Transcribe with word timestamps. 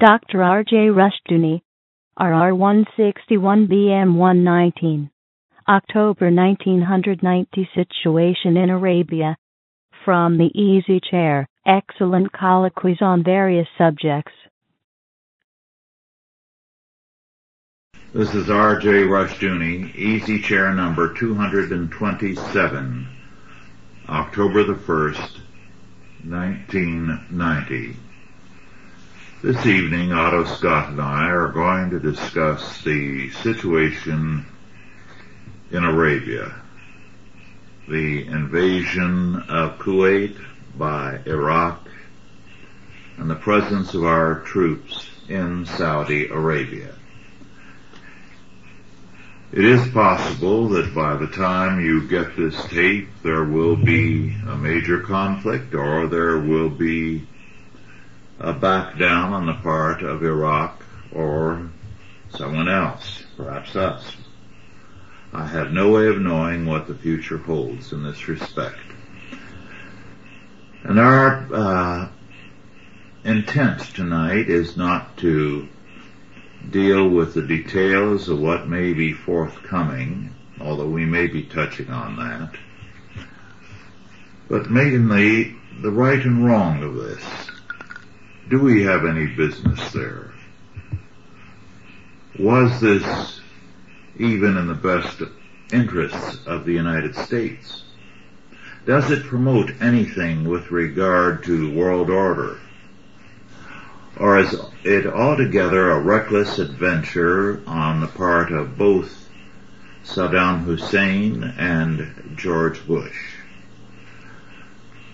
Dr. 0.00 0.42
R.J. 0.42 0.88
Rushdoony, 0.88 1.60
RR 2.18 2.54
161BM 2.54 4.14
119. 4.14 5.10
October 5.68 6.30
1990 6.30 7.68
Situation 7.74 8.56
in 8.56 8.70
Arabia. 8.70 9.36
From 10.02 10.38
the 10.38 10.50
Easy 10.58 11.00
Chair, 11.10 11.46
excellent 11.66 12.32
colloquies 12.32 13.02
on 13.02 13.22
various 13.22 13.68
subjects. 13.76 14.32
This 18.14 18.34
is 18.34 18.48
R.J. 18.48 18.88
Rushdoony, 19.04 19.94
Easy 19.94 20.40
Chair 20.40 20.72
number 20.72 21.12
227, 21.12 23.06
October 24.08 24.64
the 24.64 24.72
1st, 24.72 25.40
1990. 26.24 27.96
This 29.42 29.64
evening, 29.64 30.12
Otto 30.12 30.44
Scott 30.44 30.90
and 30.90 31.00
I 31.00 31.30
are 31.30 31.48
going 31.48 31.88
to 31.92 31.98
discuss 31.98 32.82
the 32.82 33.30
situation 33.30 34.44
in 35.70 35.82
Arabia, 35.82 36.56
the 37.88 38.26
invasion 38.26 39.36
of 39.48 39.78
Kuwait 39.78 40.36
by 40.76 41.20
Iraq, 41.24 41.88
and 43.16 43.30
the 43.30 43.34
presence 43.34 43.94
of 43.94 44.04
our 44.04 44.40
troops 44.40 45.08
in 45.26 45.64
Saudi 45.64 46.26
Arabia. 46.26 46.94
It 49.52 49.64
is 49.64 49.88
possible 49.88 50.68
that 50.68 50.94
by 50.94 51.16
the 51.16 51.28
time 51.28 51.80
you 51.80 52.06
get 52.06 52.36
this 52.36 52.62
tape, 52.66 53.08
there 53.22 53.44
will 53.44 53.76
be 53.76 54.36
a 54.46 54.54
major 54.58 55.00
conflict 55.00 55.74
or 55.74 56.08
there 56.08 56.38
will 56.40 56.68
be 56.68 57.26
a 58.40 58.54
back 58.54 58.98
down 58.98 59.34
on 59.34 59.46
the 59.46 59.54
part 59.54 60.02
of 60.02 60.24
Iraq 60.24 60.82
or 61.12 61.70
someone 62.30 62.68
else, 62.68 63.22
perhaps 63.36 63.76
us. 63.76 64.16
I 65.32 65.46
have 65.46 65.72
no 65.72 65.90
way 65.90 66.06
of 66.06 66.20
knowing 66.20 66.66
what 66.66 66.88
the 66.88 66.94
future 66.94 67.36
holds 67.36 67.92
in 67.92 68.02
this 68.02 68.28
respect. 68.28 68.78
And 70.82 70.98
our 70.98 71.46
uh, 71.52 72.08
intent 73.24 73.80
tonight 73.94 74.48
is 74.48 74.76
not 74.76 75.18
to 75.18 75.68
deal 76.70 77.08
with 77.08 77.34
the 77.34 77.42
details 77.42 78.28
of 78.28 78.40
what 78.40 78.68
may 78.68 78.94
be 78.94 79.12
forthcoming, 79.12 80.34
although 80.60 80.88
we 80.88 81.04
may 81.04 81.26
be 81.26 81.42
touching 81.42 81.90
on 81.90 82.16
that, 82.16 82.58
but 84.48 84.70
mainly 84.70 85.56
the 85.82 85.90
right 85.90 86.24
and 86.24 86.44
wrong 86.44 86.82
of 86.82 86.94
this. 86.94 87.22
Do 88.50 88.58
we 88.58 88.82
have 88.82 89.06
any 89.06 89.26
business 89.26 89.92
there? 89.92 90.32
Was 92.36 92.80
this 92.80 93.40
even 94.18 94.56
in 94.56 94.66
the 94.66 94.74
best 94.74 95.22
interests 95.72 96.44
of 96.46 96.64
the 96.64 96.72
United 96.72 97.14
States? 97.14 97.84
Does 98.86 99.08
it 99.12 99.22
promote 99.22 99.70
anything 99.80 100.48
with 100.48 100.72
regard 100.72 101.44
to 101.44 101.72
world 101.72 102.10
order? 102.10 102.58
Or 104.16 104.40
is 104.40 104.52
it 104.82 105.06
altogether 105.06 105.92
a 105.92 106.00
reckless 106.00 106.58
adventure 106.58 107.62
on 107.68 108.00
the 108.00 108.08
part 108.08 108.50
of 108.50 108.76
both 108.76 109.28
Saddam 110.04 110.64
Hussein 110.64 111.44
and 111.56 112.34
George 112.34 112.84
Bush? 112.84 113.36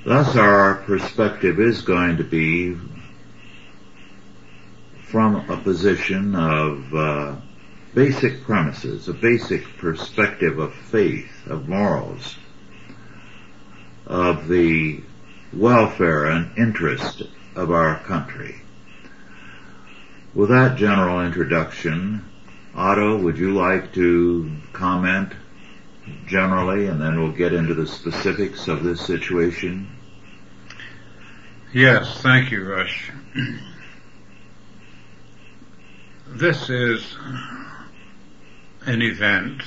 Thus 0.07 0.37
our 0.37 0.77
perspective 0.77 1.61
is 1.61 1.83
going 1.83 2.17
to 2.17 2.25
be 2.25 2.79
from 5.17 5.49
a 5.49 5.57
position 5.57 6.35
of 6.35 6.95
uh, 6.95 7.35
basic 7.95 8.43
premises, 8.43 9.09
a 9.09 9.15
basic 9.15 9.65
perspective 9.79 10.59
of 10.59 10.75
faith, 10.75 11.47
of 11.47 11.67
morals, 11.67 12.37
of 14.07 14.47
the 14.47 15.01
welfare 15.55 16.27
and 16.27 16.59
interest 16.59 17.23
of 17.55 17.71
our 17.71 17.99
country. 18.01 18.57
With 20.35 20.51
that 20.51 20.77
general 20.77 21.25
introduction, 21.25 22.23
Otto, 22.75 23.17
would 23.17 23.39
you 23.39 23.55
like 23.55 23.95
to 23.95 24.51
comment 24.75 25.33
generally 26.27 26.89
and 26.89 27.01
then 27.01 27.23
we'll 27.23 27.33
get 27.33 27.55
into 27.55 27.73
the 27.73 27.87
specifics 27.87 28.69
of 28.69 28.85
this 28.85 29.01
situation? 29.01 29.89
Yes, 31.73 32.21
thank 32.21 32.51
you, 32.51 32.69
Rush. 32.69 33.11
This 36.29 36.69
is 36.69 37.17
an 38.85 39.01
event, 39.01 39.63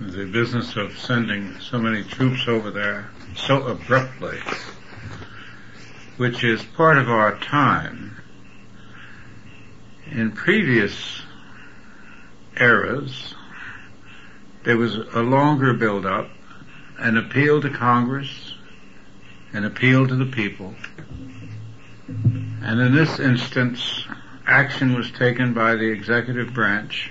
the 0.00 0.24
business 0.24 0.74
of 0.74 0.98
sending 0.98 1.60
so 1.60 1.78
many 1.78 2.02
troops 2.02 2.48
over 2.48 2.70
there 2.70 3.10
so 3.36 3.66
abruptly, 3.66 4.40
which 6.16 6.42
is 6.42 6.64
part 6.64 6.96
of 6.96 7.10
our 7.10 7.38
time. 7.38 8.16
In 10.10 10.32
previous 10.32 11.22
eras, 12.58 13.34
there 14.64 14.78
was 14.78 14.96
a 14.96 15.20
longer 15.20 15.74
build-up, 15.74 16.30
an 16.98 17.18
appeal 17.18 17.60
to 17.60 17.70
Congress, 17.70 18.54
an 19.52 19.64
appeal 19.64 20.08
to 20.08 20.16
the 20.16 20.26
people, 20.26 20.74
and 22.08 22.80
in 22.80 22.94
this 22.94 23.20
instance, 23.20 24.05
action 24.46 24.94
was 24.94 25.10
taken 25.10 25.52
by 25.52 25.74
the 25.74 25.90
executive 25.90 26.54
branch 26.54 27.10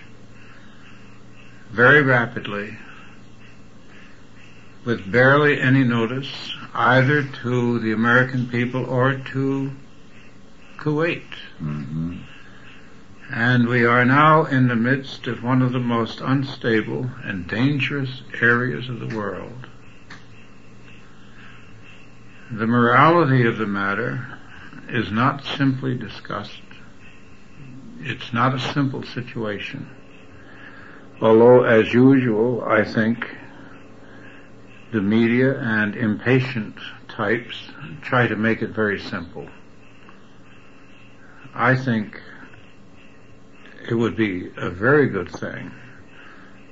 very 1.69 2.01
rapidly 2.01 2.77
with 4.85 5.11
barely 5.11 5.59
any 5.59 5.83
notice 5.83 6.53
either 6.73 7.23
to 7.23 7.79
the 7.79 7.91
American 7.91 8.47
people 8.47 8.85
or 8.85 9.15
to 9.15 9.71
Kuwait. 10.77 11.23
Mm-hmm. 11.61 12.17
And 13.31 13.67
we 13.67 13.83
are 13.85 14.05
now 14.05 14.45
in 14.45 14.67
the 14.67 14.75
midst 14.75 15.25
of 15.25 15.43
one 15.43 15.61
of 15.61 15.71
the 15.71 15.79
most 15.79 16.21
unstable 16.21 17.09
and 17.23 17.47
dangerous 17.47 18.21
areas 18.39 18.87
of 18.87 18.99
the 18.99 19.15
world. 19.17 19.67
The 22.51 22.67
morality 22.67 23.45
of 23.47 23.57
the 23.57 23.65
matter 23.65 24.37
is 24.87 25.11
not 25.11 25.43
simply 25.43 25.97
discussed 25.97 26.64
it's 27.99 28.33
not 28.33 28.53
a 28.53 28.59
simple 28.59 29.03
situation. 29.03 29.89
Although, 31.21 31.63
as 31.63 31.93
usual, 31.93 32.63
I 32.63 32.83
think 32.83 33.25
the 34.91 35.01
media 35.01 35.59
and 35.59 35.95
impatient 35.95 36.75
types 37.07 37.69
try 38.01 38.27
to 38.27 38.35
make 38.35 38.61
it 38.61 38.69
very 38.71 38.99
simple. 38.99 39.47
I 41.53 41.75
think 41.75 42.21
it 43.89 43.93
would 43.93 44.17
be 44.17 44.51
a 44.57 44.69
very 44.69 45.07
good 45.07 45.31
thing 45.31 45.71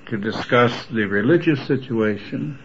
to 0.07 0.17
discuss 0.17 0.85
the 0.87 1.05
religious 1.05 1.65
situation 1.65 2.59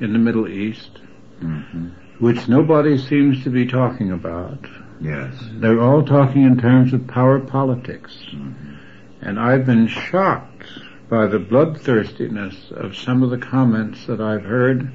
in 0.00 0.12
the 0.12 0.18
Middle 0.18 0.48
East, 0.48 1.00
mm-hmm. 1.40 1.88
which 2.24 2.48
nobody 2.48 2.96
seems 2.96 3.42
to 3.44 3.50
be 3.50 3.66
talking 3.66 4.12
about 4.12 4.64
Yes. 5.00 5.34
They're 5.52 5.80
all 5.80 6.02
talking 6.02 6.44
in 6.44 6.58
terms 6.58 6.92
of 6.92 7.06
power 7.06 7.40
politics. 7.40 8.16
Mm-hmm. 8.30 8.74
And 9.22 9.40
I've 9.40 9.66
been 9.66 9.88
shocked 9.88 10.66
by 11.08 11.26
the 11.26 11.38
bloodthirstiness 11.38 12.70
of 12.70 12.96
some 12.96 13.22
of 13.22 13.30
the 13.30 13.38
comments 13.38 14.06
that 14.06 14.20
I've 14.20 14.44
heard 14.44 14.92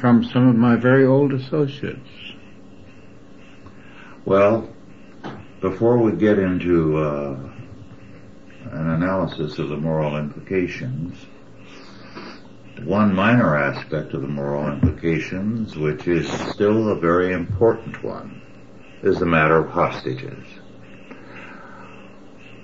from 0.00 0.24
some 0.24 0.48
of 0.48 0.56
my 0.56 0.76
very 0.76 1.04
old 1.04 1.32
associates. 1.32 2.08
Well, 4.24 4.68
before 5.60 5.98
we 5.98 6.12
get 6.12 6.38
into 6.38 6.98
uh, 6.98 7.38
an 8.70 8.90
analysis 8.90 9.58
of 9.58 9.68
the 9.68 9.76
moral 9.76 10.16
implications, 10.16 11.26
one 12.84 13.14
minor 13.14 13.56
aspect 13.56 14.14
of 14.14 14.22
the 14.22 14.28
moral 14.28 14.72
implications, 14.72 15.76
which 15.76 16.06
is 16.06 16.30
still 16.50 16.90
a 16.90 16.94
very 16.94 17.32
important 17.32 18.02
one, 18.02 18.40
is 19.02 19.18
the 19.18 19.26
matter 19.26 19.56
of 19.56 19.70
hostages. 19.70 20.44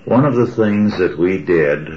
One 0.04 0.24
of 0.24 0.34
the 0.34 0.46
things 0.46 0.98
that 0.98 1.18
we 1.18 1.38
did 1.38 1.88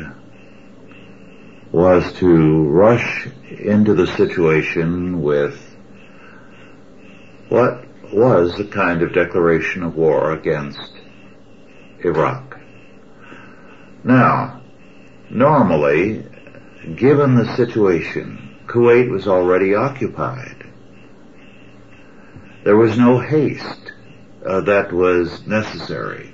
was 1.72 2.14
to 2.14 2.64
rush 2.70 3.28
into 3.50 3.94
the 3.94 4.08
situation 4.08 5.22
with 5.22 5.76
what 7.50 7.84
was 8.14 8.60
a 8.60 8.66
kind 8.66 9.02
of 9.02 9.14
declaration 9.14 9.84
of 9.84 9.96
war 9.96 10.32
against 10.32 10.94
Iraq. 12.00 12.60
Now, 14.04 14.62
normally, 15.30 16.26
given 16.96 17.36
the 17.36 17.56
situation, 17.58 18.56
Kuwait 18.68 19.10
was 19.10 19.28
already 19.28 19.76
occupied. 19.76 20.66
There 22.64 22.78
was 22.78 22.98
no 22.98 23.20
haste 23.20 23.87
uh, 24.48 24.62
that 24.62 24.94
was 24.94 25.46
necessary. 25.46 26.34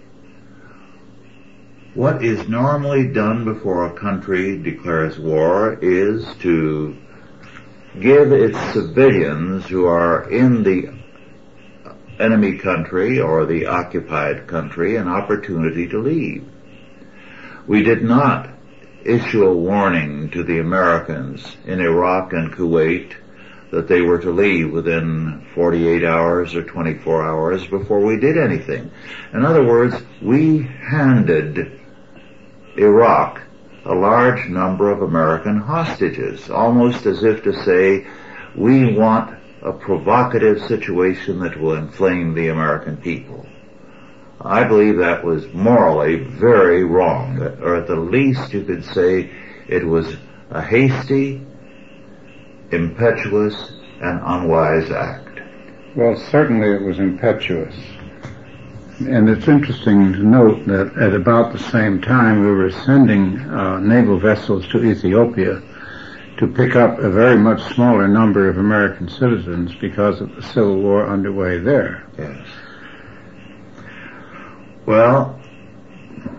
What 1.95 2.23
is 2.23 2.47
normally 2.47 3.07
done 3.07 3.43
before 3.45 3.85
a 3.85 3.99
country 3.99 4.57
declares 4.57 5.19
war 5.19 5.77
is 5.81 6.25
to 6.37 6.97
give 7.99 8.31
its 8.31 8.57
civilians 8.73 9.65
who 9.65 9.85
are 9.85 10.29
in 10.29 10.63
the 10.63 10.93
enemy 12.19 12.57
country 12.57 13.19
or 13.19 13.45
the 13.45 13.65
occupied 13.67 14.47
country 14.47 14.95
an 14.95 15.07
opportunity 15.07 15.87
to 15.89 15.99
leave. 15.99 16.47
We 17.67 17.83
did 17.83 18.03
not 18.03 18.49
issue 19.05 19.45
a 19.45 19.53
warning 19.55 20.29
to 20.31 20.43
the 20.43 20.59
Americans 20.59 21.57
in 21.65 21.79
Iraq 21.79 22.33
and 22.33 22.53
Kuwait 22.53 23.15
that 23.73 23.87
they 23.87 24.01
were 24.01 24.19
to 24.19 24.29
leave 24.29 24.71
within 24.71 25.43
48 25.55 26.03
hours 26.03 26.53
or 26.53 26.61
24 26.61 27.25
hours 27.25 27.65
before 27.65 28.01
we 28.01 28.19
did 28.19 28.37
anything. 28.37 28.91
In 29.33 29.43
other 29.43 29.65
words, 29.65 29.95
we 30.21 30.61
handed 30.61 31.81
Iraq 32.77 33.41
a 33.85 33.95
large 33.95 34.47
number 34.47 34.91
of 34.91 35.01
American 35.01 35.57
hostages, 35.57 36.51
almost 36.51 37.07
as 37.07 37.23
if 37.23 37.43
to 37.43 37.63
say, 37.63 38.05
we 38.55 38.93
want 38.93 39.35
a 39.63 39.73
provocative 39.73 40.61
situation 40.67 41.39
that 41.39 41.59
will 41.59 41.73
inflame 41.73 42.35
the 42.35 42.49
American 42.49 42.95
people. 42.97 43.43
I 44.39 44.65
believe 44.65 44.97
that 44.97 45.23
was 45.23 45.51
morally 45.51 46.17
very 46.17 46.83
wrong, 46.83 47.41
or 47.41 47.77
at 47.77 47.87
the 47.87 47.95
least 47.95 48.53
you 48.53 48.65
could 48.65 48.85
say 48.85 49.31
it 49.67 49.83
was 49.83 50.15
a 50.51 50.61
hasty, 50.61 51.41
impetuous, 52.71 53.71
and 54.01 54.19
unwise 54.23 54.91
act. 54.91 55.41
Well, 55.95 56.15
certainly 56.15 56.69
it 56.71 56.81
was 56.81 56.99
impetuous. 56.99 57.75
And 58.99 59.29
it's 59.29 59.47
interesting 59.47 60.13
to 60.13 60.23
note 60.23 60.65
that 60.67 60.95
at 60.97 61.13
about 61.13 61.51
the 61.51 61.59
same 61.59 62.01
time 62.01 62.41
we 62.41 62.51
were 62.51 62.71
sending 62.71 63.39
uh, 63.39 63.79
naval 63.79 64.19
vessels 64.19 64.67
to 64.69 64.83
Ethiopia 64.83 65.61
to 66.37 66.47
pick 66.47 66.75
up 66.75 66.99
a 66.99 67.09
very 67.09 67.37
much 67.37 67.61
smaller 67.73 68.07
number 68.07 68.49
of 68.49 68.57
American 68.57 69.07
citizens 69.07 69.73
because 69.75 70.19
of 70.21 70.35
the 70.35 70.41
civil 70.41 70.81
war 70.81 71.07
underway 71.07 71.59
there. 71.59 72.05
Yes. 72.17 72.47
Well, 74.85 75.39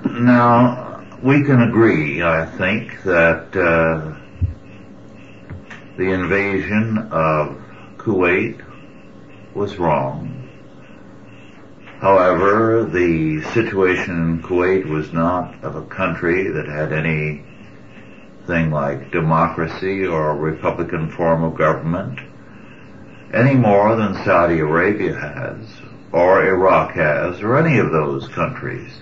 now 0.05 1.05
we 1.23 1.43
can 1.45 1.63
agree, 1.63 2.23
I 2.23 2.45
think, 2.45 3.03
that 3.05 3.57
uh, 3.57 4.24
the 5.97 6.11
invasion 6.11 6.99
of 7.11 7.57
Kuwait 7.99 8.61
was 9.55 9.77
wrong. 9.79 10.49
However, 12.01 12.85
the 12.85 13.43
situation 13.53 14.15
in 14.15 14.43
Kuwait 14.43 14.87
was 14.87 15.13
not 15.13 15.63
of 15.63 15.77
a 15.77 15.87
country 15.87 16.51
that 16.51 16.67
had 16.67 16.93
anything 16.93 18.71
like 18.71 19.11
democracy 19.11 20.05
or 20.07 20.31
a 20.31 20.37
republican 20.37 21.11
form 21.11 21.45
of 21.45 21.55
government 21.55 22.19
any 23.33 23.55
more 23.55 23.97
than 23.97 24.15
Saudi 24.25 24.61
Arabia 24.61 25.15
has 25.15 25.67
or 26.15 26.47
Iraq 26.47 26.93
has, 26.93 27.43
or 27.43 27.59
any 27.59 27.77
of 27.79 27.91
those 27.91 28.29
countries. 28.29 29.01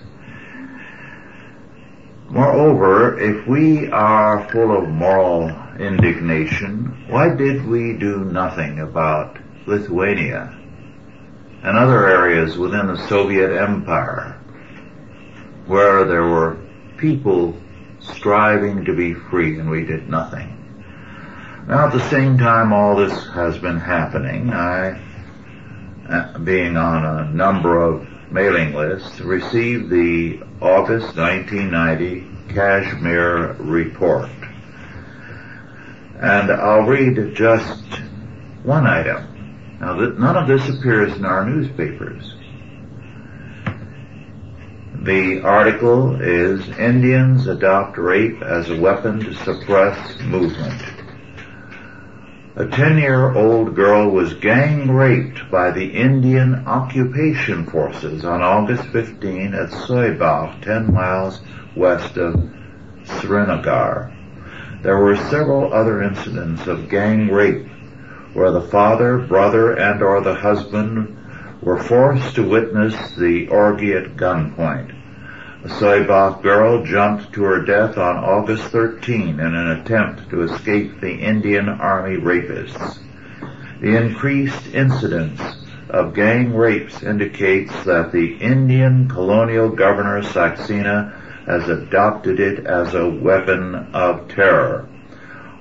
Moreover, 2.27 3.19
if 3.19 3.45
we 3.45 3.91
are 3.91 4.49
full 4.49 4.75
of 4.75 4.89
moral 4.89 5.49
indignation, 5.79 7.05
why 7.07 7.33
did 7.35 7.65
we 7.65 7.93
do 7.93 8.23
nothing 8.25 8.79
about 8.79 9.37
Lithuania 9.65 10.57
and 11.63 11.77
other 11.77 12.07
areas 12.07 12.57
within 12.57 12.87
the 12.87 13.07
Soviet 13.07 13.51
Empire 13.51 14.39
where 15.65 16.05
there 16.05 16.27
were 16.27 16.57
people 16.97 17.55
striving 17.99 18.85
to 18.85 18.93
be 18.93 19.13
free 19.13 19.57
and 19.59 19.69
we 19.69 19.85
did 19.85 20.09
nothing? 20.09 20.49
Now 21.67 21.87
at 21.87 21.93
the 21.93 22.09
same 22.09 22.37
time 22.37 22.73
all 22.73 22.95
this 22.95 23.27
has 23.29 23.57
been 23.57 23.79
happening, 23.79 24.51
I 24.51 25.01
uh, 26.09 26.37
being 26.39 26.75
on 26.75 27.05
a 27.05 27.31
number 27.31 27.81
of 27.81 28.05
mailing 28.29 28.73
lists, 28.73 29.21
received 29.21 29.89
the 29.89 30.41
August 30.59 31.15
1990 31.15 32.53
Kashmir 32.53 33.53
report. 33.59 34.29
And 36.19 36.51
I'll 36.51 36.83
read 36.83 37.35
just 37.35 37.83
one 38.63 38.87
item. 38.87 39.77
Now, 39.79 39.95
none 39.95 40.37
of 40.37 40.47
this 40.47 40.69
appears 40.69 41.13
in 41.15 41.25
our 41.25 41.45
newspapers. 41.45 42.35
The 45.03 45.41
article 45.41 46.21
is 46.21 46.65
Indians 46.79 47.47
adopt 47.47 47.97
rape 47.97 48.41
as 48.41 48.69
a 48.69 48.79
weapon 48.79 49.19
to 49.19 49.33
suppress 49.33 50.17
movement. 50.21 50.81
A 52.55 52.65
10-year-old 52.65 53.75
girl 53.75 54.11
was 54.11 54.35
gang 54.35 54.91
raped 54.91 55.49
by 55.49 55.71
the 55.71 55.87
Indian 55.87 56.67
occupation 56.67 57.65
forces 57.65 58.23
on 58.23 58.43
August 58.43 58.85
15 58.93 59.55
at 59.55 59.71
Soibach, 59.71 60.61
10 60.61 60.93
miles 60.93 61.41
west 61.75 62.15
of 62.15 62.35
Srinagar. 63.19 64.12
There 64.83 64.97
were 64.97 65.15
several 65.15 65.73
other 65.73 66.03
incidents 66.03 66.67
of 66.67 66.89
gang 66.89 67.31
rape 67.31 67.67
where 68.33 68.51
the 68.51 68.67
father, 68.67 69.17
brother, 69.17 69.71
and 69.71 70.03
or 70.03 70.19
the 70.19 70.35
husband 70.35 71.15
were 71.61 71.81
forced 71.81 72.35
to 72.35 72.43
witness 72.43 73.15
the 73.15 73.47
orgy 73.47 73.93
at 73.93 74.17
gunpoint. 74.17 74.93
A 75.63 75.69
Soibach 75.69 76.43
girl 76.43 76.83
jumped 76.83 77.31
to 77.31 77.43
her 77.43 77.61
death 77.61 77.97
on 77.97 78.17
August 78.17 78.63
13 78.65 79.39
in 79.39 79.55
an 79.55 79.79
attempt 79.79 80.29
to 80.29 80.41
escape 80.41 80.99
the 80.99 81.13
Indian 81.13 81.69
Army 81.69 82.17
rapists. 82.17 82.99
The 83.79 83.95
increased 83.95 84.67
incidence 84.73 85.39
of 85.89 86.13
gang 86.13 86.53
rapes 86.53 87.01
indicates 87.03 87.71
that 87.85 88.11
the 88.11 88.35
Indian 88.35 89.07
colonial 89.07 89.69
governor 89.69 90.21
Saxena 90.23 91.22
has 91.45 91.67
adopted 91.69 92.39
it 92.39 92.65
as 92.65 92.93
a 92.93 93.09
weapon 93.09 93.75
of 93.93 94.27
terror. 94.29 94.87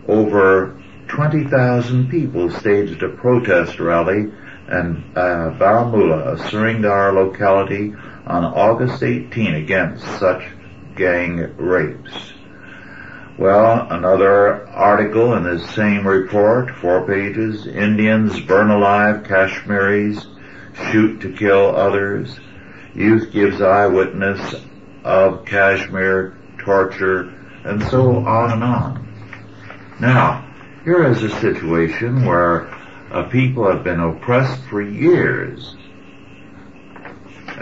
Over 0.07 0.81
20,000 1.09 2.09
people 2.09 2.51
staged 2.51 3.03
a 3.03 3.09
protest 3.09 3.79
rally 3.79 4.33
in 4.71 5.05
uh, 5.17 5.55
Baramulla, 5.59 6.35
a 6.35 6.49
Srinagar 6.49 7.13
locality 7.13 7.95
on 8.27 8.45
August 8.45 9.03
18 9.03 9.55
against 9.55 10.05
such 10.19 10.45
gang 10.97 11.55
rapes. 11.57 12.33
Well, 13.39 13.87
another 13.91 14.69
article 14.69 15.35
in 15.35 15.43
this 15.43 15.69
same 15.71 16.07
report, 16.07 16.71
four 16.71 17.07
pages, 17.07 17.67
Indians 17.67 18.39
burn 18.41 18.71
alive 18.71 19.25
Kashmiris, 19.25 20.27
shoot 20.91 21.21
to 21.21 21.33
kill 21.33 21.75
others, 21.75 22.39
youth 22.95 23.33
gives 23.33 23.61
eyewitness 23.61 24.55
of 25.05 25.45
Kashmir 25.45 26.37
torture, 26.59 27.33
and 27.65 27.83
so 27.85 28.17
on 28.17 28.53
and 28.53 28.65
on. 28.65 29.97
Now, 30.01 30.49
here 30.85 31.09
is 31.11 31.23
a 31.23 31.31
situation 31.41 32.25
where 32.25 32.67
a 33.11 33.29
people 33.31 33.71
have 33.71 33.85
been 33.85 34.01
oppressed 34.01 34.63
for 34.65 34.83
years 34.83 35.77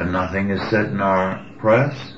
and 0.00 0.12
nothing 0.12 0.50
is 0.50 0.61
said 0.70 0.87
in 0.87 1.00
our 1.00 1.44
press. 1.59 2.14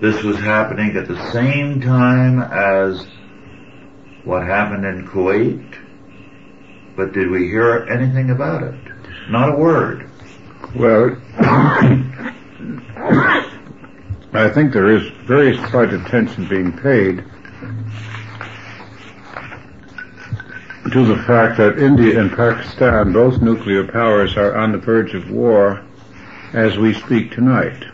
This 0.00 0.22
was 0.22 0.36
happening 0.38 0.96
at 0.96 1.06
the 1.06 1.32
same 1.32 1.80
time 1.80 2.40
as 2.40 3.06
what 4.24 4.44
happened 4.44 4.84
in 4.84 5.06
Kuwait, 5.06 5.76
but 6.96 7.12
did 7.12 7.30
we 7.30 7.46
hear 7.46 7.86
anything 7.88 8.30
about 8.30 8.62
it? 8.62 8.74
Not 9.30 9.50
a 9.50 9.56
word. 9.56 10.10
Well, 10.74 11.16
I 14.32 14.50
think 14.50 14.74
there 14.74 14.88
is 14.88 15.08
very 15.26 15.56
slight 15.70 15.92
attention 15.94 16.46
being 16.48 16.70
paid 16.70 17.24
to 20.92 21.04
the 21.04 21.16
fact 21.26 21.56
that 21.56 21.78
India 21.78 22.20
and 22.20 22.30
Pakistan, 22.30 23.12
both 23.14 23.40
nuclear 23.40 23.86
powers, 23.86 24.36
are 24.36 24.54
on 24.54 24.72
the 24.72 24.78
verge 24.78 25.14
of 25.14 25.30
war 25.30 25.82
as 26.52 26.76
we 26.76 26.92
speak 26.92 27.32
tonight. 27.32 27.84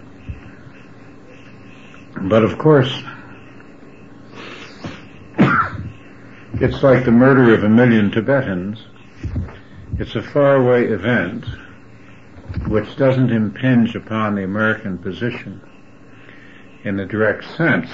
But 2.22 2.42
of 2.42 2.58
course, 2.58 2.92
it's 6.54 6.82
like 6.82 7.04
the 7.04 7.12
murder 7.12 7.54
of 7.54 7.62
a 7.62 7.68
million 7.68 8.10
Tibetans. 8.10 8.84
It's 10.00 10.16
a 10.16 10.22
faraway 10.22 10.88
event 10.88 11.44
which 12.66 12.96
doesn't 12.96 13.30
impinge 13.30 13.94
upon 13.94 14.34
the 14.34 14.42
American 14.42 14.98
position 14.98 15.60
in 16.84 17.00
a 17.00 17.06
direct 17.06 17.44
sense. 17.56 17.88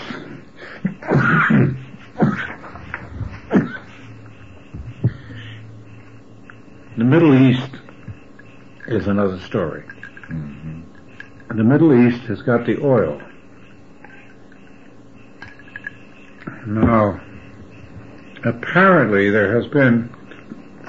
the 6.97 7.05
Middle 7.05 7.35
East 7.35 7.71
is 8.89 9.07
another 9.07 9.39
story. 9.41 9.85
Mm-hmm. 10.29 11.57
The 11.57 11.65
Middle 11.65 12.09
East 12.09 12.23
has 12.23 12.43
got 12.43 12.67
the 12.67 12.81
oil. 12.85 13.21
Now, 16.67 17.21
apparently 18.45 19.31
there 19.31 19.55
has 19.55 19.67
been 19.69 20.11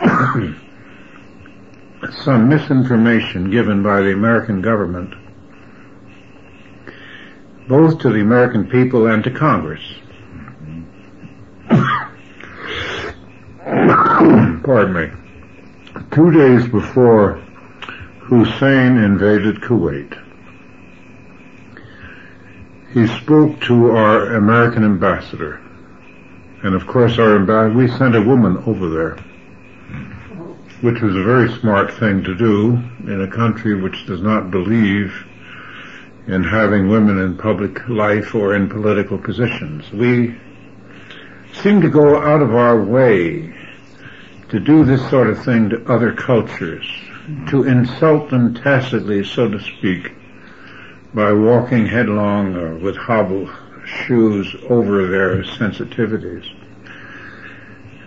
some 2.23 2.49
misinformation 2.49 3.51
given 3.51 3.83
by 3.83 4.01
the 4.01 4.11
American 4.11 4.61
government, 4.61 5.13
both 7.67 7.99
to 7.99 8.09
the 8.09 8.21
American 8.21 8.67
people 8.67 9.07
and 9.07 9.23
to 9.23 9.31
Congress. 9.31 9.81
Pardon 14.63 14.93
me. 14.93 15.09
Two 16.11 16.31
days 16.31 16.67
before 16.67 17.41
Hussein 18.21 18.97
invaded 18.97 19.61
Kuwait, 19.61 20.17
he 22.93 23.07
spoke 23.07 23.59
to 23.61 23.91
our 23.91 24.35
American 24.35 24.83
ambassador. 24.83 25.61
And 26.63 26.75
of 26.75 26.85
course 26.87 27.17
our 27.17 27.35
ambassador, 27.35 27.77
we 27.77 27.87
sent 27.87 28.15
a 28.15 28.21
woman 28.21 28.57
over 28.65 28.89
there 28.89 29.17
which 30.81 30.99
was 30.99 31.15
a 31.15 31.23
very 31.23 31.51
smart 31.59 31.93
thing 31.93 32.23
to 32.23 32.35
do 32.35 32.71
in 33.05 33.21
a 33.21 33.27
country 33.27 33.79
which 33.79 34.07
does 34.07 34.21
not 34.21 34.49
believe 34.49 35.13
in 36.27 36.43
having 36.43 36.89
women 36.89 37.17
in 37.19 37.37
public 37.37 37.87
life 37.89 38.35
or 38.35 38.55
in 38.55 38.69
political 38.69 39.17
positions. 39.17 39.91
We 39.91 40.37
seem 41.53 41.81
to 41.81 41.89
go 41.89 42.21
out 42.21 42.41
of 42.41 42.53
our 42.53 42.81
way 42.81 43.53
to 44.49 44.59
do 44.59 44.83
this 44.83 45.07
sort 45.09 45.29
of 45.29 45.43
thing 45.43 45.69
to 45.69 45.85
other 45.91 46.13
cultures, 46.13 46.85
to 47.49 47.63
insult 47.63 48.29
them 48.29 48.53
tacitly, 48.53 49.23
so 49.23 49.49
to 49.49 49.59
speak, 49.59 50.11
by 51.13 51.33
walking 51.33 51.85
headlong 51.85 52.55
or 52.55 52.75
with 52.75 52.95
hobble 52.97 53.49
shoes 53.85 54.55
over 54.69 55.07
their 55.07 55.43
sensitivities. 55.43 56.45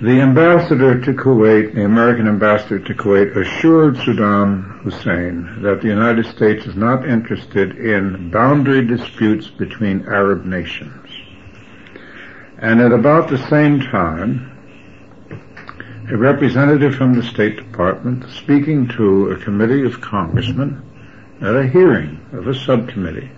The 0.01 0.21
ambassador 0.21 1.01
to 1.01 1.13
Kuwait, 1.15 1.77
the 1.77 1.85
American 1.85 2.27
ambassador 2.27 2.81
to 2.81 2.95
Kuwait, 2.95 3.37
assured 3.37 3.95
Saddam 3.95 4.81
Hussein 4.81 5.63
that 5.63 5.83
the 5.83 5.87
United 5.87 6.27
States 6.27 6.67
is 6.67 6.75
not 6.75 7.09
interested 7.09 7.79
in 7.79 8.29
boundary 8.29 8.85
disputes 8.85 9.47
between 9.47 10.05
Arab 10.09 10.47
nations. 10.47 11.07
And 12.59 12.81
at 12.81 12.91
about 12.91 13.29
the 13.29 13.39
same 13.49 13.79
time, 13.79 14.51
a 16.11 16.17
representative 16.17 16.97
from 16.97 17.15
the 17.15 17.23
State 17.23 17.57
Department 17.57 18.29
speaking 18.31 18.89
to 18.97 19.31
a 19.31 19.37
committee 19.37 19.87
of 19.87 20.01
congressmen 20.01 20.83
at 21.41 21.55
a 21.55 21.69
hearing 21.69 22.21
of 22.33 22.49
a 22.49 22.55
subcommittee 22.55 23.31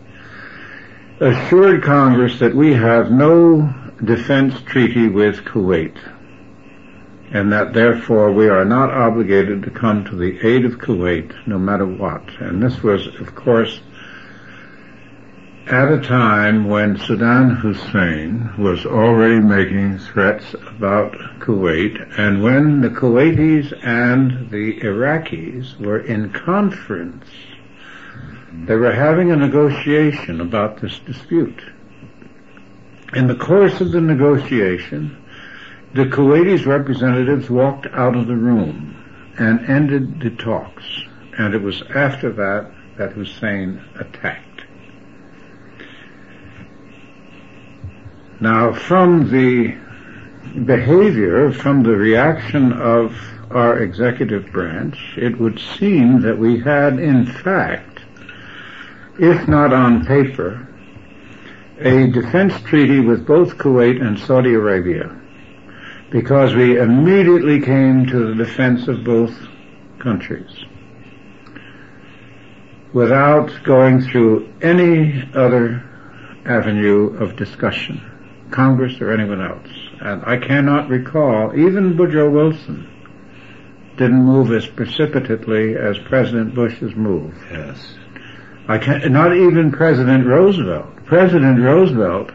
assured 1.21 1.83
Congress 1.83 2.39
that 2.39 2.55
we 2.55 2.73
have 2.73 3.11
no 3.11 3.75
defense 4.05 4.61
treaty 4.63 5.09
with 5.09 5.45
Kuwait 5.45 5.97
and 7.33 7.53
that 7.53 7.73
therefore 7.73 8.33
we 8.33 8.49
are 8.49 8.65
not 8.65 8.91
obligated 8.91 9.63
to 9.63 9.71
come 9.71 10.05
to 10.05 10.17
the 10.17 10.39
aid 10.47 10.65
of 10.65 10.79
Kuwait 10.79 11.47
no 11.47 11.59
matter 11.59 11.87
what. 11.87 12.29
And 12.41 12.63
this 12.63 12.83
was, 12.83 13.07
of 13.21 13.35
course, 13.35 13.81
at 15.67 15.91
a 15.91 16.01
time 16.01 16.69
when 16.69 16.97
Saddam 16.97 17.57
Hussein 17.57 18.53
was 18.57 18.87
already 18.87 19.41
making 19.41 19.99
threats 19.99 20.55
about 20.55 21.13
Kuwait 21.41 22.19
and 22.19 22.43
when 22.43 22.81
the 22.81 22.91
Kuwaitis 22.91 23.73
and 23.85 24.49
the 24.51 24.79
Iraqis 24.81 25.77
were 25.81 25.99
in 25.99 26.33
conference. 26.33 27.27
They 28.65 28.77
were 28.77 28.93
having 28.93 29.33
a 29.33 29.37
negotiation 29.37 30.41
about 30.41 30.81
this 30.81 31.01
dispute. 31.01 31.61
In 33.15 33.27
the 33.27 33.35
course 33.35 33.81
of 33.81 33.91
the 33.91 34.01
negotiation, 34.01 35.17
the 35.97 36.05
Kuwaitis 36.05 36.67
representatives 36.67 37.49
walked 37.49 37.87
out 37.87 38.15
of 38.15 38.27
the 38.27 38.37
room 38.37 38.95
and 39.39 39.65
ended 39.65 40.21
the 40.21 40.29
talks. 40.31 40.85
And 41.39 41.55
it 41.55 41.63
was 41.63 41.83
after 41.95 42.31
that 42.33 42.71
that 42.99 43.13
Hussein 43.13 43.83
attacked. 43.99 44.65
Now, 48.41 48.75
from 48.75 49.31
the 49.31 49.75
behavior, 50.67 51.51
from 51.51 51.83
the 51.83 51.97
reaction 51.97 52.75
of 52.75 53.17
our 53.51 53.79
executive 53.79 54.53
branch, 54.53 55.15
it 55.17 55.41
would 55.41 55.59
seem 55.79 56.21
that 56.21 56.37
we 56.37 56.61
had, 56.61 56.99
in 56.99 57.25
fact, 57.25 58.01
if 59.19 59.49
not 59.49 59.73
on 59.73 60.05
paper, 60.05 60.69
a 61.81 62.09
defense 62.09 62.53
treaty 62.63 63.01
with 63.01 63.27
both 63.27 63.57
Kuwait 63.57 64.03
and 64.03 64.19
Saudi 64.19 64.53
Arabia 64.53 65.19
because 66.11 66.55
we 66.55 66.79
immediately 66.79 67.61
came 67.61 68.07
to 68.07 68.29
the 68.29 68.35
defense 68.35 68.89
of 68.89 69.05
both 69.05 69.35
countries 69.99 70.65
without 72.93 73.51
going 73.65 74.01
through 74.01 74.49
any 74.63 75.23
other 75.35 75.83
avenue 76.47 77.09
of 77.19 77.37
discussion, 77.37 78.01
Congress 78.51 79.01
or 79.01 79.13
anyone 79.13 79.43
else. 79.43 79.69
And 80.01 80.25
I 80.25 80.39
cannot 80.39 80.89
recall, 80.89 81.59
even 81.59 81.97
Woodrow 81.97 82.31
Wilson 82.31 82.89
didn't 83.97 84.25
move 84.25 84.53
as 84.53 84.67
precipitately 84.67 85.75
as 85.77 85.99
President 85.99 86.55
Bush's 86.55 86.95
move. 86.95 87.35
Yes. 87.51 87.97
I 88.69 88.79
can't, 88.79 89.11
not 89.11 89.35
even 89.35 89.73
President 89.73 90.27
Roosevelt. 90.27 91.05
President 91.07 91.61
Roosevelt 91.61 92.31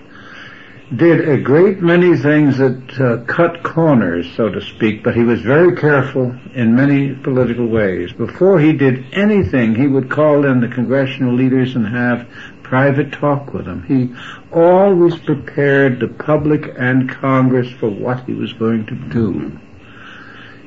did 0.95 1.29
a 1.29 1.41
great 1.41 1.81
many 1.81 2.17
things 2.17 2.57
that 2.57 3.00
uh, 3.00 3.24
cut 3.25 3.63
corners, 3.63 4.29
so 4.36 4.50
to 4.50 4.62
speak, 4.62 5.03
but 5.03 5.15
he 5.15 5.24
was 5.24 5.41
very 5.41 5.75
careful 5.77 6.36
in 6.53 6.75
many 6.75 7.15
political 7.15 7.65
ways. 7.67 8.12
Before 8.12 8.60
he 8.60 8.74
did 8.74 9.05
anything, 9.13 9.74
he 9.74 9.88
would 9.88 10.10
call 10.10 10.45
in 10.45 10.60
the 10.60 10.67
congressional 10.67 11.33
leaders 11.33 11.75
and 11.75 11.88
have 11.88 12.27
private 12.62 13.13
talk 13.13 13.53
with 13.53 13.65
them. 13.65 13.83
He 13.83 14.13
always 14.53 15.17
prepared 15.17 16.00
the 16.00 16.10
public 16.10 16.74
and 16.77 17.10
Congress 17.10 17.71
for 17.79 17.89
what 17.89 18.25
he 18.25 18.33
was 18.33 18.51
going 18.53 18.86
to 18.88 18.95
do. 18.95 19.57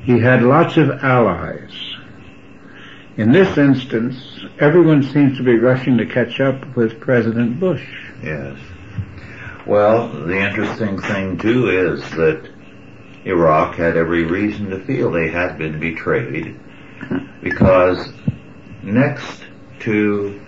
He 0.03 0.19
had 0.19 0.41
lots 0.41 0.77
of 0.77 0.89
allies. 1.03 1.71
In 3.17 3.31
this 3.31 3.57
instance, 3.57 4.17
everyone 4.59 5.03
seems 5.03 5.37
to 5.37 5.43
be 5.43 5.57
rushing 5.57 5.97
to 5.97 6.05
catch 6.05 6.39
up 6.39 6.75
with 6.75 6.99
President 6.99 7.59
Bush. 7.59 7.85
Yes. 8.23 8.57
Well, 9.65 10.09
the 10.09 10.37
interesting 10.37 11.01
thing 11.01 11.39
too 11.39 11.69
is 11.69 12.07
that 12.11 12.51
Iraq 13.25 13.73
had 13.77 13.97
every 13.97 14.23
reason 14.23 14.69
to 14.69 14.79
feel 14.85 15.09
they 15.09 15.29
had 15.29 15.57
been 15.57 15.79
betrayed 15.79 16.59
because 17.41 18.13
next 18.83 19.41
to 19.79 20.39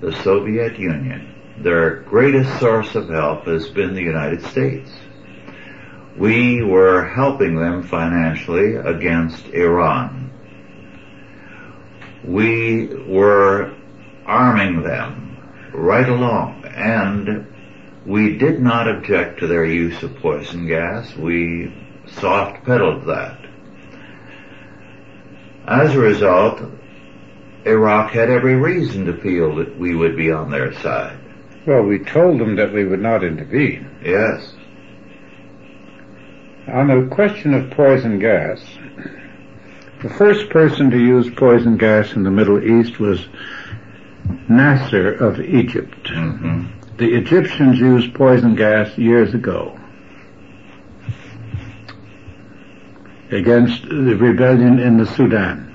the 0.00 0.12
Soviet 0.22 0.78
Union, 0.78 1.34
their 1.58 2.02
greatest 2.02 2.60
source 2.60 2.94
of 2.94 3.08
help 3.08 3.46
has 3.46 3.68
been 3.68 3.94
the 3.94 4.02
United 4.02 4.44
States. 4.44 4.92
We 6.16 6.62
were 6.62 7.04
helping 7.04 7.56
them 7.56 7.82
financially 7.82 8.76
against 8.76 9.44
Iran. 9.46 10.30
We 12.22 12.94
were 13.08 13.74
arming 14.24 14.84
them 14.84 15.36
right 15.74 16.08
along 16.08 16.64
and 16.66 17.46
we 18.06 18.38
did 18.38 18.60
not 18.60 18.88
object 18.88 19.40
to 19.40 19.46
their 19.46 19.64
use 19.64 20.02
of 20.02 20.16
poison 20.16 20.66
gas. 20.66 21.14
We 21.16 21.74
soft 22.06 22.64
pedaled 22.64 23.04
that. 23.06 23.38
As 25.66 25.94
a 25.94 25.98
result, 25.98 26.62
Iraq 27.64 28.12
had 28.12 28.30
every 28.30 28.54
reason 28.54 29.06
to 29.06 29.20
feel 29.20 29.56
that 29.56 29.76
we 29.76 29.96
would 29.96 30.16
be 30.16 30.30
on 30.30 30.50
their 30.50 30.72
side. 30.74 31.18
Well, 31.66 31.82
we 31.82 31.98
told 31.98 32.38
them 32.38 32.54
that 32.56 32.72
we 32.72 32.84
would 32.84 33.02
not 33.02 33.24
intervene. 33.24 33.90
Yes. 34.04 34.54
On 36.68 36.86
the 36.86 37.08
question 37.12 37.54
of 37.54 37.72
poison 37.72 38.20
gas, 38.20 38.64
the 40.02 40.10
first 40.10 40.48
person 40.50 40.90
to 40.90 40.98
use 40.98 41.28
poison 41.34 41.76
gas 41.76 42.12
in 42.12 42.22
the 42.22 42.30
Middle 42.30 42.62
East 42.62 43.00
was 43.00 43.26
Nasser 44.48 45.12
of 45.14 45.40
Egypt. 45.40 46.04
Mm-hmm. 46.04 46.75
The 46.98 47.14
Egyptians 47.14 47.78
used 47.78 48.14
poison 48.14 48.54
gas 48.54 48.96
years 48.96 49.34
ago 49.34 49.78
against 53.30 53.82
the 53.82 54.16
rebellion 54.16 54.78
in 54.78 54.96
the 54.96 55.04
Sudan. 55.06 55.74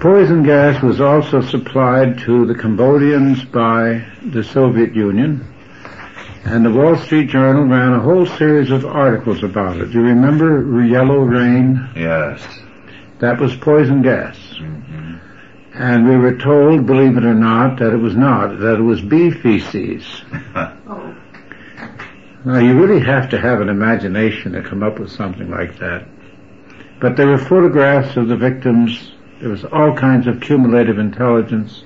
Poison 0.00 0.42
gas 0.42 0.82
was 0.82 1.02
also 1.02 1.42
supplied 1.42 2.18
to 2.20 2.46
the 2.46 2.54
Cambodians 2.54 3.44
by 3.44 4.02
the 4.24 4.42
Soviet 4.42 4.94
Union, 4.94 5.46
and 6.46 6.64
the 6.64 6.70
Wall 6.70 6.96
Street 6.96 7.28
Journal 7.28 7.64
ran 7.64 7.92
a 7.92 8.00
whole 8.00 8.24
series 8.24 8.70
of 8.70 8.86
articles 8.86 9.42
about 9.42 9.76
it. 9.76 9.92
Do 9.92 9.98
you 9.98 10.04
remember 10.06 10.82
Yellow 10.82 11.18
Rain? 11.18 11.90
Yes. 11.94 12.42
That 13.18 13.38
was 13.38 13.54
poison 13.56 14.00
gas. 14.00 14.38
Mm-hmm. 14.54 15.29
And 15.74 16.08
we 16.08 16.16
were 16.16 16.36
told, 16.36 16.86
believe 16.86 17.16
it 17.16 17.24
or 17.24 17.34
not, 17.34 17.78
that 17.78 17.92
it 17.92 17.98
was 17.98 18.16
not, 18.16 18.58
that 18.58 18.78
it 18.78 18.82
was 18.82 19.00
bee 19.00 19.30
feces. 19.30 20.22
oh. 20.56 21.16
Now 22.44 22.58
you 22.58 22.78
really 22.78 23.04
have 23.04 23.28
to 23.30 23.40
have 23.40 23.60
an 23.60 23.68
imagination 23.68 24.52
to 24.52 24.62
come 24.62 24.82
up 24.82 24.98
with 24.98 25.12
something 25.12 25.50
like 25.50 25.78
that. 25.78 26.06
But 26.98 27.16
there 27.16 27.28
were 27.28 27.38
photographs 27.38 28.16
of 28.16 28.28
the 28.28 28.36
victims. 28.36 29.12
There 29.40 29.50
was 29.50 29.64
all 29.64 29.94
kinds 29.94 30.26
of 30.26 30.40
cumulative 30.40 30.98
intelligence 30.98 31.84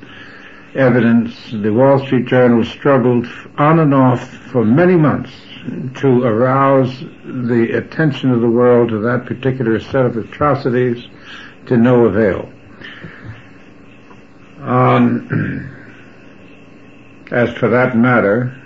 evidence. 0.74 1.34
The 1.52 1.72
Wall 1.72 1.98
Street 2.04 2.26
Journal 2.26 2.64
struggled 2.64 3.26
on 3.58 3.80
and 3.80 3.94
off 3.94 4.28
for 4.50 4.64
many 4.64 4.96
months 4.96 5.32
to 5.96 6.24
arouse 6.24 7.00
the 7.24 7.76
attention 7.76 8.30
of 8.30 8.40
the 8.40 8.50
world 8.50 8.90
to 8.90 8.98
that 9.00 9.26
particular 9.26 9.80
set 9.80 10.04
of 10.04 10.16
atrocities 10.16 11.06
to 11.66 11.76
no 11.76 12.04
avail. 12.04 12.50
Um, 14.64 15.70
as 17.30 17.52
for 17.54 17.68
that 17.68 17.96
matter, 17.96 18.56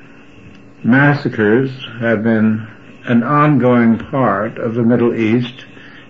massacres 0.84 1.70
have 2.00 2.22
been 2.22 2.68
an 3.04 3.24
ongoing 3.24 3.98
part 3.98 4.58
of 4.58 4.74
the 4.74 4.84
Middle 4.84 5.12
East 5.14 5.66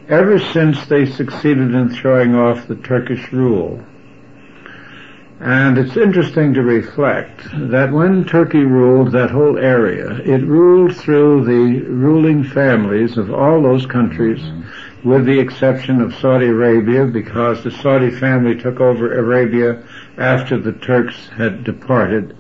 ever 0.09 0.38
since 0.38 0.87
they 0.87 1.07
succeeded 1.07 1.75
in 1.75 1.88
throwing 1.88 2.35
off 2.35 2.68
the 2.68 2.76
Turkish 2.76 3.33
rule. 3.33 3.83
And 5.40 5.78
it's 5.78 5.97
interesting 5.97 6.52
to 6.54 6.62
reflect 6.62 7.42
that 7.54 7.92
when 7.92 8.25
Turkey 8.25 8.64
ruled 8.64 9.12
that 9.12 9.30
whole 9.30 9.57
area, 9.57 10.16
it 10.16 10.45
ruled 10.45 10.97
through 10.97 11.45
the 11.45 11.83
ruling 11.87 12.45
families 12.45 13.16
of 13.16 13.33
all 13.33 13.62
those 13.62 13.87
countries, 13.87 14.40
mm-hmm. 14.40 14.68
With 15.08 15.24
the 15.24 15.40
exception 15.40 16.02
of 16.02 16.14
Saudi 16.16 16.48
Arabia, 16.48 17.06
because 17.06 17.64
the 17.64 17.70
Saudi 17.70 18.10
family 18.10 18.54
took 18.54 18.78
over 18.78 19.18
Arabia 19.18 19.82
after 20.18 20.58
the 20.58 20.72
Turks 20.72 21.28
had 21.28 21.64
departed 21.64 22.36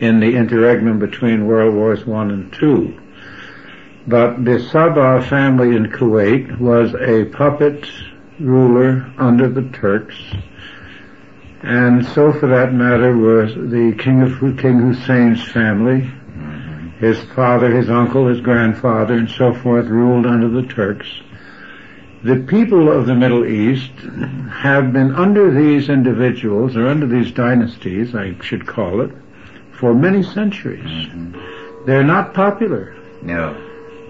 in 0.00 0.20
the 0.20 0.36
interregnum 0.36 0.98
between 0.98 1.46
World 1.46 1.74
Wars 1.74 2.00
I 2.06 2.22
and 2.24 2.54
II. 2.62 3.00
But 4.06 4.44
the 4.44 4.58
Sabah 4.58 5.26
family 5.30 5.74
in 5.74 5.86
Kuwait 5.90 6.60
was 6.60 6.94
a 6.94 7.24
puppet 7.24 7.88
ruler 8.38 9.10
under 9.16 9.48
the 9.48 9.70
Turks, 9.70 10.16
and 11.62 12.04
so 12.04 12.34
for 12.34 12.48
that 12.48 12.74
matter 12.74 13.16
was 13.16 13.54
the 13.54 13.94
King 13.98 14.20
of 14.20 14.38
King 14.58 14.78
Hussein's 14.78 15.42
family. 15.52 16.02
Mm-hmm. 16.02 16.88
His 16.98 17.18
father, 17.34 17.74
his 17.74 17.88
uncle, 17.88 18.26
his 18.28 18.42
grandfather, 18.42 19.14
and 19.14 19.30
so 19.30 19.54
forth 19.54 19.86
ruled 19.86 20.26
under 20.26 20.48
the 20.50 20.68
Turks. 20.68 21.08
The 22.22 22.36
people 22.36 22.92
of 22.92 23.06
the 23.06 23.14
Middle 23.14 23.46
East 23.46 23.92
have 24.52 24.92
been 24.92 25.14
under 25.14 25.50
these 25.50 25.88
individuals, 25.88 26.76
or 26.76 26.86
under 26.86 27.06
these 27.06 27.32
dynasties, 27.32 28.14
I 28.14 28.38
should 28.42 28.66
call 28.66 29.00
it, 29.00 29.10
for 29.72 29.94
many 29.94 30.22
centuries. 30.22 30.84
Mm-hmm. 30.84 31.86
They're 31.86 32.04
not 32.04 32.34
popular. 32.34 32.94
No. 33.22 33.54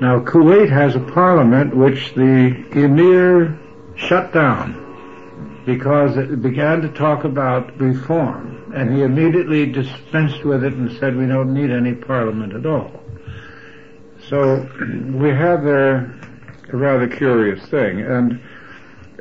Now, 0.01 0.19
Kuwait 0.19 0.69
has 0.71 0.97
a 0.97 1.01
parliament 1.01 1.77
which 1.77 2.13
the 2.15 2.65
emir 2.73 3.57
shut 3.95 4.33
down 4.33 5.63
because 5.65 6.17
it 6.17 6.43
began 6.43 6.81
to 6.83 6.89
talk 6.89 7.23
about 7.23 7.79
reform, 7.79 8.73
and 8.75 8.93
he 8.93 9.03
immediately 9.03 9.67
dispensed 9.67 10.45
with 10.45 10.65
it 10.65 10.73
and 10.73 10.91
said 10.99 11.17
we 11.17 11.27
don't 11.27 11.55
need 11.55 11.71
any 11.71 11.95
parliament 11.95 12.55
at 12.55 12.67
all. 12.67 12.91
So 14.29 14.69
we 15.13 15.29
have 15.29 15.63
there 15.63 16.13
a 16.73 16.77
rather 16.77 17.09
curious 17.09 17.65
thing, 17.67 18.01
and 18.01 18.41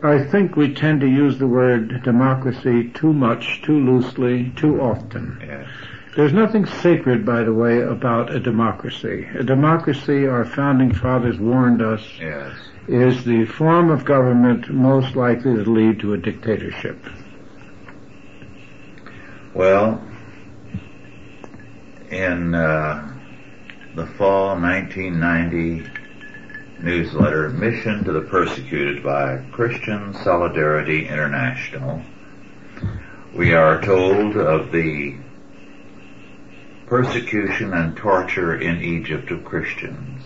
I 0.03 0.23
think 0.23 0.55
we 0.55 0.73
tend 0.73 1.01
to 1.01 1.07
use 1.07 1.37
the 1.37 1.47
word 1.47 2.03
democracy 2.03 2.89
too 2.89 3.11
much, 3.11 3.61
too 3.63 3.77
loosely, 3.77 4.51
too 4.55 4.79
often. 4.81 5.37
Yes. 5.41 5.67
There's 6.15 6.33
nothing 6.33 6.65
sacred, 6.65 7.25
by 7.25 7.43
the 7.43 7.53
way, 7.53 7.81
about 7.81 8.33
a 8.33 8.39
democracy. 8.39 9.27
A 9.37 9.43
democracy, 9.43 10.25
our 10.27 10.45
founding 10.45 10.93
fathers 10.93 11.37
warned 11.37 11.81
us, 11.81 12.01
yes. 12.19 12.55
is 12.87 13.23
the 13.25 13.45
form 13.45 13.89
of 13.89 14.05
government 14.05 14.69
most 14.69 15.15
likely 15.15 15.55
to 15.55 15.69
lead 15.69 15.99
to 15.99 16.13
a 16.13 16.17
dictatorship. 16.17 16.97
Well, 19.53 20.01
in 22.09 22.55
uh, 22.55 23.15
the 23.95 24.05
fall 24.05 24.59
1990 24.59 25.98
newsletter, 26.81 27.49
Mission 27.49 28.05
to 28.05 28.13
the 28.13 28.21
Persecuted 28.21 29.03
by 29.03 29.43
Christian 29.51 30.13
Solidarity 30.13 31.07
International, 31.07 32.01
we 33.35 33.53
are 33.53 33.81
told 33.81 34.37
of 34.37 34.71
the 34.71 35.17
persecution 36.87 37.73
and 37.73 37.97
torture 37.97 38.59
in 38.59 38.81
Egypt 38.81 39.29
of 39.29 39.43
Christians. 39.43 40.23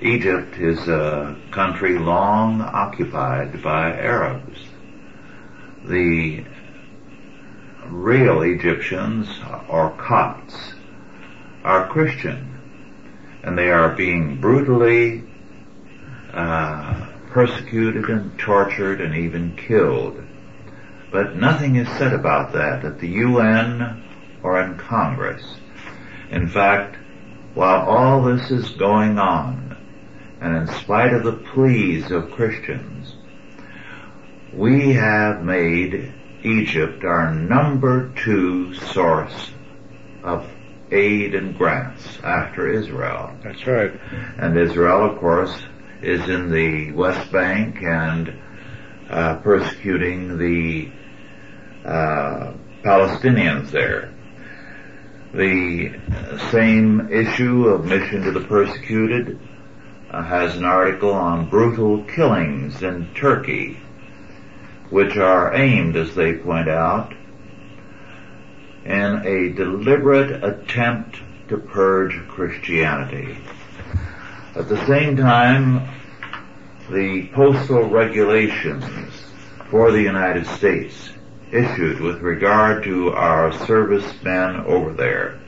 Egypt 0.00 0.56
is 0.56 0.86
a 0.88 1.36
country 1.50 1.98
long 1.98 2.60
occupied 2.60 3.62
by 3.62 3.92
Arabs. 3.92 4.60
The 5.84 6.44
real 7.88 8.42
Egyptians, 8.42 9.28
or 9.68 9.90
Copts, 9.98 10.74
are 11.64 11.88
Christian, 11.88 12.53
and 13.44 13.58
they 13.58 13.70
are 13.70 13.94
being 13.94 14.40
brutally 14.40 15.22
uh, 16.32 17.06
persecuted 17.28 18.08
and 18.08 18.38
tortured 18.38 19.02
and 19.02 19.14
even 19.14 19.54
killed. 19.54 20.20
But 21.12 21.36
nothing 21.36 21.76
is 21.76 21.88
said 21.98 22.14
about 22.14 22.54
that 22.54 22.84
at 22.84 23.00
the 23.00 23.08
UN 23.08 24.02
or 24.42 24.60
in 24.62 24.78
Congress. 24.78 25.44
In 26.30 26.48
fact, 26.48 26.96
while 27.52 27.86
all 27.86 28.22
this 28.22 28.50
is 28.50 28.70
going 28.70 29.18
on, 29.18 29.76
and 30.40 30.56
in 30.56 30.66
spite 30.76 31.12
of 31.12 31.24
the 31.24 31.32
pleas 31.52 32.10
of 32.10 32.30
Christians, 32.30 33.14
we 34.54 34.94
have 34.94 35.42
made 35.42 36.12
Egypt 36.42 37.04
our 37.04 37.32
number 37.34 38.10
two 38.24 38.74
source 38.74 39.50
of 40.22 40.48
aid 40.90 41.34
and 41.34 41.56
grants 41.56 42.18
after 42.22 42.70
Israel. 42.70 43.36
That's 43.42 43.66
right. 43.66 43.92
And 44.38 44.58
Israel, 44.58 45.10
of 45.10 45.18
course, 45.18 45.54
is 46.02 46.28
in 46.28 46.50
the 46.50 46.92
West 46.92 47.32
Bank 47.32 47.82
and 47.82 48.38
uh, 49.08 49.36
persecuting 49.36 50.38
the 50.38 50.90
uh, 51.88 52.52
Palestinians 52.82 53.70
there. 53.70 54.12
The 55.34 55.98
same 56.50 57.12
issue 57.12 57.66
of 57.68 57.84
Mission 57.84 58.22
to 58.22 58.30
the 58.30 58.46
Persecuted 58.46 59.38
uh, 60.10 60.22
has 60.22 60.56
an 60.56 60.64
article 60.64 61.12
on 61.12 61.50
brutal 61.50 62.04
killings 62.04 62.82
in 62.82 63.12
Turkey, 63.14 63.78
which 64.90 65.16
are 65.16 65.54
aimed, 65.54 65.96
as 65.96 66.14
they 66.14 66.34
point 66.34 66.68
out, 66.68 67.12
in 68.84 69.26
a 69.26 69.52
deliberate 69.54 70.44
attempt 70.44 71.18
to 71.48 71.58
purge 71.58 72.16
Christianity. 72.28 73.38
At 74.54 74.68
the 74.68 74.84
same 74.86 75.16
time, 75.16 75.88
the 76.90 77.28
postal 77.32 77.88
regulations 77.88 78.84
for 79.70 79.90
the 79.90 80.02
United 80.02 80.46
States 80.46 81.10
issued 81.50 82.00
with 82.00 82.20
regard 82.20 82.84
to 82.84 83.10
our 83.12 83.52
servicemen 83.66 84.56
over 84.66 84.92
there 84.92 85.40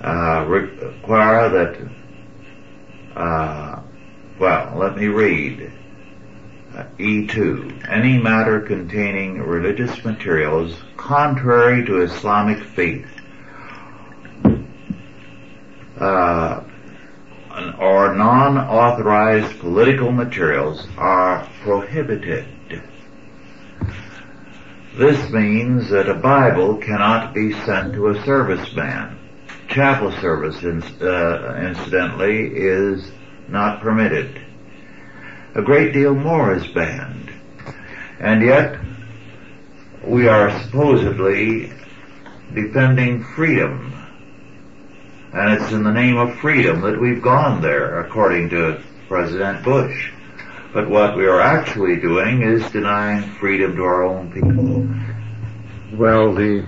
uh, 0.00 0.44
require 0.46 1.48
that, 1.48 1.90
uh, 3.16 3.82
well, 4.38 4.74
let 4.76 4.96
me 4.96 5.06
read. 5.06 5.72
Uh, 6.76 6.84
E2. 6.98 7.88
Any 7.88 8.18
matter 8.18 8.60
containing 8.60 9.40
religious 9.40 10.04
materials 10.04 10.76
contrary 10.98 11.86
to 11.86 12.02
Islamic 12.02 12.62
faith 12.62 13.08
uh, 15.98 16.62
or 17.78 18.14
non-authorized 18.14 19.58
political 19.58 20.12
materials 20.12 20.86
are 20.98 21.48
prohibited. 21.62 22.46
This 24.98 25.30
means 25.30 25.88
that 25.88 26.10
a 26.10 26.14
Bible 26.14 26.76
cannot 26.76 27.32
be 27.32 27.54
sent 27.64 27.94
to 27.94 28.08
a 28.08 28.14
serviceman. 28.16 29.16
Chapel 29.68 30.12
service, 30.20 30.62
uh, 30.62 31.58
incidentally, 31.58 32.48
is 32.54 33.10
not 33.48 33.80
permitted. 33.80 34.45
A 35.56 35.62
great 35.62 35.94
deal 35.94 36.14
more 36.14 36.54
is 36.54 36.66
banned. 36.66 37.32
And 38.20 38.42
yet, 38.42 38.78
we 40.04 40.28
are 40.28 40.50
supposedly 40.64 41.72
defending 42.54 43.24
freedom. 43.24 43.90
And 45.32 45.54
it's 45.54 45.72
in 45.72 45.82
the 45.82 45.92
name 45.92 46.18
of 46.18 46.38
freedom 46.40 46.82
that 46.82 47.00
we've 47.00 47.22
gone 47.22 47.62
there, 47.62 48.00
according 48.00 48.50
to 48.50 48.82
President 49.08 49.64
Bush. 49.64 50.12
But 50.74 50.90
what 50.90 51.16
we 51.16 51.26
are 51.26 51.40
actually 51.40 51.96
doing 51.96 52.42
is 52.42 52.70
denying 52.70 53.22
freedom 53.36 53.76
to 53.76 53.82
our 53.82 54.04
own 54.04 54.30
people. 54.32 54.86
Well, 55.98 56.34
the 56.34 56.66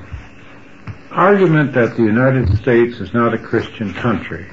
argument 1.10 1.74
that 1.74 1.94
the 1.94 2.04
United 2.04 2.56
States 2.56 3.00
is 3.00 3.12
not 3.12 3.34
a 3.34 3.38
Christian 3.38 3.92
country 3.92 4.50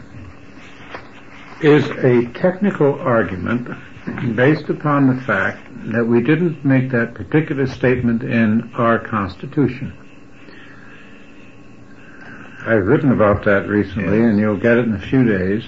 is 1.62 1.90
a 2.04 2.26
technical 2.34 3.00
argument 3.00 3.70
based 4.36 4.70
upon 4.70 5.08
the 5.08 5.22
fact 5.24 5.60
that 5.92 6.06
we 6.06 6.22
didn't 6.22 6.64
make 6.64 6.92
that 6.92 7.14
particular 7.16 7.66
statement 7.68 8.24
in 8.24 8.72
our 8.76 9.00
Constitution. 9.00 9.94
I've 12.68 12.86
written 12.86 13.12
about 13.12 13.44
that 13.46 13.68
recently, 13.68 14.18
Yes. 14.20 14.30
and 14.30 14.40
you'll 14.40 14.58
get 14.58 14.78
it 14.78 14.86
in 14.86 14.94
a 14.94 15.00
few 15.00 15.24
days. 15.24 15.64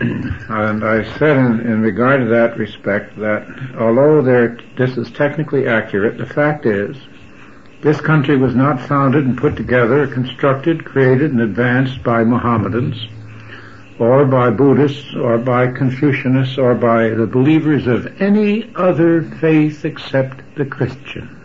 and 0.00 0.82
I 0.82 1.04
said 1.18 1.36
in, 1.36 1.60
in 1.60 1.82
regard 1.82 2.20
to 2.20 2.26
that 2.26 2.56
respect 2.56 3.18
that 3.18 3.46
although 3.78 4.22
there, 4.22 4.56
this 4.78 4.96
is 4.96 5.10
technically 5.10 5.66
accurate, 5.68 6.16
the 6.16 6.24
fact 6.26 6.64
is 6.64 6.96
this 7.82 8.00
country 8.00 8.36
was 8.36 8.54
not 8.54 8.80
founded 8.80 9.26
and 9.26 9.36
put 9.36 9.56
together, 9.56 10.06
constructed, 10.06 10.84
created, 10.84 11.32
and 11.32 11.40
advanced 11.40 12.02
by 12.02 12.24
Mohammedans, 12.24 13.06
or 14.00 14.24
by 14.24 14.48
Buddhists, 14.48 15.14
or 15.14 15.36
by 15.36 15.66
Confucianists, 15.66 16.56
or 16.56 16.74
by 16.74 17.10
the 17.10 17.26
believers 17.26 17.86
of 17.86 18.20
any 18.20 18.72
other 18.74 19.22
faith 19.22 19.84
except 19.84 20.42
the 20.56 20.64
Christian. 20.64 21.36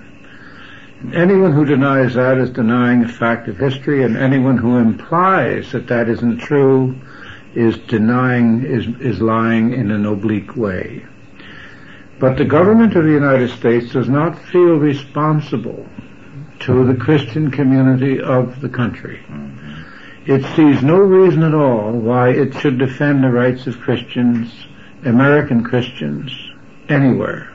Anyone 1.14 1.52
who 1.52 1.66
denies 1.66 2.14
that 2.14 2.38
is 2.38 2.50
denying 2.50 3.04
a 3.04 3.10
fact 3.10 3.50
of 3.50 3.58
history, 3.58 4.04
and 4.04 4.16
anyone 4.16 4.58
who 4.58 4.78
implies 4.78 5.74
that 5.74 5.88
that 5.88 6.08
isn't 6.08 6.38
true 6.38 6.96
is 7.56 7.78
denying, 7.78 8.64
is, 8.64 8.88
is 9.02 9.22
lying 9.22 9.74
in 9.74 9.92
an 9.92 10.06
oblique 10.06 10.56
way. 10.56 11.06
But 12.20 12.38
the 12.38 12.46
government 12.46 12.96
of 12.96 13.04
the 13.04 13.12
United 13.12 13.50
States 13.50 13.92
does 13.92 14.08
not 14.08 14.40
feel 14.46 14.78
responsible 14.78 15.86
to 16.60 16.86
the 16.86 16.96
Christian 16.96 17.52
community 17.52 18.22
of 18.22 18.62
the 18.62 18.70
country. 18.70 19.20
It 20.26 20.44
sees 20.56 20.82
no 20.82 20.98
reason 20.98 21.44
at 21.44 21.54
all 21.54 21.92
why 21.92 22.30
it 22.30 22.56
should 22.56 22.80
defend 22.80 23.24
the 23.24 23.30
rights 23.30 23.68
of 23.68 23.80
Christians, 23.80 24.66
American 25.04 25.64
Christians, 25.64 26.32
anywhere. 26.90 27.52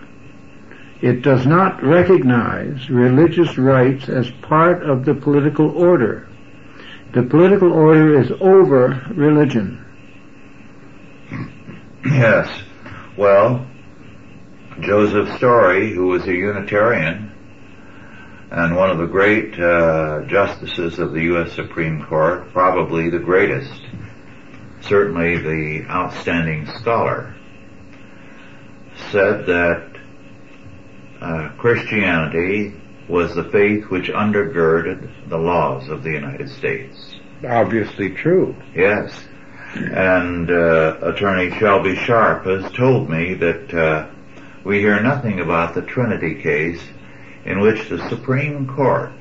It 1.01 1.23
does 1.23 1.47
not 1.47 1.83
recognize 1.83 2.89
religious 2.89 3.59
rights 3.59 4.09
as 4.09 4.31
part 4.43 4.83
of 4.83 5.05
the 5.05 5.15
political 5.15 5.71
order. 5.71 6.29
The 7.13 7.25
political 7.25 7.73
order 7.73 8.21
is 8.21 8.31
over 8.41 9.03
religion. 9.15 9.85
Yes. 12.05 12.49
Well, 13.17 13.67
Joseph 14.81 15.37
Story, 15.37 15.93
who 15.93 16.07
was 16.07 16.27
a 16.29 16.33
Unitarian 16.33 17.30
and 18.51 18.75
one 18.75 18.91
of 18.91 18.99
the 18.99 19.07
great 19.07 19.59
uh, 19.59 20.23
justices 20.27 20.99
of 20.99 21.13
the 21.13 21.23
U.S. 21.23 21.53
Supreme 21.53 22.05
Court, 22.05 22.53
probably 22.53 23.09
the 23.09 23.19
greatest, 23.19 23.81
certainly 24.81 25.39
the 25.39 25.87
outstanding 25.89 26.67
scholar, 26.67 27.35
said 29.13 29.47
that 29.47 29.91
uh, 31.21 31.51
Christianity 31.59 32.75
was 33.09 33.35
the 33.35 33.45
faith 33.45 33.85
which 33.85 34.09
undergirded 34.09 35.29
the 35.29 35.39
laws 35.39 35.89
of 35.89 36.03
the 36.03 36.11
United 36.11 36.49
States. 36.51 37.15
Obviously 37.47 38.11
true. 38.11 38.57
Yes. 38.75 39.29
And 39.75 40.51
uh, 40.51 40.99
Attorney 41.03 41.57
Shelby 41.59 41.95
Sharp 41.95 42.45
has 42.45 42.71
told 42.73 43.09
me 43.09 43.35
that 43.35 43.73
uh, 43.73 44.11
we 44.65 44.81
hear 44.81 45.01
nothing 45.01 45.39
about 45.39 45.75
the 45.75 45.83
Trinity 45.83 46.43
case 46.43 46.83
in 47.45 47.61
which 47.61 47.89
the 47.89 48.09
Supreme 48.09 48.67
Court 48.67 49.13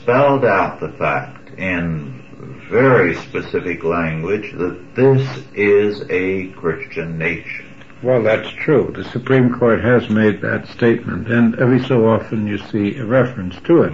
spelled 0.00 0.44
out 0.44 0.80
the 0.80 0.90
fact 0.90 1.50
in 1.58 2.22
very 2.70 3.14
specific 3.14 3.84
language 3.84 4.52
that 4.52 4.94
this 4.94 5.44
is 5.54 6.02
a 6.10 6.48
Christian 6.48 7.18
nation. 7.18 7.66
Well, 8.02 8.22
that's 8.22 8.50
true. 8.50 8.92
The 8.94 9.04
Supreme 9.04 9.52
Court 9.52 9.82
has 9.82 10.08
made 10.08 10.40
that 10.42 10.68
statement, 10.68 11.28
and 11.28 11.58
every 11.58 11.82
so 11.82 12.08
often 12.08 12.46
you 12.46 12.58
see 12.58 12.96
a 12.96 13.04
reference 13.04 13.56
to 13.62 13.82
it. 13.82 13.92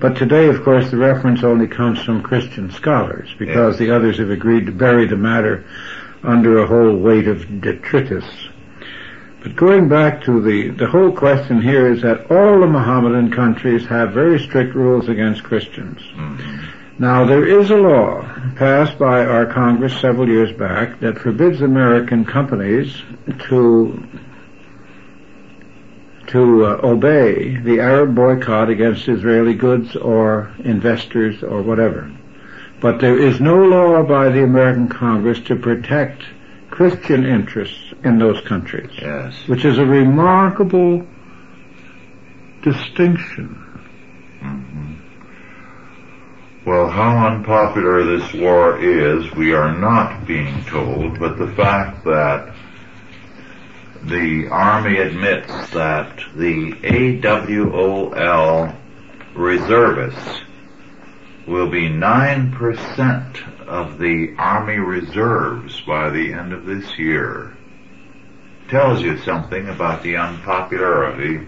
But 0.00 0.16
today, 0.16 0.48
of 0.48 0.64
course, 0.64 0.90
the 0.90 0.96
reference 0.96 1.44
only 1.44 1.68
comes 1.68 2.02
from 2.02 2.22
Christian 2.22 2.72
scholars, 2.72 3.32
because 3.38 3.78
the 3.78 3.94
others 3.94 4.18
have 4.18 4.30
agreed 4.30 4.66
to 4.66 4.72
bury 4.72 5.06
the 5.06 5.16
matter 5.16 5.64
under 6.22 6.58
a 6.58 6.66
whole 6.66 6.96
weight 6.96 7.28
of 7.28 7.60
detritus. 7.60 8.24
But 9.42 9.56
going 9.56 9.88
back 9.88 10.22
to 10.24 10.40
the, 10.40 10.68
the 10.68 10.86
whole 10.86 11.12
question 11.12 11.62
here 11.62 11.90
is 11.90 12.02
that 12.02 12.30
all 12.30 12.60
the 12.60 12.66
Mohammedan 12.66 13.30
countries 13.30 13.86
have 13.86 14.12
very 14.12 14.38
strict 14.38 14.74
rules 14.74 15.08
against 15.08 15.42
Christians. 15.42 16.02
Now, 16.98 17.24
there 17.24 17.46
is 17.46 17.70
a 17.70 17.76
law 17.76 18.20
passed 18.56 18.98
by 18.98 19.24
our 19.24 19.46
Congress 19.46 19.98
several 19.98 20.28
years 20.28 20.52
back 20.52 21.00
that 21.00 21.18
forbids 21.18 21.62
American 21.62 22.26
companies 22.26 23.02
to 23.48 24.06
to 26.26 26.64
uh, 26.64 26.80
obey 26.84 27.56
the 27.56 27.80
Arab 27.80 28.14
boycott 28.14 28.68
against 28.68 29.08
Israeli 29.08 29.54
goods 29.54 29.96
or 29.96 30.54
investors 30.62 31.42
or 31.42 31.60
whatever. 31.60 32.08
But 32.80 33.00
there 33.00 33.18
is 33.18 33.40
no 33.40 33.64
law 33.64 34.02
by 34.04 34.28
the 34.28 34.44
American 34.44 34.88
Congress 34.88 35.40
to 35.40 35.56
protect 35.56 36.22
Christian 36.80 37.26
interests 37.26 37.92
in 38.04 38.18
those 38.18 38.40
countries, 38.46 38.88
Yes. 38.98 39.34
which 39.46 39.66
is 39.66 39.76
a 39.76 39.84
remarkable 39.84 41.06
distinction. 42.62 43.54
Mm-hmm. 44.40 44.94
Well, 46.64 46.88
how 46.88 47.26
unpopular 47.26 48.04
this 48.04 48.32
war 48.32 48.80
is, 48.80 49.30
we 49.32 49.52
are 49.52 49.76
not 49.76 50.26
being 50.26 50.64
told, 50.64 51.18
but 51.18 51.36
the 51.36 51.48
fact 51.48 52.02
that 52.06 52.54
the 54.04 54.48
Army 54.48 54.96
admits 55.00 55.48
that 55.72 56.18
the 56.34 56.72
AWOL 56.82 58.74
reservists 59.34 60.40
will 61.46 61.68
be 61.68 61.90
9% 61.90 63.49
of 63.70 63.98
the 63.98 64.34
Army 64.36 64.78
reserves 64.78 65.80
by 65.82 66.10
the 66.10 66.32
end 66.32 66.52
of 66.52 66.66
this 66.66 66.98
year 66.98 67.56
tells 68.68 69.00
you 69.00 69.16
something 69.18 69.68
about 69.68 70.02
the 70.02 70.16
unpopularity 70.16 71.46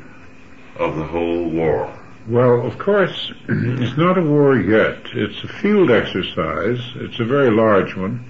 of 0.76 0.96
the 0.96 1.04
whole 1.04 1.50
war. 1.50 1.92
Well, 2.28 2.64
of 2.64 2.78
course, 2.78 3.32
it's 3.48 3.96
not 3.96 4.18
a 4.18 4.22
war 4.22 4.56
yet. 4.56 5.02
It's 5.14 5.42
a 5.42 5.48
field 5.48 5.90
exercise. 5.90 6.78
It's 6.96 7.18
a 7.18 7.24
very 7.24 7.50
large 7.50 7.96
one. 7.96 8.24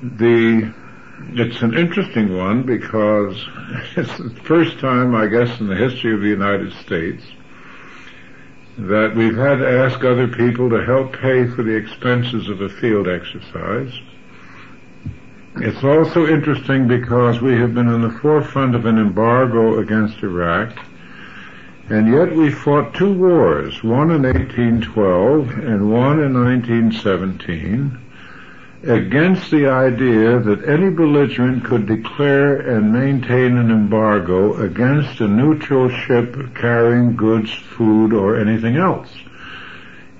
The 0.00 0.72
it's 1.32 1.62
an 1.62 1.76
interesting 1.76 2.36
one 2.36 2.62
because 2.62 3.36
it's 3.96 4.16
the 4.18 4.40
first 4.44 4.78
time, 4.78 5.16
I 5.16 5.26
guess, 5.26 5.58
in 5.58 5.66
the 5.66 5.76
history 5.76 6.14
of 6.14 6.20
the 6.20 6.28
United 6.28 6.72
States 6.74 7.24
that 8.76 9.14
we've 9.14 9.36
had 9.36 9.58
to 9.58 9.68
ask 9.68 10.02
other 10.04 10.26
people 10.26 10.68
to 10.70 10.84
help 10.84 11.12
pay 11.12 11.46
for 11.46 11.62
the 11.62 11.74
expenses 11.74 12.48
of 12.48 12.60
a 12.60 12.68
field 12.68 13.08
exercise. 13.08 13.92
It's 15.56 15.84
also 15.84 16.26
interesting 16.26 16.88
because 16.88 17.40
we 17.40 17.52
have 17.54 17.74
been 17.74 17.88
in 17.88 18.02
the 18.02 18.18
forefront 18.20 18.74
of 18.74 18.86
an 18.86 18.98
embargo 18.98 19.78
against 19.78 20.22
Iraq, 20.22 20.76
and 21.88 22.08
yet 22.08 22.34
we 22.34 22.50
fought 22.50 22.94
two 22.94 23.12
wars, 23.12 23.84
one 23.84 24.10
in 24.10 24.22
1812 24.22 25.50
and 25.50 25.92
one 25.92 26.18
in 26.18 26.34
1917, 26.34 28.03
against 28.88 29.50
the 29.50 29.66
idea 29.66 30.38
that 30.38 30.68
any 30.68 30.90
belligerent 30.90 31.64
could 31.64 31.86
declare 31.86 32.56
and 32.56 32.92
maintain 32.92 33.56
an 33.56 33.70
embargo 33.70 34.56
against 34.62 35.20
a 35.20 35.28
neutral 35.28 35.88
ship 35.88 36.54
carrying 36.54 37.16
goods, 37.16 37.52
food, 37.52 38.12
or 38.12 38.38
anything 38.38 38.76
else. 38.76 39.08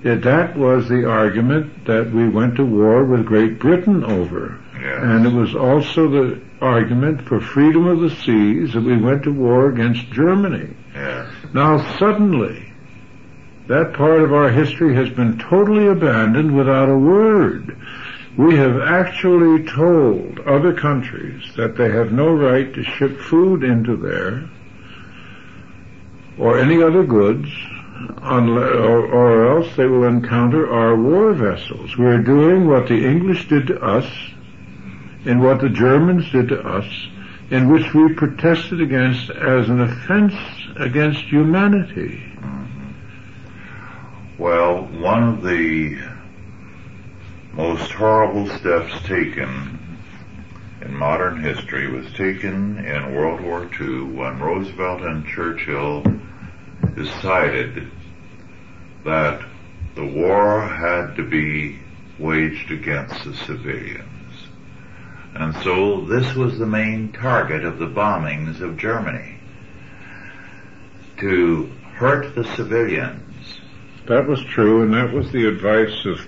Yet 0.03 0.21
that 0.21 0.55
was 0.55 0.87
the 0.87 1.09
argument 1.09 1.85
that 1.85 2.11
we 2.11 2.29
went 2.29 2.57
to 2.57 2.65
war 2.65 3.03
with 3.03 3.25
Great 3.25 3.59
Britain 3.59 4.03
over. 4.03 4.59
Yes. 4.79 4.99
And 5.01 5.25
it 5.25 5.33
was 5.33 5.55
also 5.55 6.07
the 6.09 6.41
argument 6.61 7.21
for 7.27 7.39
freedom 7.39 7.87
of 7.87 8.01
the 8.01 8.09
seas 8.09 8.73
that 8.73 8.83
we 8.83 8.97
went 8.97 9.23
to 9.23 9.33
war 9.33 9.69
against 9.69 10.11
Germany. 10.11 10.75
Yes. 10.93 11.27
Now 11.53 11.97
suddenly, 11.97 12.71
that 13.67 13.93
part 13.93 14.21
of 14.21 14.31
our 14.31 14.49
history 14.49 14.93
has 14.95 15.09
been 15.09 15.39
totally 15.39 15.87
abandoned 15.87 16.55
without 16.55 16.89
a 16.89 16.97
word. 16.97 17.75
We 18.37 18.57
have 18.57 18.81
actually 18.81 19.63
told 19.65 20.39
other 20.39 20.73
countries 20.73 21.41
that 21.55 21.77
they 21.77 21.89
have 21.89 22.11
no 22.11 22.33
right 22.33 22.73
to 22.73 22.83
ship 22.83 23.17
food 23.19 23.63
into 23.63 23.95
there 23.95 24.49
or 26.37 26.59
any 26.59 26.83
other 26.83 27.03
goods 27.03 27.47
or, 28.21 29.47
else 29.47 29.73
they 29.77 29.85
will 29.85 30.03
encounter 30.03 30.69
our 30.69 30.95
war 30.95 31.33
vessels. 31.33 31.97
We're 31.97 32.21
doing 32.21 32.67
what 32.67 32.87
the 32.87 33.05
English 33.05 33.47
did 33.47 33.67
to 33.67 33.81
us 33.81 34.05
and 35.25 35.41
what 35.41 35.61
the 35.61 35.69
Germans 35.69 36.29
did 36.31 36.49
to 36.49 36.61
us, 36.61 36.85
in 37.51 37.69
which 37.69 37.93
we 37.93 38.13
protested 38.13 38.81
against 38.81 39.29
as 39.29 39.69
an 39.69 39.79
offense 39.81 40.33
against 40.77 41.21
humanity. 41.21 42.21
Well, 44.37 44.83
one 44.87 45.23
of 45.23 45.41
the 45.41 46.14
most 47.55 47.89
horrible 47.91 48.47
steps 48.57 48.91
taken 49.07 49.97
in 50.81 50.93
modern 50.93 51.41
history 51.41 51.89
was 51.89 52.05
taken 52.13 52.77
in 52.79 53.15
World 53.15 53.39
War 53.41 53.69
II 53.79 54.03
when 54.03 54.39
Roosevelt 54.39 55.01
and 55.01 55.25
Churchill 55.25 56.03
decided 56.95 57.89
that 59.05 59.41
the 59.95 60.05
war 60.05 60.61
had 60.61 61.15
to 61.15 61.23
be 61.23 61.79
waged 62.19 62.71
against 62.71 63.23
the 63.23 63.33
civilians. 63.33 64.03
And 65.33 65.55
so 65.63 66.01
this 66.01 66.35
was 66.35 66.59
the 66.59 66.65
main 66.65 67.13
target 67.13 67.63
of 67.63 67.79
the 67.79 67.87
bombings 67.87 68.59
of 68.59 68.77
Germany. 68.77 69.37
To 71.19 71.71
hurt 71.93 72.35
the 72.35 72.43
civilians. 72.55 73.21
That 74.07 74.27
was 74.27 74.43
true, 74.43 74.83
and 74.83 74.93
that 74.93 75.13
was 75.13 75.31
the 75.31 75.47
advice 75.47 76.05
of 76.05 76.19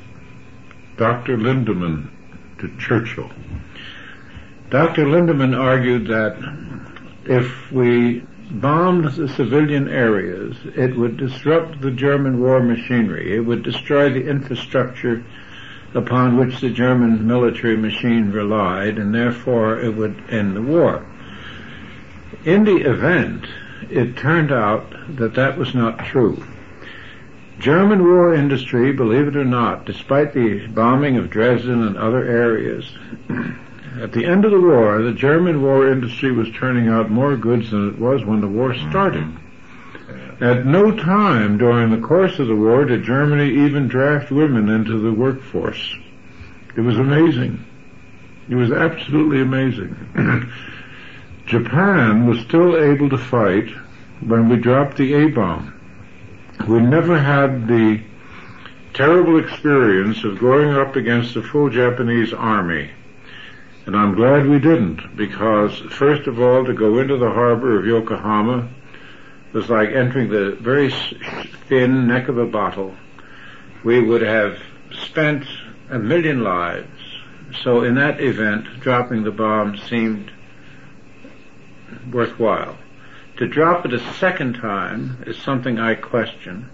Dr. 0.98 1.38
Lindemann 1.38 2.10
to 2.60 2.76
Churchill. 2.78 3.32
Dr. 4.70 5.06
Lindemann 5.06 5.56
argued 5.56 6.08
that 6.08 6.36
if 7.26 7.72
we 7.72 8.24
bombed 8.50 9.06
the 9.14 9.28
civilian 9.28 9.88
areas, 9.88 10.58
it 10.76 10.96
would 10.96 11.18
disrupt 11.18 11.82
the 11.82 11.92
German 11.92 12.42
war 12.42 12.62
machinery. 12.62 13.36
It 13.36 13.42
would 13.42 13.64
destroy 13.64 14.10
the 14.10 14.28
infrastructure 14.28 15.24
upon 15.94 16.38
which 16.38 16.60
the 16.60 16.70
German 16.70 17.28
military 17.28 17.78
machine 17.78 18.32
relied, 18.32 18.98
and 18.98 19.14
therefore 19.14 19.80
it 19.80 19.96
would 19.96 20.22
end 20.30 20.56
the 20.56 20.62
war. 20.62 21.06
In 22.44 22.64
the 22.64 22.78
event, 22.78 23.46
it 23.90 24.18
turned 24.18 24.52
out 24.52 24.94
that 25.18 25.36
that 25.36 25.58
was 25.58 25.74
not 25.74 26.06
true. 26.06 26.44
German 27.60 28.04
war 28.04 28.36
industry, 28.36 28.92
believe 28.94 29.28
it 29.28 29.36
or 29.36 29.46
not, 29.46 29.86
despite 29.86 30.34
the 30.34 30.68
bombing 30.68 31.18
of 31.18 31.32
Dresden 31.32 31.88
and 31.88 31.98
other 31.98 32.24
areas, 32.24 32.96
at 34.00 34.12
the 34.12 34.26
end 34.26 34.46
of 34.46 34.52
the 34.52 34.62
war, 34.62 35.02
the 35.02 35.14
German 35.14 35.62
war 35.62 35.92
industry 35.92 36.32
was 36.32 36.50
turning 36.52 36.88
out 36.88 37.10
more 37.10 37.36
goods 37.36 37.72
than 37.72 37.90
it 37.90 37.98
was 37.98 38.24
when 38.24 38.42
the 38.42 38.48
war 38.48 38.76
started. 38.76 39.28
At 40.40 40.68
no 40.68 40.96
time 40.96 41.58
during 41.58 41.90
the 41.90 42.08
course 42.08 42.38
of 42.38 42.48
the 42.48 42.56
war 42.56 42.86
did 42.86 43.04
Germany 43.04 43.66
even 43.66 43.88
draft 43.88 44.30
women 44.30 44.70
into 44.70 45.00
the 45.00 45.12
workforce. 45.12 45.96
It 46.76 46.82
was 46.82 47.00
amazing. 47.00 47.66
It 48.48 48.56
was 48.56 48.72
absolutely 48.72 49.42
amazing. 49.42 49.96
Japan 51.48 52.28
was 52.28 52.40
still 52.42 52.78
able 52.78 53.10
to 53.10 53.18
fight 53.18 53.70
when 54.22 54.48
we 54.48 54.58
dropped 54.58 54.98
the 54.98 55.14
A-bomb. 55.14 55.74
We 56.66 56.80
never 56.80 57.20
had 57.20 57.68
the 57.68 58.02
terrible 58.94 59.40
experience 59.40 60.24
of 60.24 60.40
going 60.40 60.70
up 60.70 60.96
against 60.96 61.36
a 61.36 61.42
full 61.42 61.70
Japanese 61.70 62.34
army. 62.34 62.92
And 63.86 63.96
I'm 63.96 64.16
glad 64.16 64.48
we 64.48 64.60
didn't, 64.60 65.16
because 65.16 65.78
first 65.92 66.28
of 66.28 66.42
all, 66.42 66.66
to 66.66 66.74
go 66.74 66.98
into 67.00 67.18
the 67.18 67.30
harbor 67.30 67.80
of 67.80 67.86
Yokohama 67.86 68.68
was 69.54 69.70
like 69.70 69.90
entering 69.90 70.30
the 70.30 70.58
very 70.60 70.92
thin 71.70 72.08
neck 72.08 72.28
of 72.28 72.38
a 72.38 72.46
bottle. 72.46 72.96
We 73.84 74.02
would 74.02 74.22
have 74.22 74.60
spent 74.92 75.46
a 75.90 76.00
million 76.00 76.44
lives. 76.44 76.90
So 77.64 77.84
in 77.84 77.96
that 77.96 78.20
event, 78.20 78.82
dropping 78.82 79.24
the 79.24 79.32
bomb 79.32 79.78
seemed 79.78 80.32
worthwhile. 82.12 82.78
To 83.38 83.48
drop 83.48 83.86
it 83.86 83.94
a 83.94 84.14
second 84.14 84.56
time 84.56 85.24
is 85.28 85.38
something 85.38 85.78
I 85.78 85.94
question. 85.94 86.72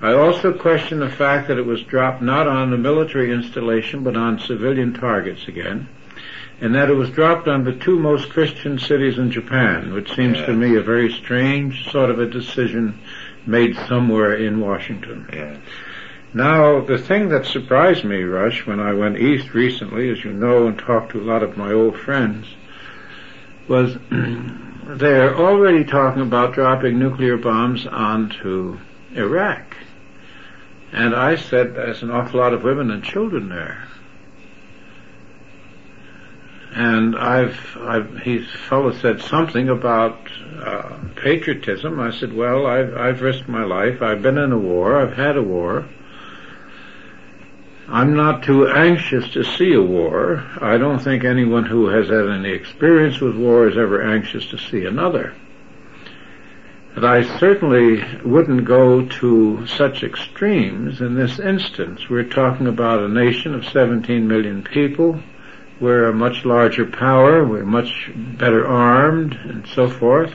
I 0.00 0.12
also 0.12 0.52
question 0.52 1.00
the 1.00 1.10
fact 1.10 1.48
that 1.48 1.58
it 1.58 1.66
was 1.66 1.82
dropped 1.82 2.22
not 2.22 2.46
on 2.46 2.70
the 2.70 2.76
military 2.76 3.32
installation 3.32 4.04
but 4.04 4.16
on 4.16 4.38
civilian 4.38 4.92
targets 4.94 5.48
again, 5.48 5.88
and 6.60 6.72
that 6.76 6.90
it 6.90 6.94
was 6.94 7.10
dropped 7.10 7.48
on 7.48 7.64
the 7.64 7.72
two 7.72 7.98
most 7.98 8.30
Christian 8.30 8.78
cities 8.78 9.18
in 9.18 9.32
Japan, 9.32 9.92
which 9.94 10.14
seems 10.14 10.36
yes. 10.36 10.46
to 10.46 10.52
me 10.52 10.76
a 10.76 10.80
very 10.80 11.12
strange 11.12 11.90
sort 11.90 12.10
of 12.10 12.20
a 12.20 12.30
decision 12.30 13.00
made 13.44 13.76
somewhere 13.88 14.34
in 14.34 14.60
Washington. 14.60 15.28
Yes. 15.32 15.58
Now, 16.32 16.82
the 16.82 16.98
thing 16.98 17.30
that 17.30 17.46
surprised 17.46 18.04
me, 18.04 18.22
Rush, 18.22 18.64
when 18.64 18.78
I 18.78 18.92
went 18.92 19.18
east 19.18 19.54
recently, 19.54 20.10
as 20.10 20.22
you 20.22 20.32
know, 20.32 20.68
and 20.68 20.78
talked 20.78 21.12
to 21.12 21.20
a 21.20 21.24
lot 21.24 21.42
of 21.42 21.56
my 21.56 21.72
old 21.72 21.98
friends, 21.98 22.46
was 23.66 23.96
they're 24.86 25.36
already 25.36 25.84
talking 25.84 26.22
about 26.22 26.54
dropping 26.54 26.98
nuclear 26.98 27.36
bombs 27.36 27.86
onto 27.86 28.78
Iraq. 29.14 29.76
And 30.92 31.14
I 31.14 31.36
said 31.36 31.74
there's 31.74 32.02
an 32.02 32.10
awful 32.10 32.38
lot 32.38 32.54
of 32.54 32.62
women 32.62 32.90
and 32.90 33.02
children 33.02 33.48
there. 33.48 33.88
And 36.72 37.16
I've, 37.16 37.76
I've, 37.80 38.18
he 38.18 38.44
fellow 38.44 38.92
said 38.92 39.22
something 39.22 39.68
about 39.68 40.18
uh, 40.62 40.98
patriotism. 41.16 41.98
I 41.98 42.10
said, 42.10 42.32
well, 42.32 42.66
I've, 42.66 42.94
I've 42.96 43.22
risked 43.22 43.48
my 43.48 43.64
life. 43.64 44.02
I've 44.02 44.22
been 44.22 44.38
in 44.38 44.52
a 44.52 44.58
war. 44.58 45.00
I've 45.00 45.14
had 45.14 45.36
a 45.36 45.42
war. 45.42 45.88
I'm 47.88 48.16
not 48.16 48.42
too 48.42 48.66
anxious 48.66 49.30
to 49.34 49.44
see 49.44 49.72
a 49.72 49.80
war. 49.80 50.44
I 50.60 50.76
don't 50.76 50.98
think 50.98 51.22
anyone 51.22 51.64
who 51.64 51.86
has 51.86 52.08
had 52.08 52.28
any 52.28 52.50
experience 52.50 53.20
with 53.20 53.36
war 53.36 53.68
is 53.68 53.78
ever 53.78 54.02
anxious 54.02 54.44
to 54.46 54.58
see 54.58 54.84
another. 54.86 55.34
But 56.96 57.04
I 57.04 57.38
certainly 57.38 58.02
wouldn't 58.24 58.64
go 58.64 59.06
to 59.06 59.66
such 59.68 60.02
extremes 60.02 61.00
in 61.00 61.14
this 61.14 61.38
instance. 61.38 62.08
We're 62.10 62.24
talking 62.24 62.66
about 62.66 63.04
a 63.04 63.08
nation 63.08 63.54
of 63.54 63.64
17 63.66 64.26
million 64.26 64.64
people. 64.64 65.20
We're 65.78 66.08
a 66.08 66.14
much 66.14 66.44
larger 66.44 66.86
power. 66.86 67.44
We're 67.44 67.64
much 67.64 68.10
better 68.16 68.66
armed 68.66 69.34
and 69.34 69.64
so 69.68 69.88
forth. 69.88 70.34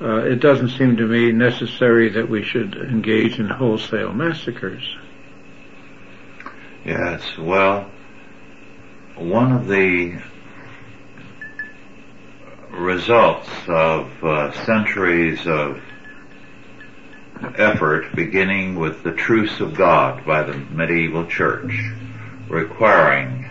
Uh, 0.00 0.24
it 0.24 0.40
doesn't 0.40 0.70
seem 0.70 0.96
to 0.96 1.06
me 1.06 1.30
necessary 1.30 2.08
that 2.08 2.28
we 2.28 2.42
should 2.42 2.74
engage 2.74 3.38
in 3.38 3.48
wholesale 3.48 4.12
massacres. 4.12 4.96
Yes, 6.84 7.22
well, 7.36 7.90
one 9.14 9.52
of 9.52 9.66
the 9.68 10.18
results 12.70 13.50
of 13.68 14.24
uh, 14.24 14.52
centuries 14.64 15.46
of 15.46 15.78
effort 17.56 18.06
beginning 18.14 18.78
with 18.78 19.02
the 19.02 19.12
truce 19.12 19.60
of 19.60 19.74
God 19.74 20.24
by 20.24 20.42
the 20.42 20.54
medieval 20.54 21.26
church, 21.26 21.70
requiring 22.48 23.50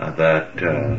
uh, 0.00 0.10
that 0.10 0.60
uh, 0.60 0.98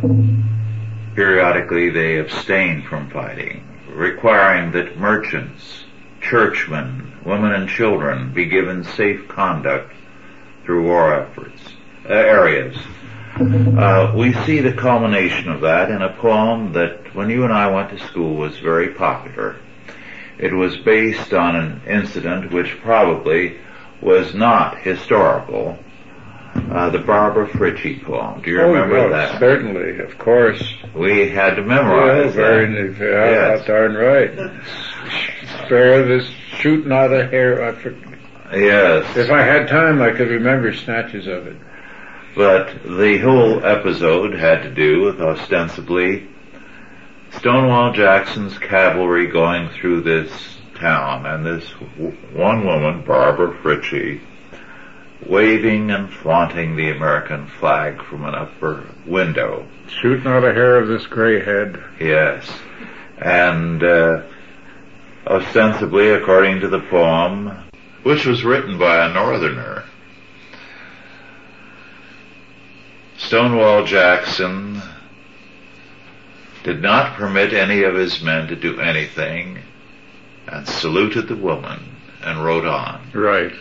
periodically 1.14 1.90
they 1.90 2.20
abstain 2.20 2.84
from 2.84 3.10
fighting, 3.10 3.68
requiring 3.90 4.72
that 4.72 4.98
merchants, 4.98 5.84
churchmen, 6.22 7.20
women 7.26 7.52
and 7.52 7.68
children 7.68 8.34
be 8.34 8.46
given 8.46 8.86
safe 8.86 9.28
conduct 9.28 9.94
through 10.64 10.88
war 10.88 11.14
efforts, 11.14 11.62
uh, 12.10 12.14
areas. 12.14 12.78
Uh, 13.36 14.14
we 14.16 14.34
see 14.46 14.60
the 14.60 14.74
culmination 14.74 15.50
of 15.50 15.62
that 15.62 15.90
in 15.90 16.02
a 16.02 16.14
poem 16.14 16.74
that 16.74 17.16
when 17.16 17.30
you 17.30 17.44
and 17.44 17.52
I 17.52 17.68
went 17.72 17.90
to 17.90 18.08
school 18.08 18.36
was 18.36 18.58
very 18.60 18.94
popular. 18.94 19.60
It 20.38 20.54
was 20.54 20.78
based 20.78 21.34
on 21.34 21.56
an 21.56 21.82
incident 21.88 22.52
which 22.52 22.78
probably 22.82 23.58
was 24.02 24.34
not 24.36 24.80
historical. 24.80 25.80
Uh, 26.56 26.92
the 26.92 27.00
Barbara 27.00 27.48
Fritchie 27.48 28.04
poem. 28.04 28.42
Do 28.42 28.52
you 28.52 28.62
oh, 28.62 28.68
remember 28.68 28.98
no, 28.98 29.10
that? 29.10 29.40
Certainly, 29.40 30.00
of 30.00 30.20
course. 30.20 30.62
We 30.94 31.30
had 31.30 31.56
to 31.56 31.64
memorize 31.64 32.28
oh, 32.28 32.36
very, 32.36 32.92
that. 32.94 33.00
Yeah, 33.00 33.56
yes. 33.56 33.66
darn 33.66 33.96
right. 33.96 34.32
Spare 35.66 36.06
this, 36.06 36.30
shoot 36.58 36.86
not 36.86 37.12
a 37.12 37.28
hair. 37.28 37.64
I 37.64 37.72
Yes. 38.54 39.18
If 39.18 39.32
I 39.32 39.42
had 39.42 39.68
time, 39.68 40.02
I 40.02 40.12
could 40.12 40.30
remember 40.30 40.74
snatches 40.74 41.28
of 41.28 41.48
it. 41.48 41.58
But 42.36 42.84
the 42.84 43.20
whole 43.20 43.64
episode 43.66 44.34
had 44.34 44.64
to 44.64 44.74
do 44.74 45.02
with 45.02 45.22
ostensibly 45.22 46.28
Stonewall 47.32 47.94
Jackson's 47.94 48.58
cavalry 48.58 49.28
going 49.28 49.70
through 49.70 50.02
this 50.02 50.32
town 50.76 51.26
and 51.26 51.46
this 51.46 51.68
one 52.34 52.66
woman, 52.66 53.04
Barbara 53.06 53.58
Fritchie, 53.62 54.22
waving 55.28 55.92
and 55.92 56.12
flaunting 56.12 56.76
the 56.76 56.90
American 56.90 57.48
flag 57.48 58.04
from 58.04 58.26
an 58.26 58.36
upper 58.36 58.84
window. 59.06 59.68
Shooting 59.88 60.28
out 60.28 60.44
a 60.44 60.54
hair 60.54 60.78
of 60.78 60.88
this 60.88 61.06
gray 61.08 61.44
head. 61.44 61.84
Yes. 62.00 62.52
And, 63.18 63.84
uh, 63.84 64.24
ostensibly, 65.26 66.10
according 66.10 66.62
to 66.62 66.68
the 66.68 66.82
poem, 66.82 67.63
which 68.04 68.26
was 68.26 68.44
written 68.44 68.78
by 68.78 69.06
a 69.06 69.14
northerner. 69.14 69.84
Stonewall 73.18 73.86
Jackson 73.86 74.82
did 76.64 76.82
not 76.82 77.16
permit 77.16 77.54
any 77.54 77.84
of 77.84 77.96
his 77.96 78.22
men 78.22 78.48
to 78.48 78.56
do 78.56 78.80
anything 78.80 79.60
and 80.48 80.68
saluted 80.68 81.28
the 81.28 81.36
woman 81.36 81.96
and 82.22 82.44
rode 82.44 82.66
on. 82.66 83.10
Right. 83.14 83.54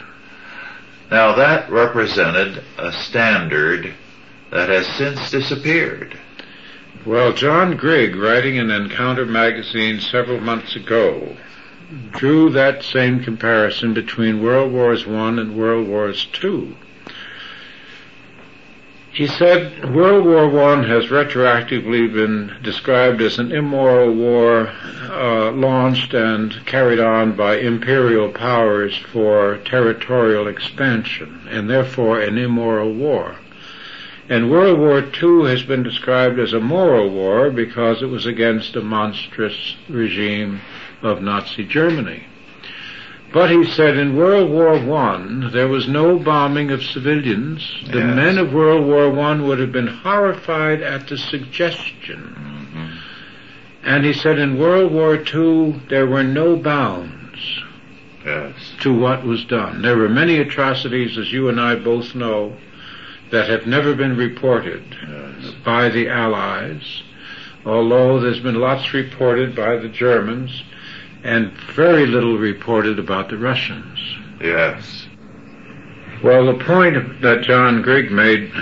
Now 1.10 1.36
that 1.36 1.70
represented 1.70 2.62
a 2.78 2.92
standard 2.92 3.94
that 4.50 4.68
has 4.68 4.86
since 4.86 5.30
disappeared. 5.30 6.18
Well, 7.04 7.32
John 7.32 7.76
Grigg, 7.76 8.14
writing 8.16 8.56
in 8.56 8.70
Encounter 8.70 9.26
magazine 9.26 10.00
several 10.00 10.40
months 10.40 10.76
ago, 10.76 11.36
drew 12.12 12.48
that 12.50 12.82
same 12.82 13.22
comparison 13.22 13.92
between 13.92 14.42
World 14.42 14.72
Wars 14.72 15.04
I 15.06 15.28
and 15.28 15.56
World 15.56 15.88
Wars 15.88 16.26
II. 16.42 16.74
He 19.10 19.26
said 19.26 19.94
World 19.94 20.24
War 20.24 20.72
I 20.72 20.86
has 20.86 21.08
retroactively 21.08 22.10
been 22.10 22.56
described 22.62 23.20
as 23.20 23.38
an 23.38 23.52
immoral 23.52 24.14
war 24.14 24.68
uh, 24.68 25.50
launched 25.50 26.14
and 26.14 26.64
carried 26.64 26.98
on 26.98 27.36
by 27.36 27.58
imperial 27.58 28.30
powers 28.30 28.96
for 28.96 29.58
territorial 29.66 30.46
expansion, 30.48 31.46
and 31.50 31.68
therefore 31.68 32.20
an 32.20 32.38
immoral 32.38 32.94
war. 32.94 33.36
And 34.30 34.50
World 34.50 34.78
War 34.78 35.00
II 35.00 35.50
has 35.50 35.62
been 35.62 35.82
described 35.82 36.38
as 36.38 36.54
a 36.54 36.60
moral 36.60 37.10
war 37.10 37.50
because 37.50 38.00
it 38.00 38.06
was 38.06 38.24
against 38.24 38.76
a 38.76 38.80
monstrous 38.80 39.76
regime 39.90 40.62
of 41.02 41.22
Nazi 41.22 41.64
Germany. 41.64 42.24
But 43.32 43.50
he 43.50 43.64
said 43.64 43.96
in 43.96 44.14
World 44.16 44.50
War 44.50 44.74
I, 44.74 45.48
there 45.52 45.68
was 45.68 45.88
no 45.88 46.18
bombing 46.18 46.70
of 46.70 46.82
civilians. 46.82 47.66
The 47.90 47.98
Yes. 48.00 48.14
men 48.16 48.38
of 48.38 48.52
World 48.52 48.84
War 48.86 49.18
I 49.18 49.40
would 49.40 49.58
have 49.58 49.72
been 49.72 49.86
horrified 49.86 50.82
at 50.82 51.08
the 51.08 51.16
suggestion. 51.16 52.34
Mm-hmm. 52.36 52.86
And 53.84 54.04
he 54.04 54.12
said 54.12 54.38
in 54.38 54.58
World 54.58 54.92
War 54.92 55.14
II, 55.14 55.80
there 55.88 56.06
were 56.06 56.22
no 56.22 56.56
bounds 56.56 57.62
Yes. 58.24 58.52
to 58.80 58.92
what 58.92 59.24
was 59.24 59.44
done. 59.46 59.80
There 59.80 59.96
were 59.96 60.10
many 60.10 60.36
atrocities, 60.38 61.16
as 61.16 61.32
you 61.32 61.48
and 61.48 61.58
I 61.58 61.74
both 61.76 62.14
know, 62.14 62.52
that 63.30 63.48
have 63.48 63.66
never 63.66 63.94
been 63.94 64.14
reported 64.14 64.82
Yes. 65.08 65.52
by 65.64 65.88
the 65.88 66.06
Allies, 66.08 67.02
although 67.64 68.20
there's 68.20 68.40
been 68.40 68.60
lots 68.60 68.92
reported 68.92 69.56
by 69.56 69.76
the 69.76 69.88
Germans 69.88 70.62
and 71.24 71.52
very 71.74 72.06
little 72.06 72.38
reported 72.38 72.98
about 72.98 73.28
the 73.28 73.38
Russians. 73.38 73.98
Yes. 74.40 75.06
Well, 76.22 76.46
the 76.46 76.64
point 76.64 77.20
that 77.22 77.42
John 77.42 77.82
Grigg 77.82 78.10
made 78.10 78.52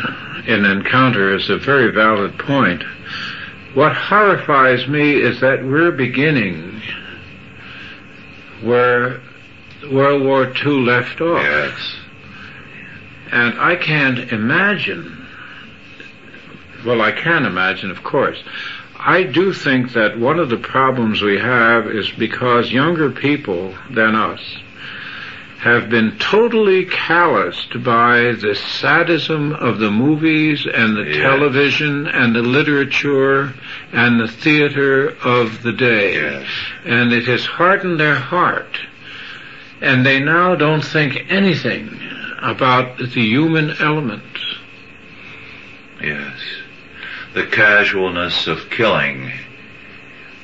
in 0.47 0.65
Encounter 0.65 1.35
is 1.35 1.51
a 1.51 1.59
very 1.59 1.91
valid 1.93 2.39
point. 2.39 2.83
What 3.75 3.95
horrifies 3.95 4.89
me 4.89 5.21
is 5.21 5.41
that 5.41 5.65
we're 5.65 5.93
beginning 5.93 6.81
where 8.63 9.21
World 9.91 10.25
War 10.25 10.53
II 10.65 10.85
left 10.85 11.21
off. 11.21 11.43
Yes. 11.43 11.97
And 13.33 13.59
I 13.61 13.77
can't 13.77 14.33
imagine, 14.33 15.27
well, 16.85 17.01
I 17.01 17.13
can 17.13 17.47
imagine, 17.47 17.91
of 17.91 18.03
course. 18.03 18.43
I 19.03 19.23
do 19.23 19.53
think 19.55 19.95
that 19.95 20.19
one 20.19 20.39
of 20.39 20.51
the 20.51 20.59
problems 20.59 21.23
we 21.23 21.39
have 21.39 21.87
is 21.87 22.11
because 22.11 22.71
younger 22.71 23.11
people 23.11 23.75
than 23.91 24.15
us 24.15 24.41
have 25.61 25.89
been 25.91 26.17
totally 26.19 26.85
calloused 26.87 27.83
by 27.83 28.33
the 28.33 28.55
sadism 28.55 29.53
of 29.53 29.79
the 29.79 29.91
movies 29.91 30.67
and 30.67 30.97
the 30.97 31.05
Yes. 31.05 31.17
television 31.17 32.07
and 32.09 32.35
the 32.35 32.43
literature 32.43 33.53
and 33.93 34.21
the 34.21 34.29
theater 34.29 35.15
of 35.23 35.63
the 35.63 35.73
day. 35.73 36.15
Yes. 36.15 36.47
And 36.85 37.13
it 37.13 37.25
has 37.27 37.45
hardened 37.45 38.01
their 38.01 38.15
heart. 38.15 38.81
And 39.83 40.05
they 40.05 40.19
now 40.21 40.55
don't 40.55 40.85
think 40.85 41.27
anything 41.31 41.99
about 42.43 42.99
the 42.99 43.07
human 43.07 43.71
element. 43.81 44.23
Yes. 46.03 46.37
The 47.35 47.47
casualness 47.47 48.47
of 48.47 48.71
killing 48.71 49.31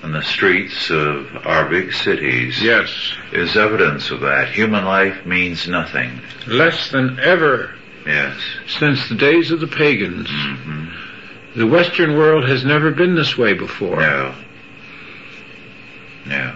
in 0.04 0.12
the 0.12 0.22
streets 0.22 0.88
of 0.90 1.44
our 1.46 1.68
big 1.68 1.92
cities 1.92 2.62
Yes. 2.62 2.88
is 3.32 3.56
evidence 3.56 4.10
of 4.10 4.20
that. 4.20 4.48
Human 4.50 4.84
life 4.84 5.26
means 5.26 5.66
nothing. 5.68 6.20
Less 6.46 6.90
than 6.90 7.18
ever 7.20 7.74
Yes. 8.06 8.36
since 8.68 9.08
the 9.08 9.16
days 9.16 9.50
of 9.50 9.58
the 9.60 9.66
pagans. 9.66 10.28
hmm 10.30 10.84
The 11.56 11.66
Western 11.66 12.14
world 12.16 12.48
has 12.48 12.64
never 12.64 12.90
been 12.92 13.14
this 13.16 13.36
way 13.36 13.54
before. 13.54 13.98
No. 14.00 14.34
No. 16.26 16.52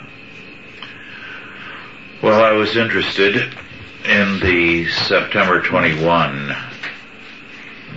Well, 2.22 2.44
I 2.44 2.52
was 2.52 2.76
interested 2.76 3.36
in 4.04 4.38
the 4.40 4.86
September 4.88 5.60
21 5.62 6.54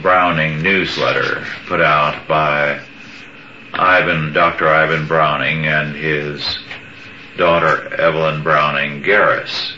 Browning 0.04 0.62
newsletter 0.62 1.46
put 1.66 1.80
out 1.80 2.28
by 2.28 2.82
Ivan, 3.74 4.34
Dr. 4.34 4.68
Ivan 4.68 5.08
Browning 5.08 5.66
and 5.66 5.96
his 5.96 6.60
daughter 7.38 7.92
Evelyn 7.96 8.44
Browning 8.44 9.02
Garris. 9.02 9.72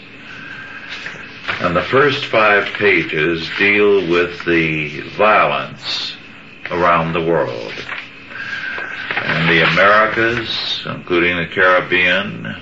And 1.61 1.75
the 1.75 1.83
first 1.83 2.25
five 2.25 2.65
pages 2.73 3.47
deal 3.59 4.09
with 4.09 4.43
the 4.45 5.01
violence 5.11 6.17
around 6.71 7.13
the 7.13 7.23
world. 7.23 7.73
And 9.15 9.47
the 9.47 9.61
Americas, 9.61 10.81
including 10.87 11.37
the 11.37 11.47
Caribbean, 11.47 12.55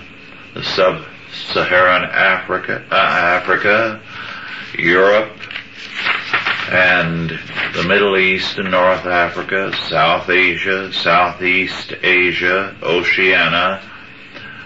the 0.54 0.64
sub-Saharan 0.64 2.04
Africa, 2.04 2.86
uh, 2.92 2.96
Africa, 2.96 4.02
Europe, 4.78 5.32
and 6.70 7.30
the 7.74 7.84
Middle 7.84 8.18
East 8.18 8.58
and 8.58 8.72
North 8.72 9.06
Africa, 9.06 9.76
South 9.88 10.30
Asia, 10.30 10.92
Southeast 10.94 11.94
Asia, 12.02 12.76
Oceania, 12.82 13.82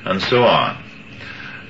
and 0.05 0.21
so 0.21 0.43
on, 0.43 0.77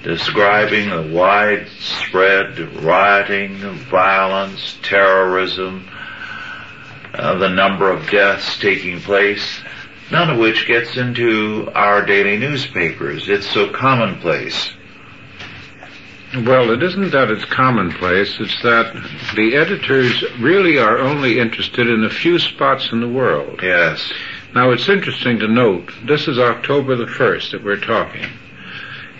describing 0.03 0.89
the 0.89 1.13
widespread 1.13 2.59
rioting, 2.83 3.57
violence, 3.89 4.77
terrorism, 4.83 5.87
uh, 7.13 7.37
the 7.37 7.49
number 7.49 7.89
of 7.89 8.09
deaths 8.09 8.59
taking 8.59 8.99
place, 8.99 9.61
none 10.11 10.29
of 10.29 10.37
which 10.37 10.67
gets 10.67 10.97
into 10.97 11.69
our 11.73 12.05
daily 12.05 12.37
newspapers. 12.37 13.27
It's 13.27 13.49
so 13.49 13.71
commonplace. 13.71 14.71
Well, 16.35 16.71
it 16.71 16.83
isn't 16.83 17.11
that 17.11 17.31
it's 17.31 17.45
commonplace, 17.45 18.37
it's 18.39 18.61
that 18.61 18.93
the 19.35 19.55
editors 19.55 20.23
really 20.39 20.77
are 20.77 20.97
only 20.97 21.39
interested 21.39 21.87
in 21.87 22.03
a 22.03 22.09
few 22.09 22.37
spots 22.37 22.91
in 22.91 22.99
the 22.99 23.07
world. 23.07 23.61
Yes. 23.63 24.11
Now 24.53 24.71
it's 24.71 24.89
interesting 24.89 25.39
to 25.39 25.47
note, 25.47 25.91
this 26.05 26.27
is 26.27 26.37
October 26.37 26.95
the 26.95 27.05
1st 27.05 27.51
that 27.51 27.63
we're 27.63 27.79
talking, 27.79 28.25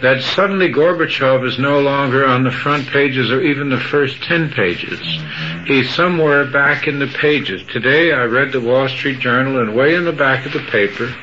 that 0.02 0.22
suddenly 0.22 0.70
Gorbachev 0.70 1.48
is 1.48 1.58
no 1.58 1.80
longer 1.80 2.26
on 2.26 2.44
the 2.44 2.52
front 2.52 2.88
pages 2.88 3.32
or 3.32 3.42
even 3.42 3.70
the 3.70 3.80
first 3.80 4.22
10 4.24 4.52
pages. 4.52 5.00
Mm-hmm. 5.00 5.66
He's 5.66 5.94
somewhere 5.96 6.46
back 6.46 6.88
in 6.88 7.00
the 7.00 7.08
pages. 7.08 7.64
Today 7.72 8.12
I 8.12 8.26
read 8.26 8.52
the 8.52 8.62
Wall 8.62 8.90
Street 8.90 9.20
Journal 9.20 9.62
and 9.62 9.76
way 9.76 9.96
in 9.96 10.04
the 10.04 10.12
back 10.12 10.46
of 10.46 10.52
the 10.52 10.66
paper 10.72 11.16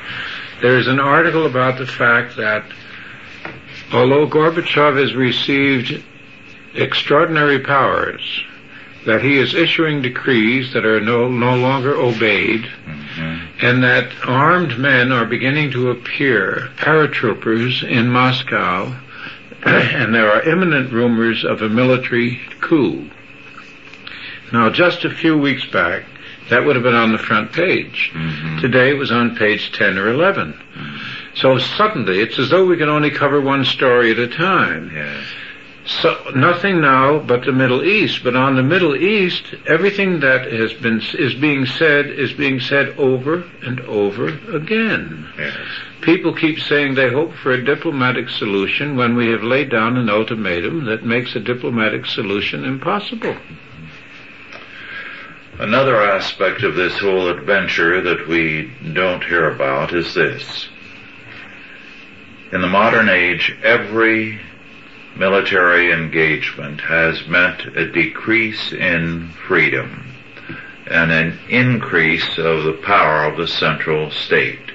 there's 0.61 0.87
an 0.87 0.99
article 0.99 1.45
about 1.45 1.77
the 1.77 1.85
fact 1.85 2.37
that 2.37 2.65
although 3.95 4.27
Gorbachev 4.27 4.97
has 4.99 5.15
received 5.15 6.03
extraordinary 6.73 7.59
powers, 7.59 8.43
that 9.05 9.21
he 9.21 9.37
is 9.37 9.53
issuing 9.53 10.01
decrees 10.01 10.73
that 10.73 10.85
are 10.85 10.99
no, 10.99 11.29
no 11.29 11.55
longer 11.55 11.95
obeyed, 11.95 12.67
Mhm. 13.17 13.39
and 13.61 13.83
that 13.83 14.11
armed 14.25 14.77
men 14.77 15.11
are 15.11 15.25
beginning 15.25 15.71
to 15.71 15.89
appear, 15.91 16.69
paratroopers 16.77 17.83
in 17.87 18.09
Moscow, 18.11 18.95
and 19.63 20.13
there 20.13 20.31
are 20.31 20.41
imminent 20.43 20.91
rumors 20.91 21.45
of 21.45 21.61
a 21.61 21.69
military 21.69 22.39
coup. 22.61 23.09
Now, 24.51 24.69
just 24.69 25.05
a 25.05 25.09
few 25.09 25.37
weeks 25.37 25.65
back, 25.65 26.03
that 26.49 26.65
would 26.65 26.75
have 26.75 26.83
been 26.83 26.93
on 26.95 27.11
the 27.11 27.17
front 27.17 27.51
page. 27.53 28.11
Mhm. 28.13 28.59
Today 28.61 28.89
it 28.89 28.97
was 28.97 29.11
on 29.11 29.35
page 29.35 29.71
10 29.71 29.97
or 29.97 30.09
11. 30.09 30.53
So 31.35 31.57
suddenly, 31.57 32.21
it's 32.21 32.39
as 32.39 32.49
though 32.49 32.65
we 32.65 32.77
can 32.77 32.89
only 32.89 33.11
cover 33.11 33.41
one 33.41 33.65
story 33.65 34.11
at 34.11 34.19
a 34.19 34.27
time. 34.27 34.91
Yes. 34.93 35.25
So 35.85 36.31
nothing 36.35 36.81
now 36.81 37.19
but 37.19 37.45
the 37.45 37.51
Middle 37.51 37.83
East. 37.83 38.23
But 38.23 38.35
on 38.35 38.55
the 38.55 38.63
Middle 38.63 38.95
East, 38.95 39.53
everything 39.67 40.21
that 40.21 40.51
has 40.51 40.73
been 40.73 41.01
is 41.19 41.35
being 41.35 41.65
said 41.65 42.07
is 42.07 42.33
being 42.33 42.59
said 42.59 42.97
over 42.97 43.43
and 43.61 43.81
over 43.81 44.27
again. 44.55 45.27
Yes. 45.37 45.57
People 46.01 46.33
keep 46.33 46.59
saying 46.59 46.95
they 46.95 47.11
hope 47.11 47.33
for 47.35 47.51
a 47.51 47.63
diplomatic 47.63 48.29
solution 48.29 48.95
when 48.95 49.15
we 49.15 49.29
have 49.29 49.43
laid 49.43 49.69
down 49.69 49.97
an 49.97 50.09
ultimatum 50.09 50.85
that 50.85 51.05
makes 51.05 51.35
a 51.35 51.39
diplomatic 51.39 52.05
solution 52.05 52.63
impossible. 52.65 53.35
Another 55.59 56.01
aspect 56.01 56.63
of 56.63 56.75
this 56.75 56.97
whole 56.99 57.29
adventure 57.29 58.01
that 58.01 58.27
we 58.27 58.71
don't 58.93 59.23
hear 59.23 59.51
about 59.51 59.93
is 59.93 60.13
this. 60.13 60.67
In 62.55 62.61
the 62.61 62.67
modern 62.67 63.09
age, 63.09 63.53
every 63.63 64.39
military 65.17 65.91
engagement 65.91 66.79
has 66.79 67.27
meant 67.27 67.65
a 67.75 67.91
decrease 67.91 68.71
in 68.71 69.27
freedom 69.45 70.13
and 70.87 71.11
an 71.11 71.37
increase 71.49 72.37
of 72.37 72.63
the 72.63 72.79
power 72.81 73.25
of 73.25 73.35
the 73.35 73.49
central 73.49 74.09
state. 74.09 74.71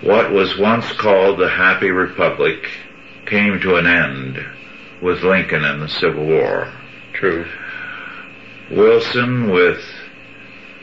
What 0.00 0.32
was 0.32 0.58
once 0.58 0.90
called 0.94 1.38
the 1.38 1.50
Happy 1.50 1.92
Republic 1.92 2.68
came 3.24 3.60
to 3.60 3.76
an 3.76 3.86
end 3.86 4.44
with 5.00 5.22
Lincoln 5.22 5.62
and 5.62 5.80
the 5.80 5.88
Civil 5.88 6.26
War. 6.26 6.72
True. 7.12 7.46
Wilson 8.72 9.52
with 9.52 9.84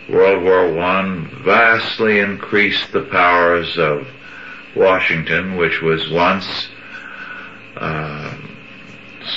World 0.08 0.46
War 0.46 0.80
I 0.80 1.28
vastly 1.44 2.20
increased 2.20 2.94
the 2.94 3.02
powers 3.02 3.78
of 3.78 4.08
Washington, 4.76 5.58
which 5.58 5.82
was 5.82 6.10
once 6.10 6.70
uh, 7.78 8.38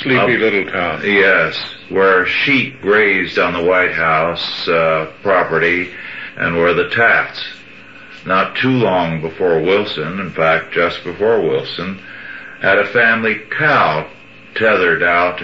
Sleepy 0.03 0.39
little 0.39 0.65
town. 0.71 1.03
Yes, 1.05 1.59
where 1.89 2.27
sheep 2.27 2.81
grazed 2.81 3.39
on 3.39 3.53
the 3.53 3.63
White 3.63 3.93
House 3.93 4.67
uh, 4.67 5.13
property 5.23 5.93
and 6.37 6.57
where 6.57 6.75
the 6.75 6.89
Tafts, 6.89 7.45
not 8.27 8.57
too 8.57 8.71
long 8.71 9.21
before 9.21 9.61
Wilson, 9.61 10.21
in 10.21 10.31
fact 10.31 10.73
just 10.73 11.05
before 11.05 11.41
Wilson, 11.41 12.03
had 12.61 12.79
a 12.79 12.87
family 12.87 13.41
cow 13.51 14.09
tethered 14.55 15.03
out 15.03 15.43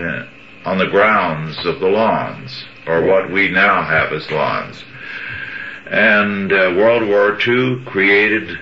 on 0.65 0.79
the 0.79 0.87
grounds 0.87 1.65
of 1.67 1.81
the 1.81 1.89
lawns 1.89 2.65
or 2.87 3.03
what 3.03 3.31
we 3.31 3.49
now 3.49 3.83
have 3.83 4.13
as 4.13 4.31
lawns. 4.31 4.83
And 5.87 6.53
uh, 6.53 6.75
World 6.77 7.09
War 7.09 7.39
II 7.39 7.85
created 7.85 8.59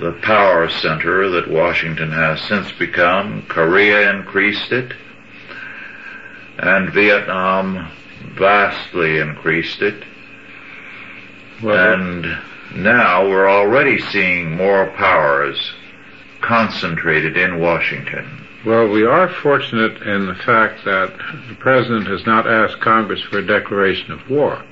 the 0.00 0.18
power 0.22 0.68
center 0.68 1.28
that 1.30 1.50
Washington 1.50 2.10
has 2.10 2.40
since 2.42 2.72
become. 2.72 3.44
Korea 3.48 4.10
increased 4.10 4.72
it, 4.72 4.92
and 6.58 6.92
Vietnam 6.92 7.90
vastly 8.36 9.18
increased 9.18 9.82
it. 9.82 10.04
Well, 11.62 11.94
and 11.94 12.38
now 12.74 13.28
we're 13.28 13.48
already 13.48 13.98
seeing 13.98 14.56
more 14.56 14.90
powers 14.96 15.72
concentrated 16.40 17.36
in 17.36 17.60
Washington. 17.60 18.46
Well, 18.64 18.88
we 18.88 19.04
are 19.04 19.28
fortunate 19.28 20.02
in 20.02 20.26
the 20.26 20.34
fact 20.34 20.84
that 20.84 21.12
the 21.48 21.56
President 21.56 22.06
has 22.06 22.24
not 22.26 22.46
asked 22.46 22.80
Congress 22.80 23.20
for 23.22 23.38
a 23.38 23.46
declaration 23.46 24.12
of 24.12 24.28
war. 24.30 24.64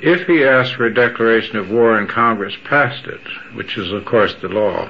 If 0.00 0.26
he 0.26 0.44
asked 0.44 0.74
for 0.74 0.86
a 0.86 0.94
declaration 0.94 1.56
of 1.56 1.70
war 1.70 1.98
and 1.98 2.08
Congress 2.08 2.54
passed 2.64 3.06
it, 3.06 3.20
which 3.54 3.76
is 3.76 3.90
of 3.90 4.04
course 4.04 4.34
the 4.40 4.48
law, 4.48 4.88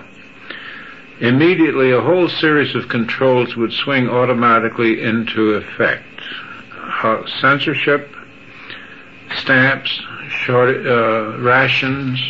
immediately 1.21 1.91
a 1.91 2.01
whole 2.01 2.29
series 2.29 2.75
of 2.75 2.89
controls 2.89 3.57
would 3.57 3.73
swing 3.73 4.09
automatically 4.09 5.03
into 5.03 5.55
effect. 5.55 6.05
Uh, 7.03 7.27
censorship, 7.41 8.15
stamps, 9.37 9.91
short, 10.29 10.77
uh, 10.87 11.39
rations, 11.39 12.21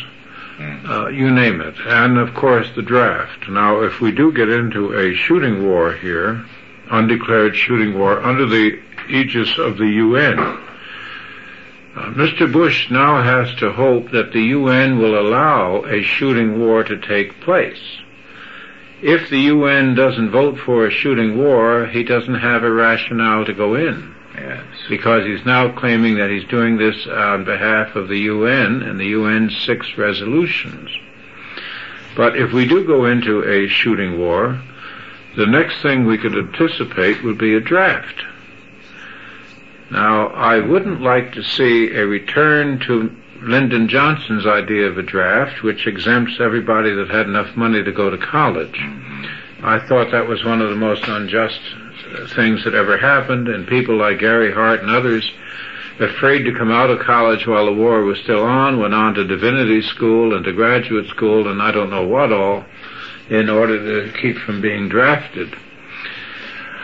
uh, 0.88 1.08
you 1.08 1.30
name 1.30 1.60
it, 1.60 1.74
and 1.86 2.18
of 2.18 2.34
course 2.34 2.68
the 2.74 2.82
draft. 2.82 3.48
Now, 3.48 3.82
if 3.82 4.00
we 4.00 4.12
do 4.12 4.32
get 4.32 4.48
into 4.48 4.92
a 4.96 5.14
shooting 5.14 5.66
war 5.66 5.92
here, 5.94 6.44
undeclared 6.90 7.56
shooting 7.56 7.98
war 7.98 8.22
under 8.22 8.46
the 8.46 8.80
aegis 9.08 9.58
of 9.58 9.78
the 9.78 9.86
UN, 9.86 10.58
uh, 11.98 12.10
Mr. 12.12 12.50
Bush 12.50 12.90
now 12.90 13.22
has 13.22 13.54
to 13.56 13.72
hope 13.72 14.12
that 14.12 14.32
the 14.32 14.42
UN 14.42 14.98
will 14.98 15.18
allow 15.18 15.84
a 15.84 16.02
shooting 16.02 16.60
war 16.60 16.84
to 16.84 16.96
take 16.96 17.40
place. 17.40 17.98
If 19.02 19.30
the 19.30 19.40
UN 19.40 19.94
doesn't 19.94 20.30
vote 20.30 20.58
for 20.58 20.86
a 20.86 20.90
shooting 20.92 21.38
war, 21.38 21.86
he 21.86 22.04
doesn't 22.04 22.36
have 22.36 22.62
a 22.62 22.70
rationale 22.70 23.44
to 23.44 23.52
go 23.52 23.74
in. 23.74 24.14
Yes. 24.34 24.64
Because 24.88 25.24
he's 25.24 25.44
now 25.44 25.72
claiming 25.76 26.16
that 26.16 26.30
he's 26.30 26.44
doing 26.44 26.76
this 26.76 27.06
on 27.08 27.44
behalf 27.44 27.96
of 27.96 28.08
the 28.08 28.18
UN 28.18 28.82
and 28.82 29.00
the 29.00 29.14
UN's 29.14 29.56
six 29.64 29.98
resolutions. 29.98 30.90
But 32.16 32.36
if 32.36 32.52
we 32.52 32.66
do 32.66 32.84
go 32.86 33.06
into 33.06 33.42
a 33.42 33.68
shooting 33.68 34.18
war, 34.18 34.60
the 35.36 35.46
next 35.46 35.82
thing 35.82 36.06
we 36.06 36.18
could 36.18 36.36
anticipate 36.36 37.24
would 37.24 37.38
be 37.38 37.54
a 37.54 37.60
draft. 37.60 38.22
Now, 39.90 40.28
I 40.28 40.58
wouldn't 40.58 41.00
like 41.00 41.32
to 41.32 41.42
see 41.42 41.90
a 41.92 42.06
return 42.06 42.78
to 42.80 43.14
Lyndon 43.42 43.88
Johnson's 43.88 44.46
idea 44.46 44.86
of 44.86 44.98
a 44.98 45.02
draft, 45.02 45.62
which 45.62 45.86
exempts 45.86 46.38
everybody 46.40 46.92
that 46.94 47.08
had 47.08 47.26
enough 47.26 47.56
money 47.56 47.82
to 47.82 47.92
go 47.92 48.10
to 48.10 48.18
college. 48.18 48.74
Mm-hmm. 48.74 49.64
I 49.64 49.80
thought 49.88 50.10
that 50.10 50.28
was 50.28 50.44
one 50.44 50.60
of 50.60 50.70
the 50.70 50.76
most 50.76 51.04
unjust 51.08 51.60
things 52.34 52.64
that 52.64 52.74
ever 52.74 52.96
happened, 52.98 53.48
and 53.48 53.66
people 53.66 53.96
like 53.96 54.18
Gary 54.18 54.52
Hart 54.52 54.80
and 54.80 54.90
others, 54.90 55.30
afraid 56.00 56.44
to 56.44 56.54
come 56.54 56.70
out 56.70 56.90
of 56.90 57.00
college 57.00 57.46
while 57.46 57.66
the 57.66 57.72
war 57.72 58.02
was 58.02 58.18
still 58.20 58.44
on, 58.44 58.78
went 58.78 58.94
on 58.94 59.14
to 59.14 59.24
divinity 59.24 59.82
school 59.82 60.34
and 60.34 60.44
to 60.44 60.52
graduate 60.52 61.08
school 61.08 61.48
and 61.48 61.60
I 61.60 61.72
don't 61.72 61.90
know 61.90 62.06
what 62.06 62.32
all, 62.32 62.64
in 63.30 63.50
order 63.50 64.06
to 64.06 64.12
keep 64.18 64.36
from 64.38 64.60
being 64.60 64.88
drafted. 64.88 65.56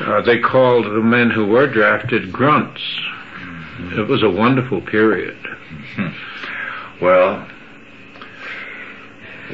Uh, 0.01 0.21
they 0.23 0.39
called 0.39 0.87
the 0.87 1.03
men 1.03 1.31
who 1.31 1.47
were 1.47 1.67
drafted 1.67 2.33
grunts. 2.33 2.81
Mm-hmm. 2.81 4.01
It 4.01 4.09
was 4.09 4.23
a 4.23 4.31
wonderful 4.31 4.81
period. 4.81 5.37
Mm-hmm. 5.37 7.05
Well, 7.05 7.49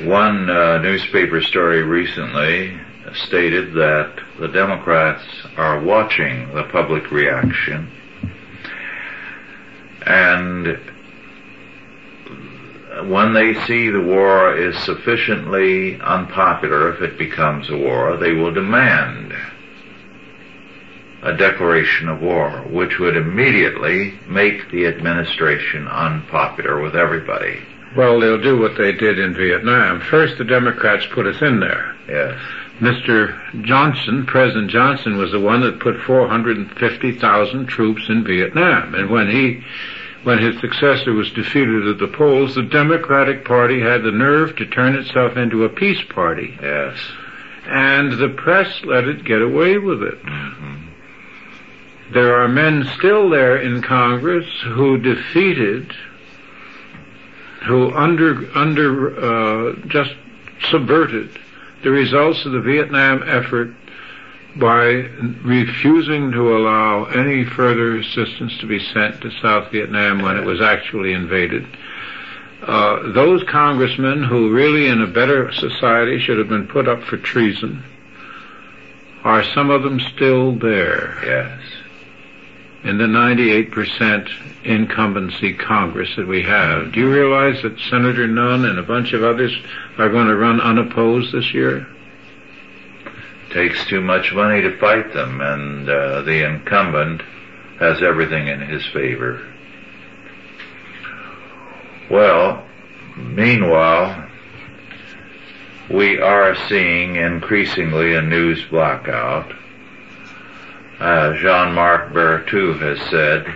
one 0.07 0.49
uh, 0.49 0.79
newspaper 0.79 1.43
story 1.43 1.83
recently 1.83 2.79
stated 3.13 3.75
that 3.75 4.21
the 4.39 4.49
Democrats 4.49 5.25
are 5.57 5.81
watching 5.81 6.55
the 6.55 6.65
public 6.65 7.11
reaction 7.11 7.91
and 10.07 10.79
when 13.09 13.33
they 13.33 13.55
see 13.67 13.91
the 13.91 14.01
war 14.01 14.57
is 14.57 14.77
sufficiently 14.79 16.01
unpopular 16.01 16.95
if 16.95 17.03
it 17.03 17.19
becomes 17.19 17.71
a 17.71 17.77
war, 17.77 18.17
they 18.17 18.33
will 18.33 18.53
demand 18.53 19.33
a 21.23 21.37
declaration 21.37 22.09
of 22.09 22.23
war, 22.23 22.63
which 22.71 22.99
would 22.99 23.17
immediately 23.17 24.19
make 24.29 24.71
the 24.71 24.87
administration 24.87 25.87
unpopular 25.87 26.81
with 26.81 26.97
everybody. 26.97 27.61
Well, 27.97 28.21
they'll 28.21 28.41
do 28.41 28.59
what 28.59 28.79
they 28.79 28.93
did 28.93 29.19
in 29.19 29.35
Vietnam. 29.35 30.01
First, 30.01 30.39
the 30.39 30.45
Democrats 30.45 31.07
put 31.13 31.27
us 31.27 31.43
in 31.43 31.61
there. 31.61 31.97
Yes. 32.09 32.41
Mr. 32.81 33.65
Johnson, 33.65 34.25
President 34.25 34.71
Johnson, 34.71 35.19
was 35.19 35.33
the 35.33 35.41
one 35.41 35.61
that 35.63 35.81
put 35.81 36.01
450,000 36.01 37.67
troops 37.67 38.03
in 38.09 38.25
Vietnam. 38.25 38.95
And 38.95 39.11
when 39.11 39.29
he, 39.29 39.63
when 40.23 40.39
his 40.39 40.59
successor 40.61 41.13
was 41.13 41.31
defeated 41.33 41.89
at 41.89 41.99
the 41.99 42.09
polls, 42.09 42.55
the 42.55 42.63
Democratic 42.63 43.45
Party 43.45 43.81
had 43.81 44.03
the 44.03 44.13
nerve 44.13 44.57
to 44.57 44.67
turn 44.67 44.95
itself 44.95 45.37
into 45.37 45.65
a 45.65 45.69
peace 45.69 46.03
party. 46.09 46.57
Yes. 46.63 46.97
And 47.67 48.13
the 48.13 48.31
press 48.31 48.83
let 48.85 49.05
it 49.05 49.25
get 49.25 49.43
away 49.43 49.77
with 49.77 50.03
it. 50.03 50.23
Mm-hmm. 50.23 50.90
There 52.13 52.43
are 52.43 52.49
men 52.49 52.89
still 52.99 53.31
there 53.31 53.57
in 53.57 53.83
Congress 53.83 54.47
who 54.65 54.99
defeated, 54.99 55.95
who 57.67 57.95
under, 57.95 58.51
under, 58.53 59.15
uh, 59.17 59.77
just 59.87 60.15
subverted 60.71 61.39
the 61.85 61.91
results 61.91 62.45
of 62.45 62.53
the 62.53 62.61
Vietnam 62.61 63.23
effort 63.25 63.73
by 64.57 65.09
refusing 65.45 66.33
to 66.33 66.57
allow 66.57 67.05
any 67.05 67.45
further 67.45 67.97
assistance 67.99 68.59
to 68.59 68.67
be 68.67 68.81
sent 68.93 69.21
to 69.21 69.31
South 69.41 69.71
Vietnam 69.71 70.21
when 70.21 70.37
it 70.37 70.45
was 70.45 70.61
actually 70.61 71.13
invaded. 71.13 71.65
Uh, 72.61 73.13
those 73.13 73.45
congressmen 73.45 74.25
who 74.25 74.51
really 74.51 74.89
in 74.89 75.01
a 75.01 75.07
better 75.07 75.53
society 75.53 76.19
should 76.19 76.39
have 76.39 76.49
been 76.49 76.67
put 76.67 76.89
up 76.89 77.05
for 77.05 77.17
treason, 77.17 77.85
are 79.23 79.45
some 79.45 79.71
of 79.71 79.85
them 79.85 80.01
still 80.01 80.57
there? 80.57 81.17
Yes 81.25 81.80
in 82.83 82.97
the 82.97 83.05
98% 83.05 84.65
incumbency 84.65 85.55
Congress 85.55 86.09
that 86.17 86.27
we 86.27 86.43
have. 86.43 86.93
Do 86.93 87.01
you 87.01 87.11
realize 87.13 87.63
that 87.63 87.79
Senator 87.91 88.27
Nunn 88.27 88.65
and 88.65 88.79
a 88.79 88.83
bunch 88.83 89.13
of 89.13 89.23
others 89.23 89.55
are 89.99 90.09
going 90.09 90.29
to 90.29 90.37
run 90.37 90.61
unopposed 90.61 91.33
this 91.33 91.53
year? 91.53 91.87
Takes 93.51 93.85
too 93.87 94.01
much 94.01 94.33
money 94.33 94.63
to 94.63 94.79
fight 94.79 95.13
them, 95.13 95.41
and 95.41 95.89
uh, 95.89 96.23
the 96.23 96.47
incumbent 96.47 97.23
has 97.79 98.03
everything 98.03 98.47
in 98.47 98.61
his 98.61 98.87
favor. 98.87 99.47
Well, 102.11 102.65
meanwhile, 103.17 104.29
we 105.91 106.21
are 106.21 106.55
seeing 106.69 107.17
increasingly 107.17 108.15
a 108.15 108.23
news 108.23 108.65
blackout 108.71 109.53
uh, 111.01 111.35
Jean-Marc 111.37 112.13
Berthoud 112.13 112.81
has 112.81 112.99
said, 113.11 113.47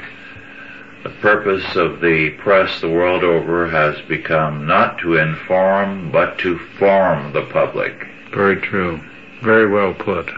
the 1.05 1.11
purpose 1.21 1.77
of 1.77 2.01
the 2.01 2.31
press 2.39 2.81
the 2.81 2.89
world 2.89 3.23
over 3.23 3.69
has 3.69 4.01
become 4.09 4.67
not 4.67 4.99
to 5.01 5.19
inform, 5.19 6.11
but 6.11 6.39
to 6.39 6.59
form 6.79 7.33
the 7.35 7.43
public. 7.43 8.07
Very 8.33 8.61
true. 8.61 9.01
Very 9.43 9.71
well 9.71 9.93
put. 9.93 10.31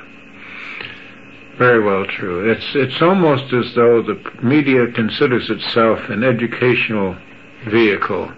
Very 1.57 1.83
well 1.83 2.05
true. 2.05 2.51
It's 2.51 2.75
it's 2.75 3.01
almost 3.01 3.53
as 3.53 3.75
though 3.75 4.03
the 4.03 4.21
media 4.43 4.89
considers 4.93 5.49
itself 5.49 6.01
an 6.09 6.25
educational 6.25 7.17
vehicle. 7.69 8.31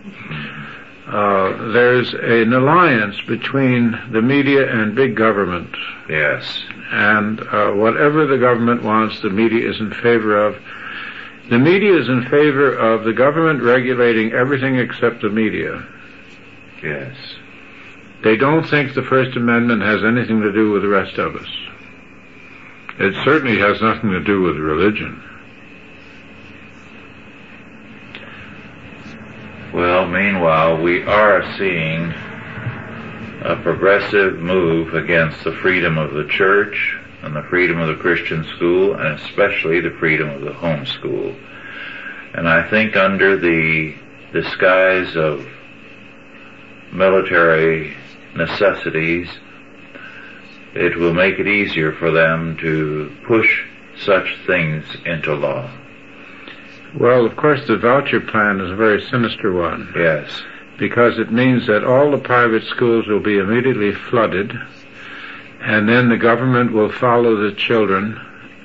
Uh, 1.06 1.72
there's 1.72 2.12
an 2.12 2.52
alliance 2.52 3.18
between 3.26 3.98
the 4.12 4.20
media 4.20 4.70
and 4.70 4.94
big 4.94 5.16
government. 5.16 5.74
Yes. 6.08 6.62
And 6.90 7.40
uh, 7.40 7.72
whatever 7.72 8.26
the 8.26 8.38
government 8.38 8.82
wants, 8.82 9.20
the 9.20 9.30
media 9.30 9.68
is 9.68 9.78
in 9.78 9.92
favor 9.92 10.46
of. 10.46 10.56
The 11.50 11.58
media 11.58 11.98
is 11.98 12.08
in 12.08 12.24
favor 12.24 12.72
of 12.72 13.04
the 13.04 13.12
government 13.12 13.62
regulating 13.62 14.32
everything 14.32 14.76
except 14.76 15.22
the 15.22 15.30
media. 15.30 15.86
Yes. 16.82 17.16
They 18.22 18.36
don't 18.36 18.68
think 18.68 18.94
the 18.94 19.02
First 19.02 19.36
Amendment 19.36 19.82
has 19.82 20.02
anything 20.02 20.40
to 20.42 20.52
do 20.52 20.72
with 20.72 20.82
the 20.82 20.88
rest 20.88 21.18
of 21.18 21.36
us. 21.36 21.48
It 22.98 23.14
certainly 23.24 23.58
has 23.58 23.80
nothing 23.80 24.10
to 24.10 24.20
do 24.20 24.42
with 24.42 24.56
religion. 24.56 25.22
Well, 29.72 30.08
meanwhile, 30.08 30.82
we 30.82 31.04
are 31.04 31.56
seeing 31.56 32.12
a 33.42 33.56
progressive 33.56 34.38
move 34.38 34.94
against 34.94 35.44
the 35.44 35.52
freedom 35.52 35.96
of 35.96 36.12
the 36.12 36.26
church 36.26 36.96
and 37.22 37.34
the 37.36 37.42
freedom 37.44 37.80
of 37.80 37.88
the 37.88 38.02
Christian 38.02 38.44
school 38.56 38.94
and 38.94 39.20
especially 39.20 39.80
the 39.80 39.96
freedom 39.98 40.28
of 40.28 40.42
the 40.42 40.52
home 40.52 40.84
school. 40.86 41.34
And 42.34 42.48
I 42.48 42.68
think 42.68 42.96
under 42.96 43.36
the 43.36 43.94
disguise 44.32 45.16
of 45.16 45.46
military 46.92 47.96
necessities, 48.34 49.28
it 50.74 50.96
will 50.96 51.14
make 51.14 51.38
it 51.38 51.46
easier 51.46 51.92
for 51.92 52.10
them 52.10 52.56
to 52.58 53.16
push 53.26 53.64
such 54.04 54.36
things 54.46 54.84
into 55.06 55.34
law. 55.34 55.70
Well, 56.98 57.26
of 57.26 57.36
course, 57.36 57.66
the 57.66 57.76
voucher 57.76 58.20
plan 58.20 58.60
is 58.60 58.70
a 58.70 58.76
very 58.76 59.02
sinister 59.10 59.52
one. 59.52 59.92
Yes. 59.96 60.42
Because 60.78 61.18
it 61.18 61.32
means 61.32 61.66
that 61.66 61.84
all 61.84 62.10
the 62.10 62.18
private 62.18 62.62
schools 62.64 63.06
will 63.08 63.20
be 63.20 63.38
immediately 63.38 63.92
flooded, 63.92 64.52
and 65.60 65.88
then 65.88 66.08
the 66.08 66.16
government 66.16 66.72
will 66.72 66.90
follow 66.92 67.34
the 67.36 67.52
children 67.56 68.18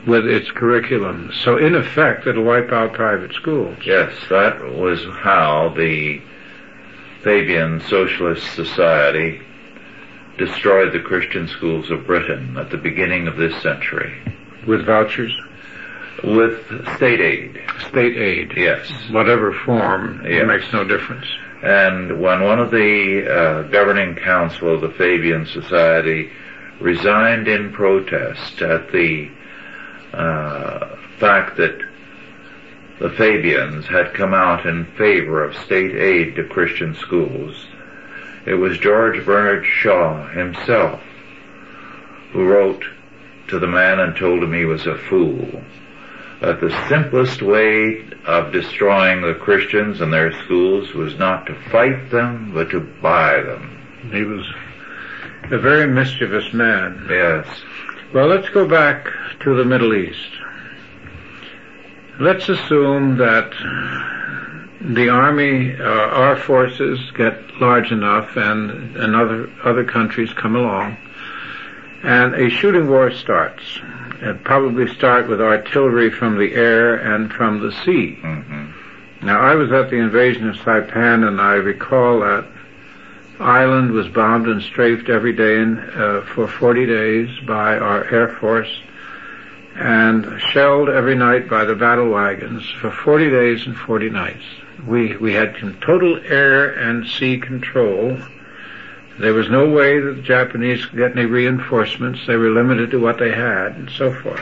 with 0.06 0.26
its 0.28 0.52
curriculum. 0.52 1.32
So 1.44 1.58
in 1.58 1.76
effect, 1.76 2.28
it'll 2.28 2.44
wipe 2.44 2.72
out 2.72 2.94
private 2.94 3.34
schools. 3.34 3.78
Yes, 3.84 4.14
that 4.30 4.62
was 4.64 5.04
how 5.22 5.74
the 5.76 6.22
Fabian 7.24 7.80
Socialist 7.82 8.54
Society 8.54 9.42
destroyed 10.38 10.94
the 10.94 11.00
Christian 11.00 11.48
schools 11.48 11.90
of 11.90 12.06
Britain 12.06 12.58
at 12.58 12.70
the 12.70 12.78
beginning 12.78 13.28
of 13.28 13.38
this 13.38 13.56
century. 13.62 14.22
With 14.68 14.86
vouchers? 14.86 15.36
With 16.24 16.60
state 16.96 17.22
aid. 17.22 17.62
State 17.88 18.18
aid. 18.18 18.54
Yes. 18.56 18.92
Whatever 19.10 19.54
form, 19.66 20.22
Yes. 20.26 20.42
it 20.44 20.48
makes 20.48 20.72
no 20.74 20.84
difference. 20.84 21.26
And 21.64 22.20
when 22.20 22.44
one 22.44 22.60
of 22.60 22.72
the 22.72 23.26
uh, 23.26 23.62
governing 23.64 24.16
council 24.16 24.76
of 24.76 24.82
the 24.82 24.90
Fabian 24.90 25.46
Society 25.46 26.30
resigned 26.82 27.48
in 27.48 27.72
protest 27.72 28.62
at 28.62 28.92
the 28.92 29.32
uh, 30.12 30.98
fact 31.20 31.56
that 31.56 31.80
the 33.00 33.12
Fabians 33.12 33.86
had 33.88 34.14
come 34.14 34.34
out 34.34 34.66
in 34.66 34.86
favor 34.98 35.42
of 35.42 35.56
state 35.56 35.96
aid 35.96 36.36
to 36.36 36.44
Christian 36.44 36.96
schools, 36.96 37.66
it 38.46 38.56
was 38.56 38.78
George 38.78 39.26
Bernard 39.26 39.66
Shaw 39.66 40.28
himself 40.28 41.02
who 42.34 42.46
wrote 42.46 42.84
to 43.48 43.58
the 43.58 43.68
man 43.68 44.02
and 44.02 44.18
told 44.18 44.44
him 44.44 44.52
he 44.52 44.66
was 44.66 44.86
a 44.86 44.98
fool. 44.98 45.64
That 46.44 46.60
the 46.60 46.88
simplest 46.90 47.42
way 47.42 48.04
of 48.26 48.52
destroying 48.52 49.22
the 49.22 49.34
Christians 49.34 50.02
and 50.02 50.12
their 50.12 50.34
schools 50.44 50.94
was 50.94 51.18
not 51.18 51.46
to 51.46 51.56
fight 51.70 52.12
them, 52.12 52.52
but 52.54 52.70
to 52.72 52.82
buy 52.82 53.42
them. 53.42 54.10
He 54.12 54.24
was 54.24 54.46
a 55.52 55.58
very 55.58 55.88
mischievous 55.88 56.52
man. 56.54 57.08
Yes. 57.10 57.48
Well, 58.14 58.28
let's 58.28 58.50
go 58.50 58.68
back 58.68 59.08
to 59.44 59.56
the 59.56 59.64
Middle 59.64 59.94
East. 59.94 60.32
Let's 62.20 62.50
assume 62.50 63.18
that 63.20 63.50
the 64.82 65.08
army, 65.08 65.78
uh, 65.80 65.84
our 65.86 66.36
forces 66.36 67.00
get 67.16 67.56
large 67.62 67.94
enough 67.94 68.36
and, 68.36 68.98
and 68.98 69.16
other, 69.16 69.50
other 69.64 69.86
countries 69.86 70.34
come 70.34 70.58
along 70.58 70.98
and 72.04 72.36
a 72.36 72.50
shooting 72.50 72.90
war 72.90 73.12
starts. 73.12 73.64
It'd 74.22 74.44
probably 74.44 74.88
start 74.94 75.28
with 75.28 75.42
artillery 75.42 76.10
from 76.10 76.38
the 76.38 76.54
air 76.54 76.96
and 76.96 77.32
from 77.32 77.60
the 77.60 77.72
sea. 77.84 78.16
hmm 78.16 78.72
Now, 79.22 79.40
I 79.40 79.56
was 79.56 79.72
at 79.72 79.90
the 79.90 79.98
invasion 79.98 80.50
of 80.50 80.56
Saipan, 80.58 81.28
and 81.28 81.40
I 81.40 81.54
recall 81.54 82.20
that 82.22 82.46
island 83.40 83.92
was 83.92 84.08
bombed 84.10 84.48
and 84.48 84.62
strafed 84.62 85.10
every 85.10 85.34
day 85.34 85.58
in, 85.58 85.80
uh, 85.80 86.22
for 86.34 86.48
40 86.48 86.86
days 86.86 87.30
by 87.46 87.78
our 87.78 88.06
Air 88.06 88.30
Force 88.40 88.70
and 89.76 90.40
shelled 90.40 90.90
every 90.90 91.16
night 91.16 91.50
by 91.50 91.66
the 91.66 91.76
battle 91.76 92.10
wagons 92.10 92.64
for 92.80 92.92
40 92.92 93.30
days 93.30 93.66
and 93.66 93.76
40 93.76 94.10
nights. 94.10 94.44
We, 94.88 95.18
we 95.18 95.34
had 95.34 95.56
total 95.82 96.20
air 96.26 96.72
and 96.72 97.08
sea 97.08 97.40
control. 97.40 98.18
There 99.20 99.34
was 99.34 99.50
no 99.50 99.70
way 99.70 100.00
that 100.00 100.16
the 100.16 100.22
Japanese 100.22 100.86
could 100.86 100.98
get 100.98 101.12
any 101.16 101.26
reinforcements. 101.26 102.22
They 102.26 102.36
were 102.36 102.50
limited 102.50 102.92
to 102.92 103.00
what 103.00 103.20
they 103.20 103.32
had 103.32 103.76
and 103.76 103.90
so 103.90 104.14
forth. 104.14 104.42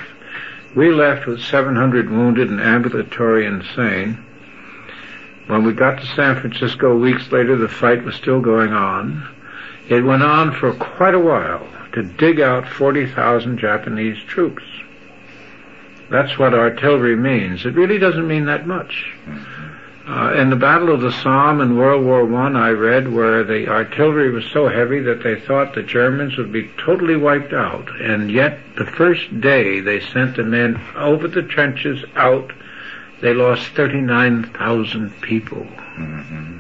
We 0.76 0.92
left 0.92 1.26
with 1.26 1.42
700 1.42 2.10
wounded 2.10 2.50
and 2.50 2.62
ambulatory 2.62 3.46
insane. 3.46 4.24
When 5.48 5.66
we 5.66 5.74
got 5.74 6.00
to 6.00 6.06
San 6.16 6.40
Francisco 6.40 6.98
weeks 6.98 7.30
later, 7.32 7.58
the 7.58 7.68
fight 7.68 8.06
was 8.06 8.16
still 8.16 8.40
going 8.40 8.72
on. 8.72 9.28
It 9.90 10.06
went 10.06 10.24
on 10.24 10.54
for 10.54 10.72
quite 10.74 11.16
a 11.16 11.20
while 11.20 11.68
to 11.92 12.04
dig 12.04 12.40
out 12.40 12.66
40,000 12.66 13.58
Japanese 13.58 14.18
troops. 14.24 14.64
That's 16.10 16.38
what 16.38 16.54
artillery 16.54 17.18
means. 17.18 17.66
It 17.66 17.76
really 17.76 17.98
doesn't 17.98 18.28
mean 18.28 18.46
that 18.46 18.66
much. 18.66 19.14
Uh, 20.12 20.34
in 20.34 20.50
the 20.50 20.58
Battle 20.58 20.94
of 20.94 21.00
the 21.00 21.12
Somme 21.24 21.62
in 21.62 21.78
World 21.78 22.04
War 22.04 22.26
One, 22.26 22.58
I, 22.58 22.72
read 22.72 23.14
where 23.14 23.46
the 23.46 23.70
artillery 23.70 24.30
was 24.30 24.44
so 24.52 24.68
heavy 24.68 25.00
that 25.00 25.24
they 25.24 25.40
thought 25.40 25.74
the 25.74 25.84
Germans 25.84 26.36
would 26.36 26.52
be 26.52 26.70
totally 26.78 27.16
wiped 27.16 27.54
out, 27.54 27.88
and 28.02 28.30
yet 28.30 28.60
the 28.76 28.86
first 28.86 29.40
day 29.40 29.80
they 29.80 30.02
sent 30.02 30.36
the 30.36 30.44
men 30.44 30.82
over 30.98 31.30
the 31.30 31.44
trenches 31.44 32.04
out, 32.18 32.52
they 33.22 33.34
lost 33.34 33.70
39,000 33.70 35.22
people. 35.22 35.64
hmm 35.64 36.60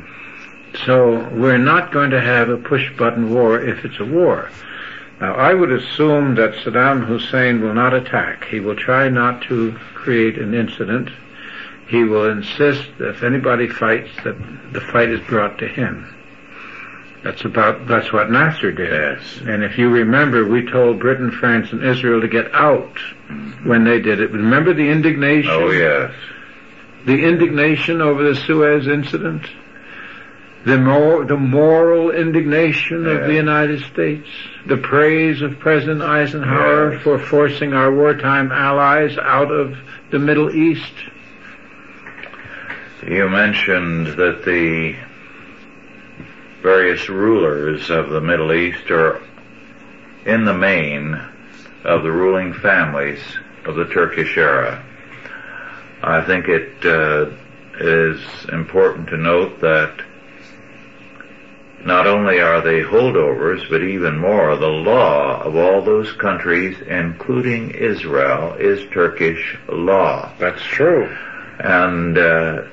So 0.85 1.27
we're 1.33 1.57
not 1.57 1.91
going 1.91 2.11
to 2.11 2.21
have 2.21 2.47
a 2.47 2.55
push-button 2.55 3.33
war 3.33 3.61
if 3.61 3.83
it's 3.83 3.99
a 3.99 4.05
war. 4.05 4.49
Now, 5.19 5.33
I 5.33 5.53
would 5.53 5.73
assume 5.73 6.35
that 6.35 6.53
Saddam 6.53 7.03
Hussein 7.05 7.59
will 7.59 7.73
not 7.73 7.93
attack. 7.93 8.45
He 8.45 8.61
will 8.61 8.77
try 8.77 9.09
not 9.09 9.41
to 9.49 9.73
create 9.93 10.37
an 10.37 10.53
incident. 10.53 11.09
He 11.91 12.03
will 12.05 12.29
insist 12.31 12.87
that 12.99 13.09
if 13.09 13.23
anybody 13.23 13.67
fights, 13.67 14.09
that 14.23 14.35
the 14.73 14.79
fight 14.79 15.09
is 15.09 15.19
brought 15.27 15.57
to 15.59 15.67
him. 15.67 16.07
That's 17.21 17.43
about, 17.45 17.85
that's 17.85 18.11
what 18.13 18.31
Nasser 18.31 18.71
did. 18.71 18.89
Yes. 18.89 19.41
And 19.45 19.63
if 19.63 19.77
you 19.77 19.89
remember, 19.89 20.43
we 20.47 20.65
told 20.71 20.99
Britain, 20.99 21.29
France, 21.31 21.71
and 21.71 21.83
Israel 21.83 22.21
to 22.21 22.27
get 22.27 22.51
out 22.55 22.97
when 23.63 23.83
they 23.83 23.99
did 23.99 24.21
it. 24.21 24.31
Remember 24.31 24.73
the 24.73 24.89
indignation? 24.89 25.51
Oh 25.51 25.69
yes. 25.69 26.11
the 27.05 27.23
indignation 27.27 28.01
over 28.01 28.23
the 28.23 28.35
Suez 28.35 28.87
incident, 28.87 29.45
the, 30.65 30.77
mor- 30.77 31.25
the 31.25 31.37
moral 31.37 32.09
indignation 32.11 33.05
of 33.05 33.27
the 33.27 33.33
United 33.33 33.81
States, 33.91 34.27
the 34.65 34.77
praise 34.77 35.41
of 35.41 35.59
President 35.59 36.01
Eisenhower 36.01 36.93
Yes. 36.93 37.03
for 37.03 37.19
forcing 37.19 37.73
our 37.73 37.93
wartime 37.93 38.51
allies 38.51 39.17
out 39.17 39.51
of 39.51 39.75
the 40.11 40.19
Middle 40.19 40.55
East. 40.55 40.93
You 43.05 43.27
mentioned 43.29 44.07
that 44.17 44.45
the 44.45 44.95
various 46.61 47.09
rulers 47.09 47.89
of 47.89 48.09
the 48.09 48.21
Middle 48.21 48.53
East 48.53 48.91
are 48.91 49.19
in 50.23 50.45
the 50.45 50.53
main 50.53 51.19
of 51.83 52.03
the 52.03 52.11
ruling 52.11 52.53
families 52.53 53.19
of 53.65 53.75
the 53.75 53.85
Turkish 53.85 54.37
era. 54.37 54.85
I 56.03 56.21
think 56.21 56.47
it 56.47 56.85
uh, 56.85 57.31
is 57.79 58.21
important 58.51 59.09
to 59.09 59.17
note 59.17 59.61
that 59.61 59.99
not 61.83 62.05
only 62.05 62.39
are 62.39 62.61
they 62.61 62.81
holdovers, 62.81 63.67
but 63.67 63.81
even 63.81 64.19
more, 64.19 64.55
the 64.57 64.67
law 64.67 65.41
of 65.41 65.55
all 65.55 65.81
those 65.81 66.11
countries, 66.11 66.79
including 66.87 67.71
Israel, 67.71 68.53
is 68.59 68.87
Turkish 68.91 69.57
law. 69.67 70.31
That's 70.37 70.61
true. 70.61 71.17
And 71.57 72.17
uh, 72.19 72.63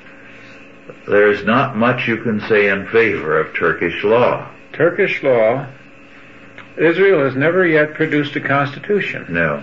there's 1.07 1.45
not 1.45 1.77
much 1.77 2.09
you 2.09 2.19
can 2.19 2.41
say 2.43 2.69
in 2.69 2.87
favor 2.87 3.39
of 3.39 3.55
Turkish 3.55 4.05
law. 4.05 4.49
Turkish 4.73 5.23
law, 5.23 5.67
Israel 6.77 7.25
has 7.25 7.35
never 7.35 7.67
yet 7.67 7.95
produced 7.95 8.37
a 8.37 8.41
constitution. 8.41 9.27
No. 9.29 9.63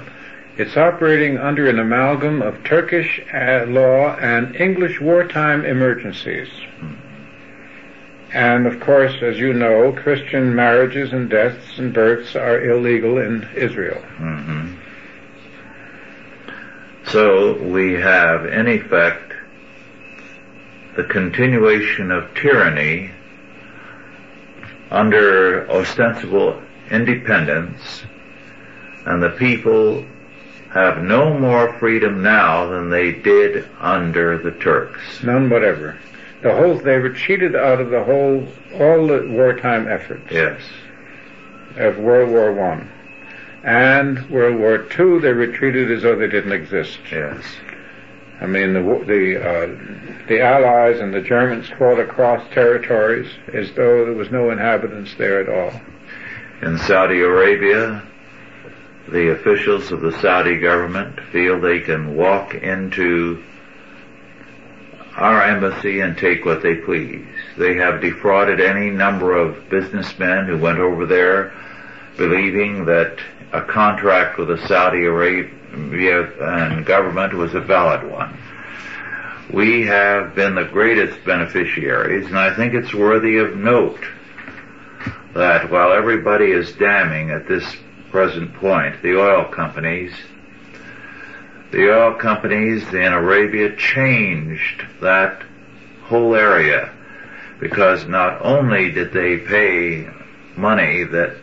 It's 0.57 0.77
operating 0.77 1.37
under 1.37 1.69
an 1.69 1.79
amalgam 1.79 2.41
of 2.41 2.63
Turkish 2.63 3.21
uh, 3.33 3.65
law 3.67 4.15
and 4.15 4.55
English 4.55 5.01
wartime 5.01 5.65
emergencies. 5.65 6.49
And 8.33 8.67
of 8.67 8.81
course, 8.81 9.13
as 9.21 9.37
you 9.37 9.53
know, 9.53 9.93
Christian 9.93 10.53
marriages 10.55 11.13
and 11.13 11.29
deaths 11.29 11.77
and 11.77 11.93
births 11.93 12.35
are 12.35 12.61
illegal 12.61 13.17
in 13.17 13.47
Israel. 13.55 14.01
Mm-hmm. 14.17 14.75
So 17.07 17.53
we 17.61 17.93
have, 17.93 18.45
in 18.45 18.67
effect, 18.67 19.34
the 20.95 21.03
continuation 21.03 22.11
of 22.11 22.33
tyranny 22.35 23.11
under 24.91 25.69
ostensible 25.69 26.61
independence, 26.89 28.03
and 29.05 29.21
the 29.21 29.31
people 29.31 30.05
have 30.71 31.01
no 31.01 31.37
more 31.37 31.77
freedom 31.79 32.21
now 32.21 32.67
than 32.67 32.89
they 32.89 33.11
did 33.11 33.67
under 33.79 34.37
the 34.37 34.51
Turks. 34.51 35.23
None 35.23 35.49
whatever. 35.49 35.97
The 36.41 36.53
whole 36.53 36.77
they 36.77 36.99
were 36.99 37.11
cheated 37.11 37.55
out 37.55 37.79
of 37.79 37.89
the 37.89 38.03
whole 38.03 38.47
all 38.73 39.07
the 39.07 39.25
wartime 39.29 39.87
efforts. 39.87 40.31
Yes. 40.31 40.61
Of 41.77 41.97
World 41.97 42.29
War 42.29 42.53
One. 42.53 42.91
And 43.63 44.29
World 44.29 44.59
War 44.59 44.77
Two 44.77 45.19
they 45.19 45.33
were 45.33 45.47
treated 45.47 45.91
as 45.91 46.03
though 46.03 46.15
they 46.15 46.27
didn't 46.27 46.51
exist. 46.51 46.99
Yes. 47.11 47.43
I 48.41 48.47
mean 48.47 48.73
the 48.73 48.81
the 48.81 49.39
uh, 49.39 50.27
the 50.27 50.41
Allies 50.41 50.99
and 50.99 51.13
the 51.13 51.21
Germans 51.21 51.69
fought 51.77 51.99
across 51.99 52.47
territories 52.53 53.31
as 53.53 53.71
though 53.73 54.05
there 54.05 54.13
was 54.13 54.31
no 54.31 54.49
inhabitants 54.51 55.15
there 55.17 55.39
at 55.39 55.49
all. 55.49 55.81
In 56.61 56.77
Saudi 56.77 57.21
Arabia, 57.21 58.03
the 59.07 59.31
officials 59.31 59.91
of 59.91 60.01
the 60.01 60.11
Saudi 60.19 60.57
government 60.57 61.19
feel 61.31 61.59
they 61.59 61.79
can 61.79 62.15
walk 62.15 62.55
into 62.55 63.43
our 65.15 65.41
embassy 65.43 66.01
and 66.01 66.17
take 66.17 66.43
what 66.43 66.61
they 66.61 66.75
please. 66.75 67.25
They 67.57 67.75
have 67.75 68.01
defrauded 68.01 68.59
any 68.59 68.89
number 68.89 69.35
of 69.35 69.69
businessmen 69.69 70.47
who 70.47 70.57
went 70.57 70.79
over 70.79 71.05
there 71.05 71.53
believing 72.17 72.85
that 72.85 73.19
a 73.53 73.61
contract 73.61 74.37
with 74.37 74.49
the 74.49 74.67
Saudi 74.67 75.05
Arabian 75.75 76.83
government 76.83 77.33
was 77.33 77.53
a 77.53 77.59
valid 77.59 78.09
one. 78.09 78.37
We 79.51 79.85
have 79.85 80.33
been 80.33 80.55
the 80.55 80.63
greatest 80.63 81.23
beneficiaries, 81.25 82.25
and 82.27 82.37
I 82.37 82.55
think 82.55 82.73
it's 82.73 82.93
worthy 82.93 83.37
of 83.37 83.55
note 83.55 84.03
that 85.33 85.69
while 85.69 85.91
everybody 85.91 86.51
is 86.51 86.71
damning 86.73 87.29
at 87.29 87.47
this 87.47 87.75
present 88.09 88.53
point, 88.55 89.01
the 89.01 89.19
oil 89.19 89.45
companies, 89.45 90.13
the 91.71 91.91
oil 91.91 92.15
companies 92.15 92.81
in 92.93 93.13
Arabia 93.13 93.75
changed 93.75 94.83
that 95.01 95.43
whole 96.03 96.35
area 96.35 96.93
because 97.59 98.05
not 98.05 98.43
only 98.43 98.91
did 98.91 99.11
they 99.11 99.37
pay 99.37 100.09
money 100.55 101.03
that 101.03 101.35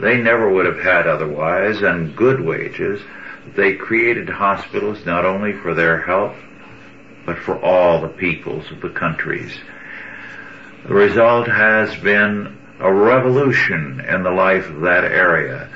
they 0.00 0.16
never 0.18 0.50
would 0.50 0.66
have 0.66 0.80
had 0.80 1.06
otherwise 1.06 1.82
and 1.82 2.16
good 2.16 2.40
wages, 2.40 3.00
they 3.54 3.74
created 3.74 4.28
hospitals 4.28 5.06
not 5.06 5.24
only 5.24 5.52
for 5.52 5.74
their 5.74 6.00
health, 6.02 6.36
but 7.24 7.38
for 7.38 7.58
all 7.62 8.00
the 8.00 8.08
peoples 8.08 8.70
of 8.70 8.80
the 8.80 8.90
countries. 8.90 9.56
The 10.86 10.94
result 10.94 11.48
has 11.48 11.94
been 11.96 12.56
a 12.80 12.92
revolution 12.92 14.00
in 14.00 14.22
the 14.22 14.30
life 14.30 14.68
of 14.68 14.82
that 14.82 15.04
area. 15.04 15.68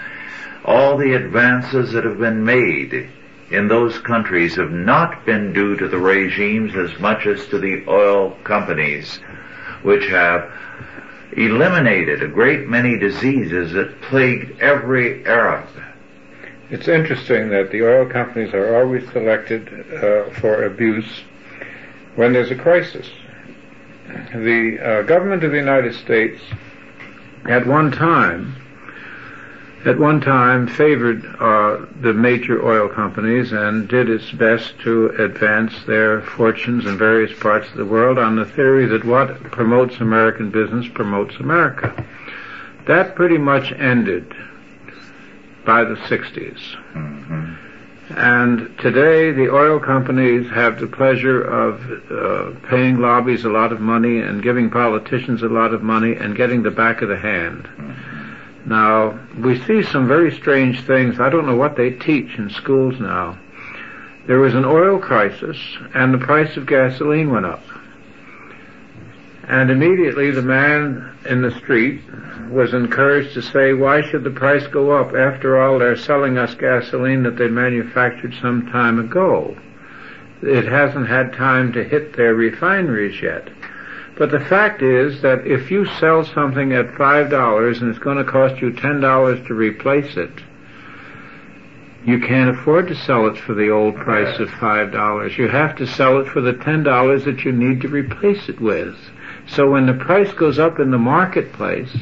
All 0.64 0.97
the 0.97 1.14
advances 1.14 1.93
that 1.93 2.05
have 2.05 2.18
been 2.18 2.45
made 2.45 3.11
in 3.51 3.66
those 3.66 3.99
countries 3.99 4.57
have 4.57 4.71
not 4.71 5.27
been 5.27 5.53
due 5.53 5.77
to 5.77 5.89
the 5.89 5.99
regimes 5.99 6.77
as 6.77 6.99
much 7.01 7.27
as 7.27 7.47
to 7.49 7.59
the 7.59 7.85
oil 7.89 8.37
companies, 8.45 9.16
which 9.83 10.07
have 10.07 10.53
eliminated 11.33 12.23
a 12.23 12.29
great 12.29 12.68
many 12.68 12.99
diseases 12.99 13.73
that 13.73 14.01
plagued 14.03 14.61
every 14.61 15.25
Arab. 15.27 15.66
It's 16.71 16.87
interesting 16.87 17.49
that 17.49 17.73
the 17.73 17.83
oil 17.83 18.07
companies 18.07 18.55
are 18.55 18.77
always 18.77 19.03
selected 19.11 19.68
uh, 19.93 20.31
for 20.41 20.64
abuse 20.66 21.23
when 22.14 22.33
there's 22.33 22.53
a 22.53 22.55
crisis. 22.55 23.11
The 24.33 24.79
uh, 24.81 25.03
government 25.03 25.43
of 25.43 25.51
the 25.51 25.57
United 25.57 25.97
States 25.97 26.41
at 27.47 27.66
one 27.66 27.91
time, 27.91 28.55
at 29.85 29.99
one 29.99 30.21
time 30.21 30.68
favored 30.68 31.27
uh, 31.41 31.87
the 32.03 32.12
major 32.12 32.64
oil 32.64 32.89
companies 32.89 33.51
and 33.51 33.89
did 33.89 34.09
its 34.09 34.31
best 34.31 34.79
to 34.85 35.09
advance 35.18 35.73
their 35.89 36.23
fortunes 36.23 36.87
in 36.87 36.97
various 36.97 37.37
parts 37.41 37.68
of 37.68 37.79
the 37.79 37.85
world 37.85 38.16
on 38.16 38.37
the 38.37 38.45
theory 38.45 38.87
that 38.87 39.05
what 39.05 39.43
promotes 39.51 39.97
American 39.97 40.51
business 40.51 40.87
promotes 40.95 41.35
America. 41.41 42.07
That 42.87 43.16
pretty 43.16 43.39
much 43.39 43.73
ended 43.73 44.33
by 45.65 45.85
the 45.85 45.95
60s. 45.95 46.59
Mm-hmm. 46.95 47.55
And 48.17 48.77
today 48.79 49.31
the 49.31 49.55
oil 49.55 49.79
companies 49.79 50.51
have 50.51 50.81
the 50.81 50.89
pleasure 50.89 51.43
of 51.43 52.11
uh, 52.11 52.59
paying 52.69 52.99
lobbies 52.99 53.45
a 53.45 53.49
lot 53.49 53.73
of 53.73 53.81
money 53.81 54.19
and 54.19 54.43
giving 54.43 54.69
politicians 54.69 55.43
a 55.43 55.49
lot 55.49 55.73
of 55.73 55.83
money 55.83 56.17
and 56.17 56.35
getting 56.35 56.65
the 56.65 56.73
back 56.73 57.03
of 57.03 57.09
the 57.09 57.17
hand. 57.19 57.69
Now, 58.67 59.19
we 59.39 59.61
see 59.65 59.83
some 59.85 60.09
very 60.09 60.35
strange 60.35 60.83
things. 60.83 61.21
I 61.21 61.31
don't 61.31 61.47
know 61.47 61.57
what 61.57 61.77
they 61.77 61.91
teach 61.91 62.37
in 62.37 62.51
schools 62.51 62.99
now. 62.99 63.39
There 64.27 64.41
was 64.41 64.55
an 64.55 64.65
oil 64.65 64.99
crisis 64.99 65.57
and 65.95 66.13
the 66.13 66.19
price 66.19 66.57
of 66.57 66.67
gasoline 66.67 67.31
went 67.31 67.47
up. 67.47 67.63
And 69.45 69.71
immediately 69.71 70.31
the 70.31 70.43
man 70.43 71.17
in 71.27 71.43
the 71.43 71.53
street 71.59 72.03
was 72.51 72.74
encouraged 72.74 73.34
to 73.34 73.42
say, 73.42 73.72
why 73.72 74.03
should 74.03 74.24
the 74.24 74.30
price 74.30 74.66
go 74.66 74.90
up? 74.92 75.14
After 75.14 75.61
all, 75.61 75.78
they're 75.78 75.96
selling 75.96 76.36
us 76.36 76.55
gasoline 76.55 77.22
that 77.22 77.36
they 77.36 77.48
manufactured 77.48 78.34
some 78.40 78.66
time 78.66 78.98
ago. 78.98 79.57
It 80.42 80.64
hasn't 80.66 81.09
had 81.09 81.32
time 81.32 81.72
to 81.74 81.84
hit 81.84 82.16
their 82.16 82.34
refineries 82.34 83.22
yet. 83.22 83.48
But 84.16 84.30
the 84.30 84.40
fact 84.40 84.82
is 84.82 85.22
that 85.22 85.46
if 85.46 85.70
you 85.70 85.86
sell 85.98 86.24
something 86.24 86.72
at 86.72 86.88
$5 86.88 87.80
and 87.80 87.90
it's 87.90 87.98
going 87.98 88.18
to 88.18 88.30
cost 88.30 88.61
you 88.61 88.70
$10 88.70 89.46
to 89.46 89.55
replace 89.55 90.16
it, 90.16 90.32
you 92.05 92.18
can't 92.18 92.51
afford 92.51 92.88
to 92.88 92.94
sell 92.94 93.26
it 93.28 93.36
for 93.38 93.55
the 93.55 93.70
old 93.70 93.94
price 93.96 94.38
of 94.38 94.48
$5. 94.48 95.36
You 95.36 95.48
have 95.48 95.76
to 95.76 95.86
sell 95.86 96.18
it 96.18 96.28
for 96.28 96.40
the 96.40 96.55
$10 96.55 97.24
that 97.24 97.44
you 97.44 97.53
need 97.53 97.82
to 97.82 97.88
replace 97.88 98.48
it 98.48 98.61
with. 98.61 98.96
So 99.46 99.70
when 99.70 99.86
the 99.86 99.94
price 99.94 100.32
goes 100.32 100.59
up 100.59 100.78
in 100.80 100.90
the 100.90 100.98
marketplace, 100.98 101.94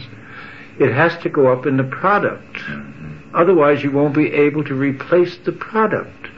it 0.79 0.93
has 0.93 1.16
to 1.22 1.29
go 1.29 1.53
up 1.53 1.66
in 1.66 1.76
the 1.76 1.85
product. 1.85 2.55
Mm-hmm. 2.55 3.37
Otherwise, 3.37 3.83
you 3.83 3.91
won't 3.91 4.14
be 4.14 4.33
able 4.33 4.64
to 4.64 4.74
replace 4.74 5.37
the 5.39 5.53
product. 5.53 6.29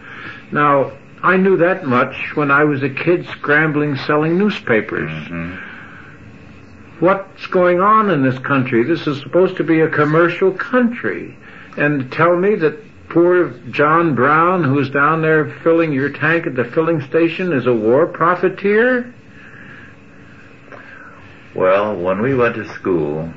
Now, 0.53 0.93
I 1.23 1.37
knew 1.37 1.57
that 1.59 1.87
much 1.87 2.35
when 2.35 2.51
I 2.51 2.65
was 2.65 2.83
a 2.83 2.89
kid 2.89 3.27
scrambling 3.27 3.97
selling 3.97 4.39
newspapers. 4.39 5.11
Mm-hmm. 5.11 7.05
What's 7.05 7.47
going 7.47 7.81
on 7.81 8.11
in 8.11 8.23
this 8.23 8.39
country? 8.41 8.83
This 8.85 9.07
is 9.07 9.21
supposed 9.21 9.57
to 9.57 9.65
be 9.65 9.81
a 9.81 9.89
commercial 9.89 10.53
country. 10.53 11.37
And 11.77 12.11
tell 12.13 12.37
me 12.37 12.57
that 12.57 12.79
poor 13.09 13.51
John 13.71 14.15
Brown, 14.15 14.65
who's 14.65 14.91
down 14.91 15.23
there 15.23 15.51
filling 15.63 15.93
your 15.93 16.11
tank 16.11 16.47
at 16.47 16.57
the 16.57 16.65
filling 16.65 17.01
station, 17.03 17.53
is 17.53 17.67
a 17.67 17.73
war 17.73 18.07
profiteer? 18.07 19.15
Well, 21.55 21.97
when 21.97 22.21
we 22.23 22.35
went 22.35 22.55
to 22.57 22.69
school, 22.75 23.33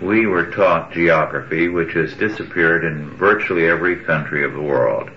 we 0.00 0.26
were 0.26 0.46
taught 0.46 0.92
geography, 0.92 1.68
which 1.68 1.92
has 1.94 2.14
disappeared 2.14 2.84
in 2.84 3.10
virtually 3.16 3.66
every 3.66 3.96
country 3.96 4.44
of 4.44 4.52
the 4.52 4.60
world. 4.60 5.10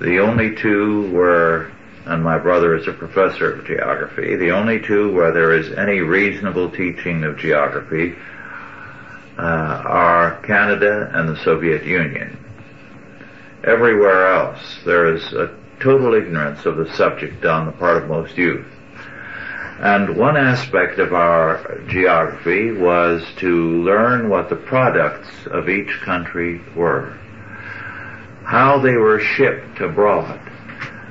The 0.00 0.18
only 0.18 0.54
two 0.54 1.10
were, 1.10 1.70
and 2.04 2.22
my 2.22 2.38
brother 2.38 2.76
is 2.76 2.88
a 2.88 2.92
professor 2.92 3.52
of 3.52 3.66
geography, 3.66 4.36
the 4.36 4.50
only 4.50 4.80
two 4.80 5.12
where 5.12 5.32
there 5.32 5.52
is 5.52 5.72
any 5.72 6.00
reasonable 6.00 6.70
teaching 6.70 7.24
of 7.24 7.38
geography 7.38 8.16
uh, 9.38 9.42
are 9.42 10.40
Canada 10.42 11.10
and 11.14 11.28
the 11.28 11.42
Soviet 11.42 11.84
Union. 11.84 12.36
Everywhere 13.64 14.34
else, 14.34 14.78
there 14.84 15.14
is 15.14 15.32
a 15.32 15.54
total 15.80 16.14
ignorance 16.14 16.66
of 16.66 16.76
the 16.76 16.92
subject 16.94 17.44
on 17.44 17.66
the 17.66 17.72
part 17.72 18.02
of 18.02 18.08
most 18.08 18.36
youth. 18.36 18.66
And 19.82 20.16
one 20.16 20.36
aspect 20.36 21.00
of 21.00 21.12
our 21.12 21.80
geography 21.88 22.70
was 22.70 23.26
to 23.38 23.82
learn 23.82 24.28
what 24.28 24.48
the 24.48 24.54
products 24.54 25.28
of 25.46 25.68
each 25.68 25.90
country 26.04 26.60
were, 26.76 27.18
how 28.44 28.78
they 28.78 28.94
were 28.94 29.18
shipped 29.18 29.80
abroad. 29.80 30.40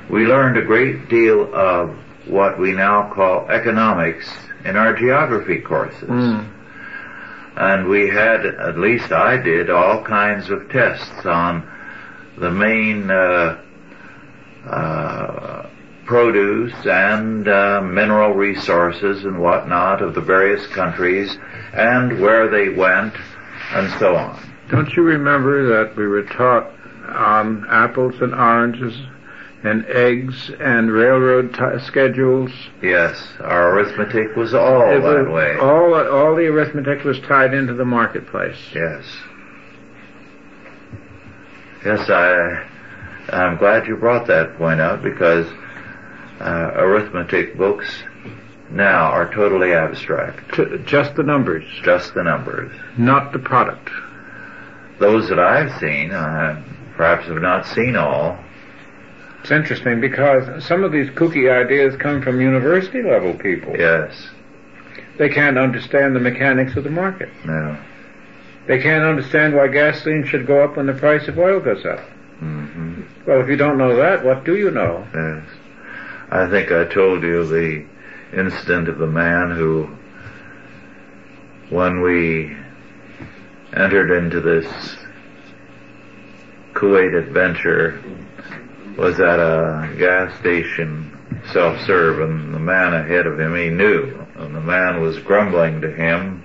We 0.10 0.26
learned 0.26 0.58
a 0.58 0.62
great 0.62 1.10
deal 1.10 1.54
of 1.54 1.98
what 2.28 2.58
we 2.58 2.72
now 2.72 3.12
call 3.14 3.50
economics 3.50 4.34
in 4.64 4.78
our 4.78 4.96
geography 4.96 5.60
courses. 5.60 6.10
Mm. 6.10 6.50
And 7.58 7.90
we 7.90 8.08
had, 8.08 8.46
at 8.46 8.78
least 8.78 9.12
I 9.12 9.36
did, 9.36 9.70
all 9.70 10.02
kinds 10.02 10.50
of 10.50 10.70
tests 10.70 11.26
on 11.26 11.70
the 12.38 12.50
main 12.50 13.12
uh, 13.12 13.62
uh, 14.66 15.70
produce 16.12 16.74
and 16.86 17.48
uh, 17.48 17.80
mineral 17.82 18.34
resources 18.34 19.24
and 19.24 19.40
whatnot 19.40 20.02
of 20.02 20.14
the 20.14 20.20
various 20.20 20.68
countries 20.68 21.38
and 21.74 22.20
where 22.20 22.50
they 22.50 22.68
went 22.68 23.14
and 23.72 23.90
so 23.98 24.14
on. 24.18 24.38
Don't 24.70 24.94
you 24.98 25.04
remember 25.04 25.66
that 25.86 25.96
we 25.96 26.06
were 26.06 26.24
taught 26.24 26.70
on 27.08 27.66
apples 27.70 28.16
and 28.20 28.34
oranges 28.34 28.94
and 29.64 29.86
eggs 29.86 30.52
and 30.60 30.92
railroad 30.92 31.54
t- 31.54 31.86
schedules? 31.86 32.52
Yes, 32.82 33.16
our 33.40 33.72
arithmetic 33.80 34.36
was 34.36 34.54
all 34.54 34.92
It 34.92 35.00
that 35.00 35.28
was- 35.28 35.34
way. 35.34 35.56
All, 35.62 35.94
all 35.94 36.36
the 36.36 36.48
arithmetic 36.48 37.06
was 37.06 37.22
tied 37.22 37.54
into 37.54 37.74
the 37.74 37.86
marketplace. 37.86 38.58
Yes. 38.76 39.06
Yes, 41.86 42.10
I, 42.10 42.68
I'm 43.30 43.56
glad 43.56 43.88
you 43.88 43.96
brought 43.96 44.28
that 44.28 44.58
point 44.58 44.82
out 44.82 45.02
because 45.02 45.48
uh, 46.42 46.72
arithmetic 46.76 47.58
books 47.58 48.04
now 48.72 49.12
are 49.12 49.32
totally 49.34 49.74
abstract. 49.74 50.56
T- 50.56 50.78
just 50.86 51.16
the 51.16 51.24
numbers, 51.24 51.64
Just 51.84 52.14
the 52.14 52.24
numbers. 52.24 52.72
not 52.98 53.32
the 53.34 53.40
product. 53.40 53.90
Those 55.00 55.30
that 55.30 55.40
I've 55.40 55.78
seen, 55.80 56.12
I 56.12 56.62
perhaps 56.96 57.26
have 57.28 57.42
not 57.42 57.66
seen 57.66 57.96
all. 57.96 58.38
It's 59.42 59.52
interesting 59.52 60.00
because 60.00 60.64
some 60.64 60.84
of 60.84 60.92
these 60.92 61.10
kooky 61.12 61.52
ideas 61.52 61.96
come 61.98 62.22
from 62.22 62.40
university 62.40 63.02
level 63.02 63.34
people. 63.34 63.76
Yes. 63.78 64.30
They 65.18 65.30
can't 65.30 65.58
understand 65.58 66.16
the 66.16 66.20
mechanics 66.20 66.76
of 66.76 66.84
the 66.84 66.92
market. 66.92 67.30
No. 67.46 67.78
They 68.68 68.80
can't 68.80 69.04
understand 69.04 69.56
why 69.56 69.68
gasoline 69.68 70.26
should 70.28 70.46
go 70.46 70.64
up 70.64 70.78
when 70.78 70.86
the 70.86 70.94
price 70.94 71.28
of 71.28 71.40
oil 71.40 71.60
goes 71.60 71.84
up. 71.86 72.00
hmm 72.40 73.02
Well, 73.26 73.42
if 73.42 73.50
you 73.50 73.56
don't 73.58 73.78
know 73.80 73.96
that, 73.96 74.24
what 74.24 74.44
do 74.46 74.56
you 74.56 74.70
know? 74.70 75.06
Yes. 75.14 75.44
I 76.34 76.50
think 76.50 76.72
I 76.72 76.86
told 76.86 77.24
you 77.24 77.46
the 77.46 77.86
incident 78.32 78.88
of 78.88 78.98
the 78.98 79.06
man 79.06 79.52
who, 79.52 79.90
when 81.70 82.00
we 82.00 82.56
entered 83.76 84.12
into 84.12 84.40
this 84.40 84.96
Kuwait 86.74 87.14
adventure, 87.18 88.02
was 88.98 89.20
at 89.20 89.40
a 89.40 89.94
gas 90.00 90.40
station 90.40 91.18
self-serve 91.52 92.22
and 92.22 92.54
the 92.54 92.60
man 92.60 92.94
ahead 92.94 93.28
of 93.28 93.38
him, 93.38 93.54
he 93.54 93.70
knew, 93.70 94.26
and 94.36 94.56
the 94.56 94.62
man 94.62 95.02
was 95.02 95.20
grumbling 95.20 95.82
to 95.82 95.92
him 95.92 96.44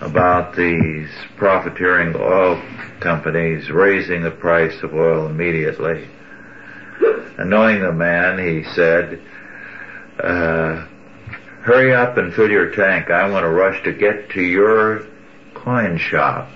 about 0.00 0.56
these 0.56 1.10
profiteering 1.36 2.16
oil 2.16 2.62
companies 3.00 3.70
raising 3.70 4.22
the 4.22 4.30
price 4.30 4.82
of 4.82 4.94
oil 4.94 5.26
immediately. 5.26 6.08
And 7.38 7.50
knowing 7.50 7.80
the 7.80 7.92
man, 7.92 8.38
he 8.38 8.64
said, 8.74 9.20
uh, 10.22 10.86
hurry 11.62 11.94
up 11.94 12.16
and 12.16 12.32
fill 12.32 12.50
your 12.50 12.70
tank. 12.70 13.10
I 13.10 13.28
want 13.28 13.44
to 13.44 13.50
rush 13.50 13.82
to 13.84 13.92
get 13.92 14.30
to 14.30 14.42
your 14.42 15.06
coin 15.54 15.98
shop 15.98 16.48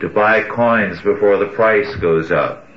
to 0.00 0.08
buy 0.08 0.42
coins 0.42 1.00
before 1.02 1.36
the 1.36 1.46
price 1.48 1.94
goes 1.96 2.30
up. 2.32 2.66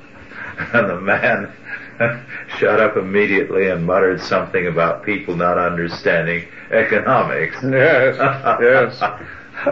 And 0.74 0.88
the 0.88 1.02
man 1.02 1.52
shut 2.60 2.80
up 2.80 2.96
immediately 2.96 3.70
and 3.70 3.86
muttered 3.86 4.22
something 4.22 4.68
about 4.68 5.04
people 5.04 5.36
not 5.36 5.58
understanding 5.58 6.48
economics. 6.72 7.56
Yes, 7.64 8.18
yes, 8.62 9.00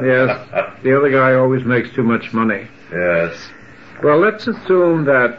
yes. 0.02 0.74
The 0.84 0.98
other 0.98 1.12
guy 1.12 1.34
always 1.36 1.64
makes 1.66 1.92
too 1.94 2.04
much 2.04 2.34
money. 2.34 2.68
Yes. 2.92 3.50
Well, 4.02 4.18
let's 4.20 4.48
assume 4.48 5.06
that 5.06 5.38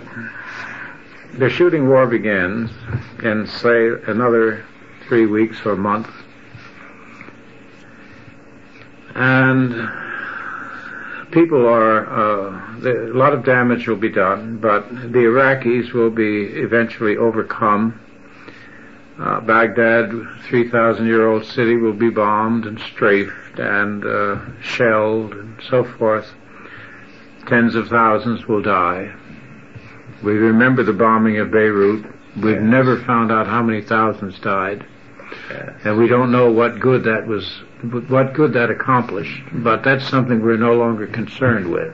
the 1.39 1.49
shooting 1.49 1.89
war 1.89 2.07
begins 2.07 2.71
in, 3.23 3.47
say, 3.47 3.89
another 4.07 4.65
three 5.09 5.27
weeks 5.27 5.65
or 5.65 5.77
month. 5.77 6.09
And 9.15 9.91
people 11.31 11.67
are, 11.67 12.07
uh, 12.07 12.81
the, 12.81 13.13
a 13.13 13.15
lot 13.15 13.33
of 13.33 13.45
damage 13.45 13.89
will 13.89 13.97
be 13.97 14.11
done, 14.11 14.59
but 14.59 14.89
the 14.91 15.25
Iraqis 15.25 15.93
will 15.93 16.11
be 16.11 16.45
eventually 16.45 17.17
overcome. 17.17 17.99
Uh, 19.19 19.41
Baghdad, 19.41 20.11
3,000 20.45 21.07
year 21.07 21.27
old 21.27 21.45
city, 21.45 21.77
will 21.77 21.93
be 21.93 22.11
bombed 22.11 22.67
and 22.67 22.79
strafed 22.79 23.59
and 23.59 24.05
uh, 24.05 24.39
shelled 24.63 25.33
and 25.35 25.61
so 25.69 25.85
forth. 25.85 26.33
Tens 27.47 27.75
of 27.75 27.89
thousands 27.89 28.47
will 28.47 28.63
die. 28.63 29.15
We 30.23 30.33
remember 30.35 30.83
the 30.83 30.93
bombing 30.93 31.39
of 31.39 31.51
Beirut. 31.51 32.05
We've 32.37 32.55
Yes. 32.55 32.63
never 32.63 32.97
found 32.99 33.31
out 33.31 33.47
how 33.47 33.63
many 33.63 33.83
thousands 33.83 34.39
died, 34.39 34.85
yes. 35.51 35.71
and 35.85 35.99
we 35.99 36.09
don't 36.09 36.31
know 36.33 36.51
what 36.51 36.81
good 36.81 37.05
that 37.05 37.27
was, 37.27 37.63
what 38.09 38.33
good 38.33 38.55
that 38.55 38.71
accomplished. 38.71 39.43
But 39.53 39.83
that's 39.83 40.09
something 40.09 40.41
we're 40.41 40.57
no 40.57 40.73
longer 40.75 41.07
concerned 41.07 41.71
with. 41.71 41.93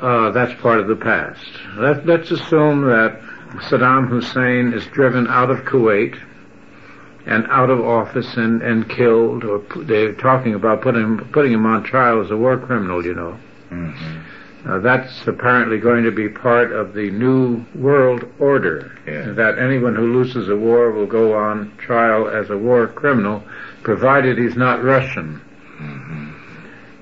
Uh, 0.00 0.30
that's 0.32 0.52
part 0.60 0.80
of 0.80 0.88
the 0.88 0.96
past. 0.96 1.46
Let, 1.76 2.04
let's 2.04 2.30
assume 2.30 2.82
that 2.86 3.20
Saddam 3.68 4.08
Hussein 4.08 4.72
is 4.72 4.84
driven 4.86 5.28
out 5.28 5.50
of 5.50 5.58
Kuwait 5.60 6.18
and 7.26 7.46
out 7.46 7.70
of 7.70 7.80
office 7.80 8.36
and, 8.36 8.60
and 8.60 8.88
killed, 8.90 9.44
or 9.44 9.62
they're 9.84 10.12
talking 10.14 10.54
about 10.54 10.82
putting 10.82 11.18
putting 11.32 11.52
him 11.52 11.64
on 11.64 11.84
trial 11.84 12.20
as 12.22 12.30
a 12.32 12.36
war 12.36 12.58
criminal. 12.58 13.04
You 13.04 13.14
know. 13.14 13.38
hmm 13.68 13.92
Uh, 14.66 14.78
that's 14.78 15.26
apparently 15.26 15.78
going 15.78 16.04
to 16.04 16.10
be 16.10 16.28
part 16.28 16.72
of 16.72 16.94
the 16.94 17.10
new 17.10 17.62
world 17.74 18.24
order. 18.38 18.96
Yeah. 19.06 19.32
That 19.32 19.58
anyone 19.58 19.94
who 19.94 20.14
loses 20.14 20.48
a 20.48 20.56
war 20.56 20.90
will 20.90 21.06
go 21.06 21.34
on 21.34 21.76
trial 21.76 22.28
as 22.28 22.48
a 22.48 22.56
war 22.56 22.86
criminal, 22.86 23.44
provided 23.82 24.38
he's 24.38 24.56
not 24.56 24.82
Russian. 24.82 25.42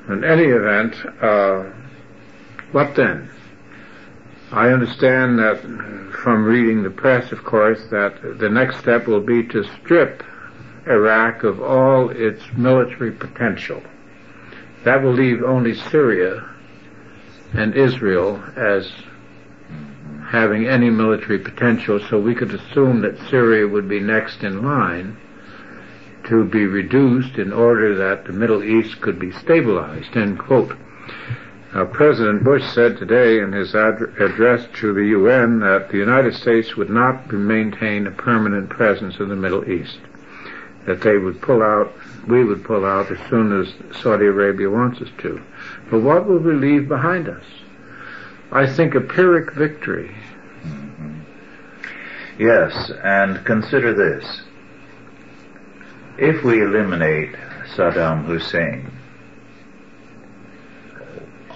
In 0.08 0.24
any 0.24 0.44
event, 0.44 0.96
uh, 1.22 1.70
what 2.72 2.96
then? 2.96 3.30
I 4.50 4.70
understand 4.70 5.38
that 5.38 5.60
from 6.22 6.44
reading 6.44 6.82
the 6.82 6.90
press, 6.90 7.30
of 7.30 7.44
course, 7.44 7.80
that 7.90 8.38
the 8.38 8.48
next 8.48 8.80
step 8.80 9.06
will 9.06 9.20
be 9.20 9.44
to 9.48 9.62
strip 9.80 10.24
Iraq 10.86 11.44
of 11.44 11.62
all 11.62 12.10
its 12.10 12.42
military 12.56 13.12
potential. 13.12 13.80
That 14.84 15.00
will 15.00 15.12
leave 15.12 15.44
only 15.44 15.74
Syria 15.74 16.51
and 17.54 17.74
Israel 17.74 18.42
as 18.56 18.90
having 20.30 20.66
any 20.66 20.88
military 20.88 21.38
potential, 21.38 22.00
so 22.08 22.18
we 22.18 22.34
could 22.34 22.52
assume 22.54 23.02
that 23.02 23.18
Syria 23.28 23.68
would 23.68 23.88
be 23.88 24.00
next 24.00 24.42
in 24.42 24.62
line 24.62 25.16
to 26.24 26.44
be 26.44 26.64
reduced 26.64 27.36
in 27.36 27.52
order 27.52 27.94
that 27.96 28.24
the 28.24 28.32
Middle 28.32 28.62
East 28.62 29.00
could 29.00 29.18
be 29.18 29.32
stabilized, 29.32 30.16
end 30.16 30.38
quote. 30.38 30.76
Now, 31.74 31.86
President 31.86 32.44
Bush 32.44 32.64
said 32.74 32.96
today 32.96 33.40
in 33.40 33.52
his 33.52 33.74
ad- 33.74 34.02
address 34.20 34.66
to 34.80 34.92
the 34.92 35.06
UN 35.06 35.60
that 35.60 35.88
the 35.90 35.98
United 35.98 36.34
States 36.34 36.76
would 36.76 36.90
not 36.90 37.32
maintain 37.32 38.06
a 38.06 38.10
permanent 38.10 38.68
presence 38.68 39.18
in 39.18 39.28
the 39.28 39.36
Middle 39.36 39.68
East. 39.70 39.98
That 40.86 41.00
they 41.00 41.16
would 41.16 41.40
pull 41.40 41.62
out, 41.62 41.92
we 42.28 42.44
would 42.44 42.64
pull 42.64 42.84
out 42.84 43.10
as 43.10 43.18
soon 43.28 43.58
as 43.58 43.72
Saudi 44.00 44.26
Arabia 44.26 44.68
wants 44.68 45.00
us 45.00 45.08
to. 45.18 45.40
But 45.92 46.00
what 46.00 46.26
will 46.26 46.38
we 46.38 46.54
leave 46.54 46.88
behind 46.88 47.28
us? 47.28 47.44
I 48.50 48.66
think 48.66 48.94
a 48.94 49.00
Pyrrhic 49.02 49.52
victory. 49.52 50.16
Yes, 52.38 52.90
and 53.04 53.44
consider 53.44 53.92
this. 53.92 54.40
If 56.16 56.42
we 56.44 56.62
eliminate 56.62 57.34
Saddam 57.74 58.24
Hussein, 58.24 58.90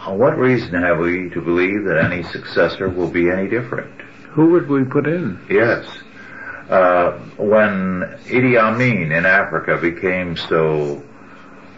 what 0.04 0.36
reason 0.36 0.82
have 0.82 0.98
we 0.98 1.30
to 1.30 1.40
believe 1.40 1.84
that 1.84 2.04
any 2.04 2.22
successor 2.24 2.90
will 2.90 3.10
be 3.10 3.30
any 3.30 3.48
different? 3.48 4.02
Who 4.32 4.50
would 4.50 4.68
we 4.68 4.84
put 4.84 5.06
in? 5.06 5.40
Yes. 5.48 5.86
Uh, 6.68 7.12
when 7.38 8.18
Idi 8.26 8.60
Amin 8.60 9.12
in 9.12 9.24
Africa 9.24 9.78
became 9.78 10.36
so 10.36 11.02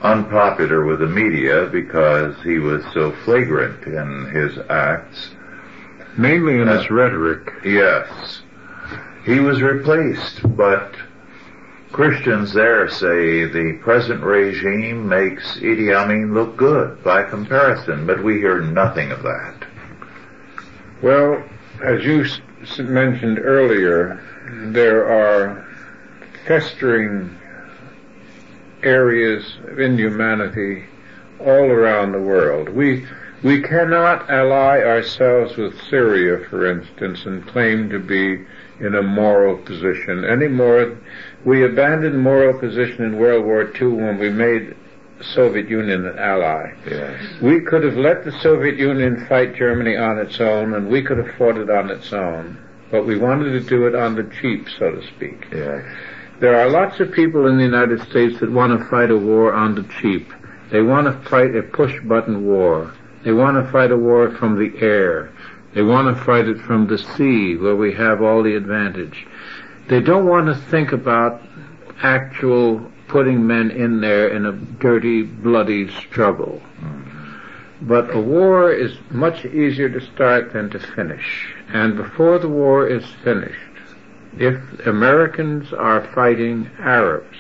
unpopular 0.02 0.84
with 0.84 1.00
the 1.00 1.06
media 1.06 1.66
because 1.66 2.34
he 2.42 2.58
was 2.58 2.84
so 2.94 3.12
flagrant 3.24 3.84
in 3.84 4.26
his 4.32 4.58
acts, 4.70 5.30
Mainly 6.16 6.60
in 6.60 6.68
Uh, 6.68 6.74
its 6.80 6.90
rhetoric. 6.90 7.52
Yes. 7.64 8.42
he 9.24 9.38
was 9.40 9.62
replaced, 9.62 10.40
but 10.56 10.94
Christians 11.92 12.52
there 12.52 12.88
say 12.88 13.44
the 13.44 13.78
present 13.82 14.22
regime 14.22 15.08
makes 15.08 15.58
Idi 15.58 15.92
Amin 15.94 16.34
look 16.34 16.56
good 16.56 17.02
by 17.04 17.22
comparison, 17.22 18.04
but 18.06 18.22
we 18.22 18.38
hear 18.38 18.60
nothing 18.60 19.10
of 19.12 19.22
that. 19.22 19.54
Well, 21.02 21.42
as 21.84 22.04
you 22.04 22.24
mentioned 22.82 23.38
earlier, 23.38 24.20
there 24.72 25.08
are 25.08 25.64
festering 26.46 27.30
areas 28.82 29.58
of 29.66 29.78
inhumanity 29.78 30.84
all 31.40 31.70
around 31.70 32.12
the 32.12 32.20
world. 32.20 32.68
We 32.68 33.06
we 33.42 33.62
cannot 33.62 34.28
ally 34.28 34.80
ourselves 34.80 35.56
with 35.56 35.80
Syria, 35.88 36.44
for 36.48 36.66
instance, 36.66 37.24
and 37.24 37.46
claim 37.46 37.88
to 37.90 38.00
be 38.00 38.44
in 38.80 38.94
a 38.94 39.02
moral 39.02 39.56
position 39.58 40.24
anymore. 40.24 40.96
We 41.44 41.64
abandoned 41.64 42.20
moral 42.20 42.58
position 42.58 43.04
in 43.04 43.18
World 43.18 43.44
War 43.44 43.70
II 43.80 43.88
when 43.88 44.18
we 44.18 44.30
made 44.30 44.74
the 45.18 45.24
Soviet 45.24 45.68
Union 45.68 46.06
an 46.06 46.18
ally. 46.18 46.72
Yes. 46.88 47.40
We 47.40 47.60
could 47.60 47.84
have 47.84 47.96
let 47.96 48.24
the 48.24 48.32
Soviet 48.40 48.76
Union 48.76 49.24
fight 49.28 49.54
Germany 49.54 49.96
on 49.96 50.18
its 50.18 50.40
own, 50.40 50.74
and 50.74 50.88
we 50.88 51.02
could 51.02 51.18
have 51.18 51.34
fought 51.36 51.58
it 51.58 51.70
on 51.70 51.90
its 51.90 52.12
own. 52.12 52.58
But 52.90 53.04
we 53.04 53.18
wanted 53.18 53.50
to 53.50 53.60
do 53.60 53.86
it 53.86 53.94
on 53.94 54.16
the 54.16 54.24
cheap, 54.40 54.68
so 54.78 54.92
to 54.92 55.06
speak. 55.08 55.46
Yes. 55.52 55.84
There 56.40 56.54
are 56.54 56.70
lots 56.70 57.00
of 57.00 57.10
people 57.10 57.48
in 57.48 57.56
the 57.56 57.64
United 57.64 58.00
States 58.02 58.38
that 58.38 58.52
want 58.52 58.78
to 58.78 58.86
fight 58.86 59.10
a 59.10 59.16
war 59.16 59.52
on 59.52 59.74
the 59.74 59.82
cheap. 60.00 60.32
They 60.70 60.82
want 60.82 61.06
to 61.06 61.28
fight 61.28 61.56
a 61.56 61.64
push-button 61.64 62.46
war. 62.46 62.94
They 63.24 63.32
want 63.32 63.56
to 63.56 63.72
fight 63.72 63.90
a 63.90 63.96
war 63.96 64.30
from 64.30 64.56
the 64.56 64.80
air. 64.80 65.32
They 65.74 65.82
want 65.82 66.16
to 66.16 66.24
fight 66.24 66.46
it 66.46 66.60
from 66.60 66.86
the 66.86 66.96
sea 66.96 67.56
where 67.56 67.74
we 67.74 67.92
have 67.94 68.22
all 68.22 68.44
the 68.44 68.54
advantage. 68.54 69.26
They 69.88 70.00
don't 70.00 70.26
want 70.26 70.46
to 70.46 70.54
think 70.54 70.92
about 70.92 71.42
actual 72.04 72.88
putting 73.08 73.44
men 73.44 73.72
in 73.72 74.00
there 74.00 74.28
in 74.28 74.46
a 74.46 74.52
dirty, 74.52 75.22
bloody 75.22 75.90
struggle. 75.90 76.62
But 77.80 78.14
a 78.14 78.20
war 78.20 78.72
is 78.72 78.96
much 79.10 79.44
easier 79.44 79.88
to 79.88 80.00
start 80.00 80.52
than 80.52 80.70
to 80.70 80.78
finish. 80.78 81.52
And 81.68 81.96
before 81.96 82.38
the 82.38 82.48
war 82.48 82.86
is 82.86 83.04
finished, 83.24 83.67
if 84.38 84.86
Americans 84.86 85.72
are 85.72 86.06
fighting 86.14 86.70
Arabs, 86.78 87.36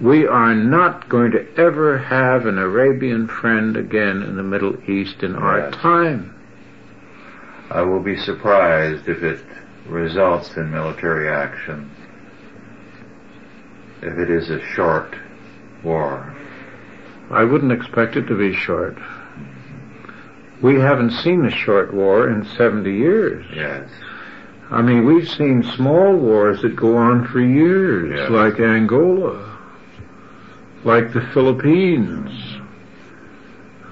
we 0.00 0.26
are 0.26 0.54
not 0.54 1.08
going 1.08 1.30
to 1.32 1.46
ever 1.58 1.98
have 1.98 2.46
an 2.46 2.58
Arabian 2.58 3.28
friend 3.28 3.76
again 3.76 4.22
in 4.22 4.36
the 4.36 4.42
Middle 4.42 4.78
East 4.90 5.22
in 5.22 5.36
our 5.36 5.70
time. 5.70 6.34
I 7.70 7.82
will 7.82 8.00
be 8.00 8.16
surprised 8.16 9.08
if 9.08 9.22
it 9.22 9.44
results 9.86 10.56
in 10.56 10.70
military 10.70 11.28
action. 11.28 11.90
If 14.02 14.18
it 14.18 14.30
is 14.30 14.50
a 14.50 14.64
short 14.74 15.16
war. 15.82 16.34
I 17.30 17.44
wouldn't 17.44 17.72
expect 17.72 18.16
it 18.16 18.26
to 18.26 18.38
be 18.38 18.54
short. 18.54 18.96
We 20.62 20.76
haven't 20.76 21.10
seen 21.10 21.44
a 21.44 21.50
short 21.50 21.92
war 21.92 22.30
in 22.30 22.44
70 22.56 22.90
years. 22.90 23.44
Yes. 23.54 23.90
I 24.70 24.82
mean, 24.82 25.04
we've 25.04 25.28
seen 25.28 25.62
small 25.62 26.16
wars 26.16 26.62
that 26.62 26.74
go 26.74 26.96
on 26.96 27.26
for 27.28 27.40
years, 27.40 28.14
Yes. 28.18 28.30
like 28.30 28.58
Angola, 28.58 29.56
like 30.84 31.12
the 31.12 31.20
Philippines, 31.32 32.30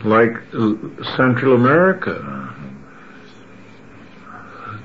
like 0.04 0.36
Central 1.16 1.54
America. 1.54 2.40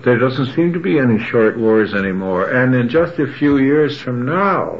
There 0.04 0.18
doesn't 0.18 0.54
seem 0.56 0.72
to 0.74 0.80
be 0.80 0.98
any 1.00 1.20
short 1.20 1.58
wars 1.58 1.94
anymore, 1.94 2.50
and 2.50 2.74
in 2.74 2.88
just 2.88 3.20
a 3.20 3.28
few 3.28 3.58
years 3.58 3.98
from 4.00 4.26
now, 4.26 4.80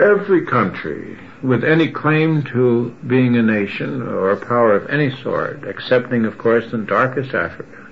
every 0.00 0.42
country 0.46 1.18
with 1.42 1.64
any 1.64 1.88
claim 1.88 2.42
to 2.44 2.94
being 3.06 3.36
a 3.36 3.42
nation 3.42 4.00
or 4.02 4.30
a 4.30 4.36
power 4.36 4.74
of 4.74 4.88
any 4.90 5.10
sort, 5.22 5.62
excepting, 5.64 6.24
of 6.24 6.38
course, 6.38 6.70
the 6.70 6.78
darkest 6.78 7.34
Africa, 7.34 7.83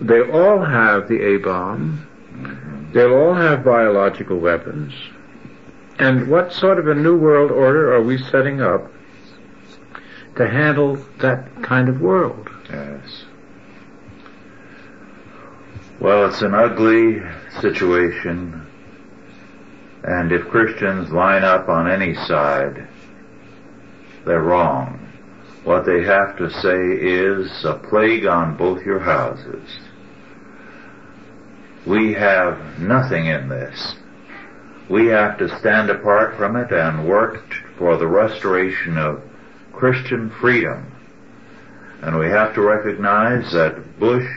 they 0.00 0.20
all 0.20 0.64
have 0.64 1.08
the 1.08 1.20
A-bomb. 1.20 2.90
They'll 2.92 3.14
all 3.14 3.34
have 3.34 3.64
biological 3.64 4.38
weapons. 4.38 4.92
And 5.98 6.28
what 6.28 6.52
sort 6.52 6.78
of 6.78 6.88
a 6.88 6.94
new 6.94 7.16
world 7.16 7.50
order 7.50 7.94
are 7.94 8.02
we 8.02 8.18
setting 8.18 8.60
up 8.60 8.90
to 10.36 10.48
handle 10.48 10.96
that 11.20 11.62
kind 11.62 11.88
of 11.88 12.00
world? 12.00 12.48
Yes. 12.70 13.24
Well, 16.00 16.26
it's 16.28 16.42
an 16.42 16.54
ugly 16.54 17.22
situation, 17.60 18.66
and 20.02 20.32
if 20.32 20.48
Christians 20.48 21.10
line 21.10 21.44
up 21.44 21.68
on 21.68 21.88
any 21.88 22.14
side, 22.14 22.88
they're 24.26 24.42
wrong. 24.42 25.00
What 25.62 25.86
they 25.86 26.02
have 26.02 26.36
to 26.38 26.50
say 26.50 26.78
is 26.78 27.64
a 27.64 27.74
plague 27.74 28.26
on 28.26 28.56
both 28.56 28.84
your 28.84 28.98
houses. 28.98 29.66
We 31.86 32.14
have 32.14 32.78
nothing 32.78 33.26
in 33.26 33.48
this. 33.48 33.94
We 34.88 35.06
have 35.06 35.38
to 35.38 35.58
stand 35.58 35.90
apart 35.90 36.36
from 36.36 36.56
it 36.56 36.72
and 36.72 37.08
work 37.08 37.42
for 37.78 37.96
the 37.96 38.06
restoration 38.06 38.96
of 38.96 39.22
Christian 39.72 40.30
freedom. 40.40 40.92
And 42.02 42.18
we 42.18 42.28
have 42.28 42.54
to 42.54 42.60
recognize 42.60 43.52
that 43.52 43.98
Bush 43.98 44.28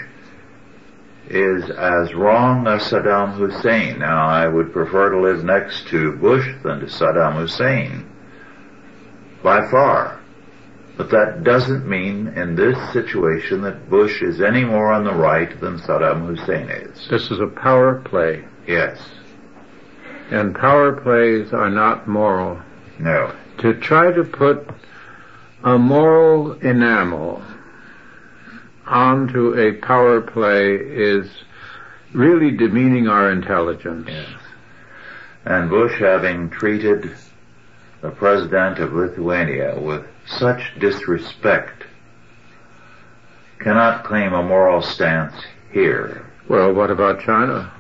is 1.29 1.69
as 1.69 2.13
wrong 2.13 2.67
as 2.67 2.83
Saddam 2.83 3.33
Hussein. 3.33 3.99
Now, 3.99 4.27
I 4.27 4.47
would 4.47 4.71
prefer 4.71 5.09
to 5.09 5.19
live 5.19 5.43
next 5.43 5.87
to 5.87 6.13
Bush 6.13 6.47
than 6.63 6.79
to 6.79 6.85
Saddam 6.85 7.35
Hussein. 7.35 8.09
By 9.43 9.69
far. 9.69 10.16
But 10.97 11.11
that 11.11 11.43
doesn't 11.43 11.87
mean 11.87 12.29
in 12.29 12.55
this 12.55 12.77
situation 12.91 13.61
that 13.61 13.87
Bush 13.89 14.23
is 14.23 14.41
any 14.41 14.65
more 14.65 14.91
on 14.91 15.03
the 15.03 15.13
right 15.13 15.59
than 15.61 15.77
Saddam 15.77 16.25
Hussein 16.25 16.69
is. 16.69 17.07
This 17.07 17.29
is 17.29 17.39
a 17.39 17.47
power 17.47 18.01
play, 18.03 18.43
Yes. 18.65 18.99
and 20.31 20.55
power 20.55 20.91
plays 20.93 21.53
are 21.53 21.69
not 21.69 22.07
moral. 22.07 22.59
No. 22.99 23.31
To 23.59 23.73
try 23.75 24.11
to 24.11 24.23
put 24.23 24.67
a 25.63 25.77
moral 25.77 26.53
enamel 26.53 27.43
onto 28.87 29.53
a 29.57 29.73
power 29.73 30.21
play 30.21 30.75
is 30.75 31.29
really 32.13 32.51
demeaning 32.51 33.07
our 33.07 33.31
intelligence. 33.31 34.07
Yes. 34.09 34.27
And 35.45 35.69
Bush 35.69 35.99
having 35.99 36.49
treated 36.49 37.15
the 38.01 38.09
president 38.09 38.79
of 38.79 38.93
Lithuania 38.93 39.79
with 39.79 40.05
such 40.27 40.73
disrespect 40.79 41.83
cannot 43.59 44.03
claim 44.03 44.33
a 44.33 44.43
moral 44.43 44.81
stance 44.81 45.33
here. 45.71 46.25
Well, 46.49 46.73
what 46.73 46.91
about 46.91 47.19
China? 47.21 47.73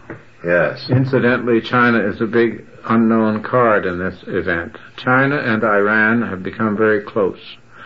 Yes. 0.43 0.89
Incidentally, 0.89 1.61
China 1.61 1.99
is 1.99 2.21
a 2.21 2.25
big 2.25 2.65
unknown 2.85 3.43
card 3.43 3.85
in 3.85 3.99
this 3.99 4.17
event. 4.27 4.77
China 4.97 5.37
and 5.37 5.63
Iran 5.63 6.21
have 6.21 6.43
become 6.43 6.77
very 6.77 7.01
close. 7.03 7.39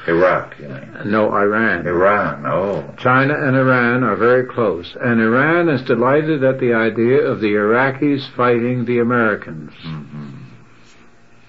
Iraq, 0.07 0.57
you 0.59 0.67
mean. 0.67 1.01
No, 1.05 1.31
Iran. 1.31 1.85
Iran, 1.85 2.45
oh. 2.47 2.93
China 2.97 3.35
and 3.35 3.55
Iran 3.55 4.03
are 4.03 4.15
very 4.15 4.45
close, 4.45 4.95
and 4.99 5.21
Iran 5.21 5.69
is 5.69 5.83
delighted 5.83 6.43
at 6.43 6.59
the 6.59 6.73
idea 6.73 7.21
of 7.21 7.39
the 7.39 7.53
Iraqis 7.53 8.27
fighting 8.35 8.85
the 8.85 8.99
Americans. 8.99 9.73
hmm 9.81 10.40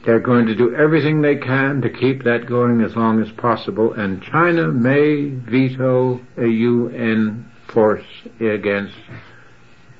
They're 0.05 0.19
going 0.21 0.47
to 0.47 0.55
do 0.55 0.75
everything 0.75 1.23
they 1.23 1.37
can 1.37 1.81
to 1.83 1.89
keep 1.91 2.25
that 2.25 2.47
going 2.47 2.81
as 2.83 2.97
long 2.97 3.23
as 3.23 3.31
possible, 3.33 3.93
and 3.93 4.21
China 4.23 4.69
may 4.69 5.27
veto 5.29 6.21
a 6.37 6.47
UN 6.47 7.49
force 7.69 8.05
against 8.41 8.95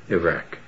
Iraq, 0.09 0.59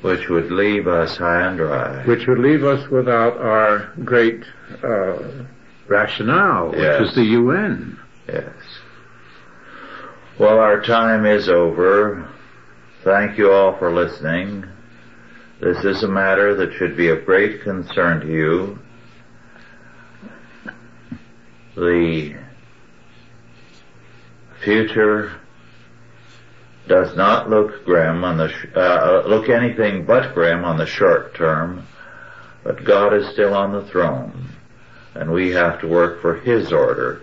Which 0.00 0.28
would 0.30 0.50
leave 0.50 0.88
us 0.88 1.16
high 1.18 1.42
and 1.46 1.58
dry. 1.58 2.02
which 2.06 2.26
would 2.26 2.38
leave 2.38 2.64
us 2.64 2.88
without 2.88 3.36
our 3.36 3.92
great 4.04 4.42
uh, 4.82 5.18
rationale, 5.88 6.70
which 6.70 6.78
Yes. 6.80 7.08
is 7.10 7.14
the 7.14 7.24
UN. 7.24 7.98
Yes. 8.26 8.48
Well, 10.38 10.58
our 10.58 10.80
time 10.80 11.26
is 11.26 11.48
over. 11.50 12.26
Thank 13.04 13.36
you 13.36 13.52
all 13.52 13.76
for 13.78 13.92
listening. 13.92 14.64
This 15.62 15.84
is 15.84 16.02
a 16.02 16.08
matter 16.08 16.56
that 16.56 16.72
should 16.72 16.96
be 16.96 17.06
of 17.10 17.24
great 17.24 17.62
concern 17.62 18.18
to 18.22 18.26
you. 18.26 18.80
The 21.76 22.34
future 24.64 25.38
does 26.88 27.16
not 27.16 27.48
look 27.48 27.84
grim 27.84 28.24
on 28.24 28.38
the 28.38 28.48
sh- 28.48 28.66
uh, 28.74 29.22
look 29.28 29.48
anything 29.48 30.04
but 30.04 30.34
grim 30.34 30.64
on 30.64 30.78
the 30.78 30.86
short 30.86 31.36
term, 31.36 31.86
but 32.64 32.82
God 32.82 33.14
is 33.14 33.28
still 33.28 33.54
on 33.54 33.70
the 33.70 33.84
throne, 33.84 34.48
and 35.14 35.30
we 35.30 35.50
have 35.50 35.80
to 35.82 35.86
work 35.86 36.20
for 36.20 36.34
His 36.40 36.72
order. 36.72 37.22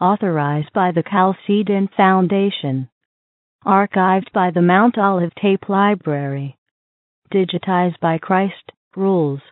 Authorized 0.00 0.72
by 0.72 0.92
the 0.92 1.02
Chalcedon 1.02 1.88
Foundation. 1.96 2.88
Archived 3.66 4.30
by 4.32 4.52
the 4.52 4.62
Mount 4.62 4.96
Olive 4.96 5.34
Tape 5.34 5.68
Library. 5.68 6.56
Digitized 7.32 8.00
by 8.00 8.18
Christ 8.18 8.72
Rules.com. 8.96 9.44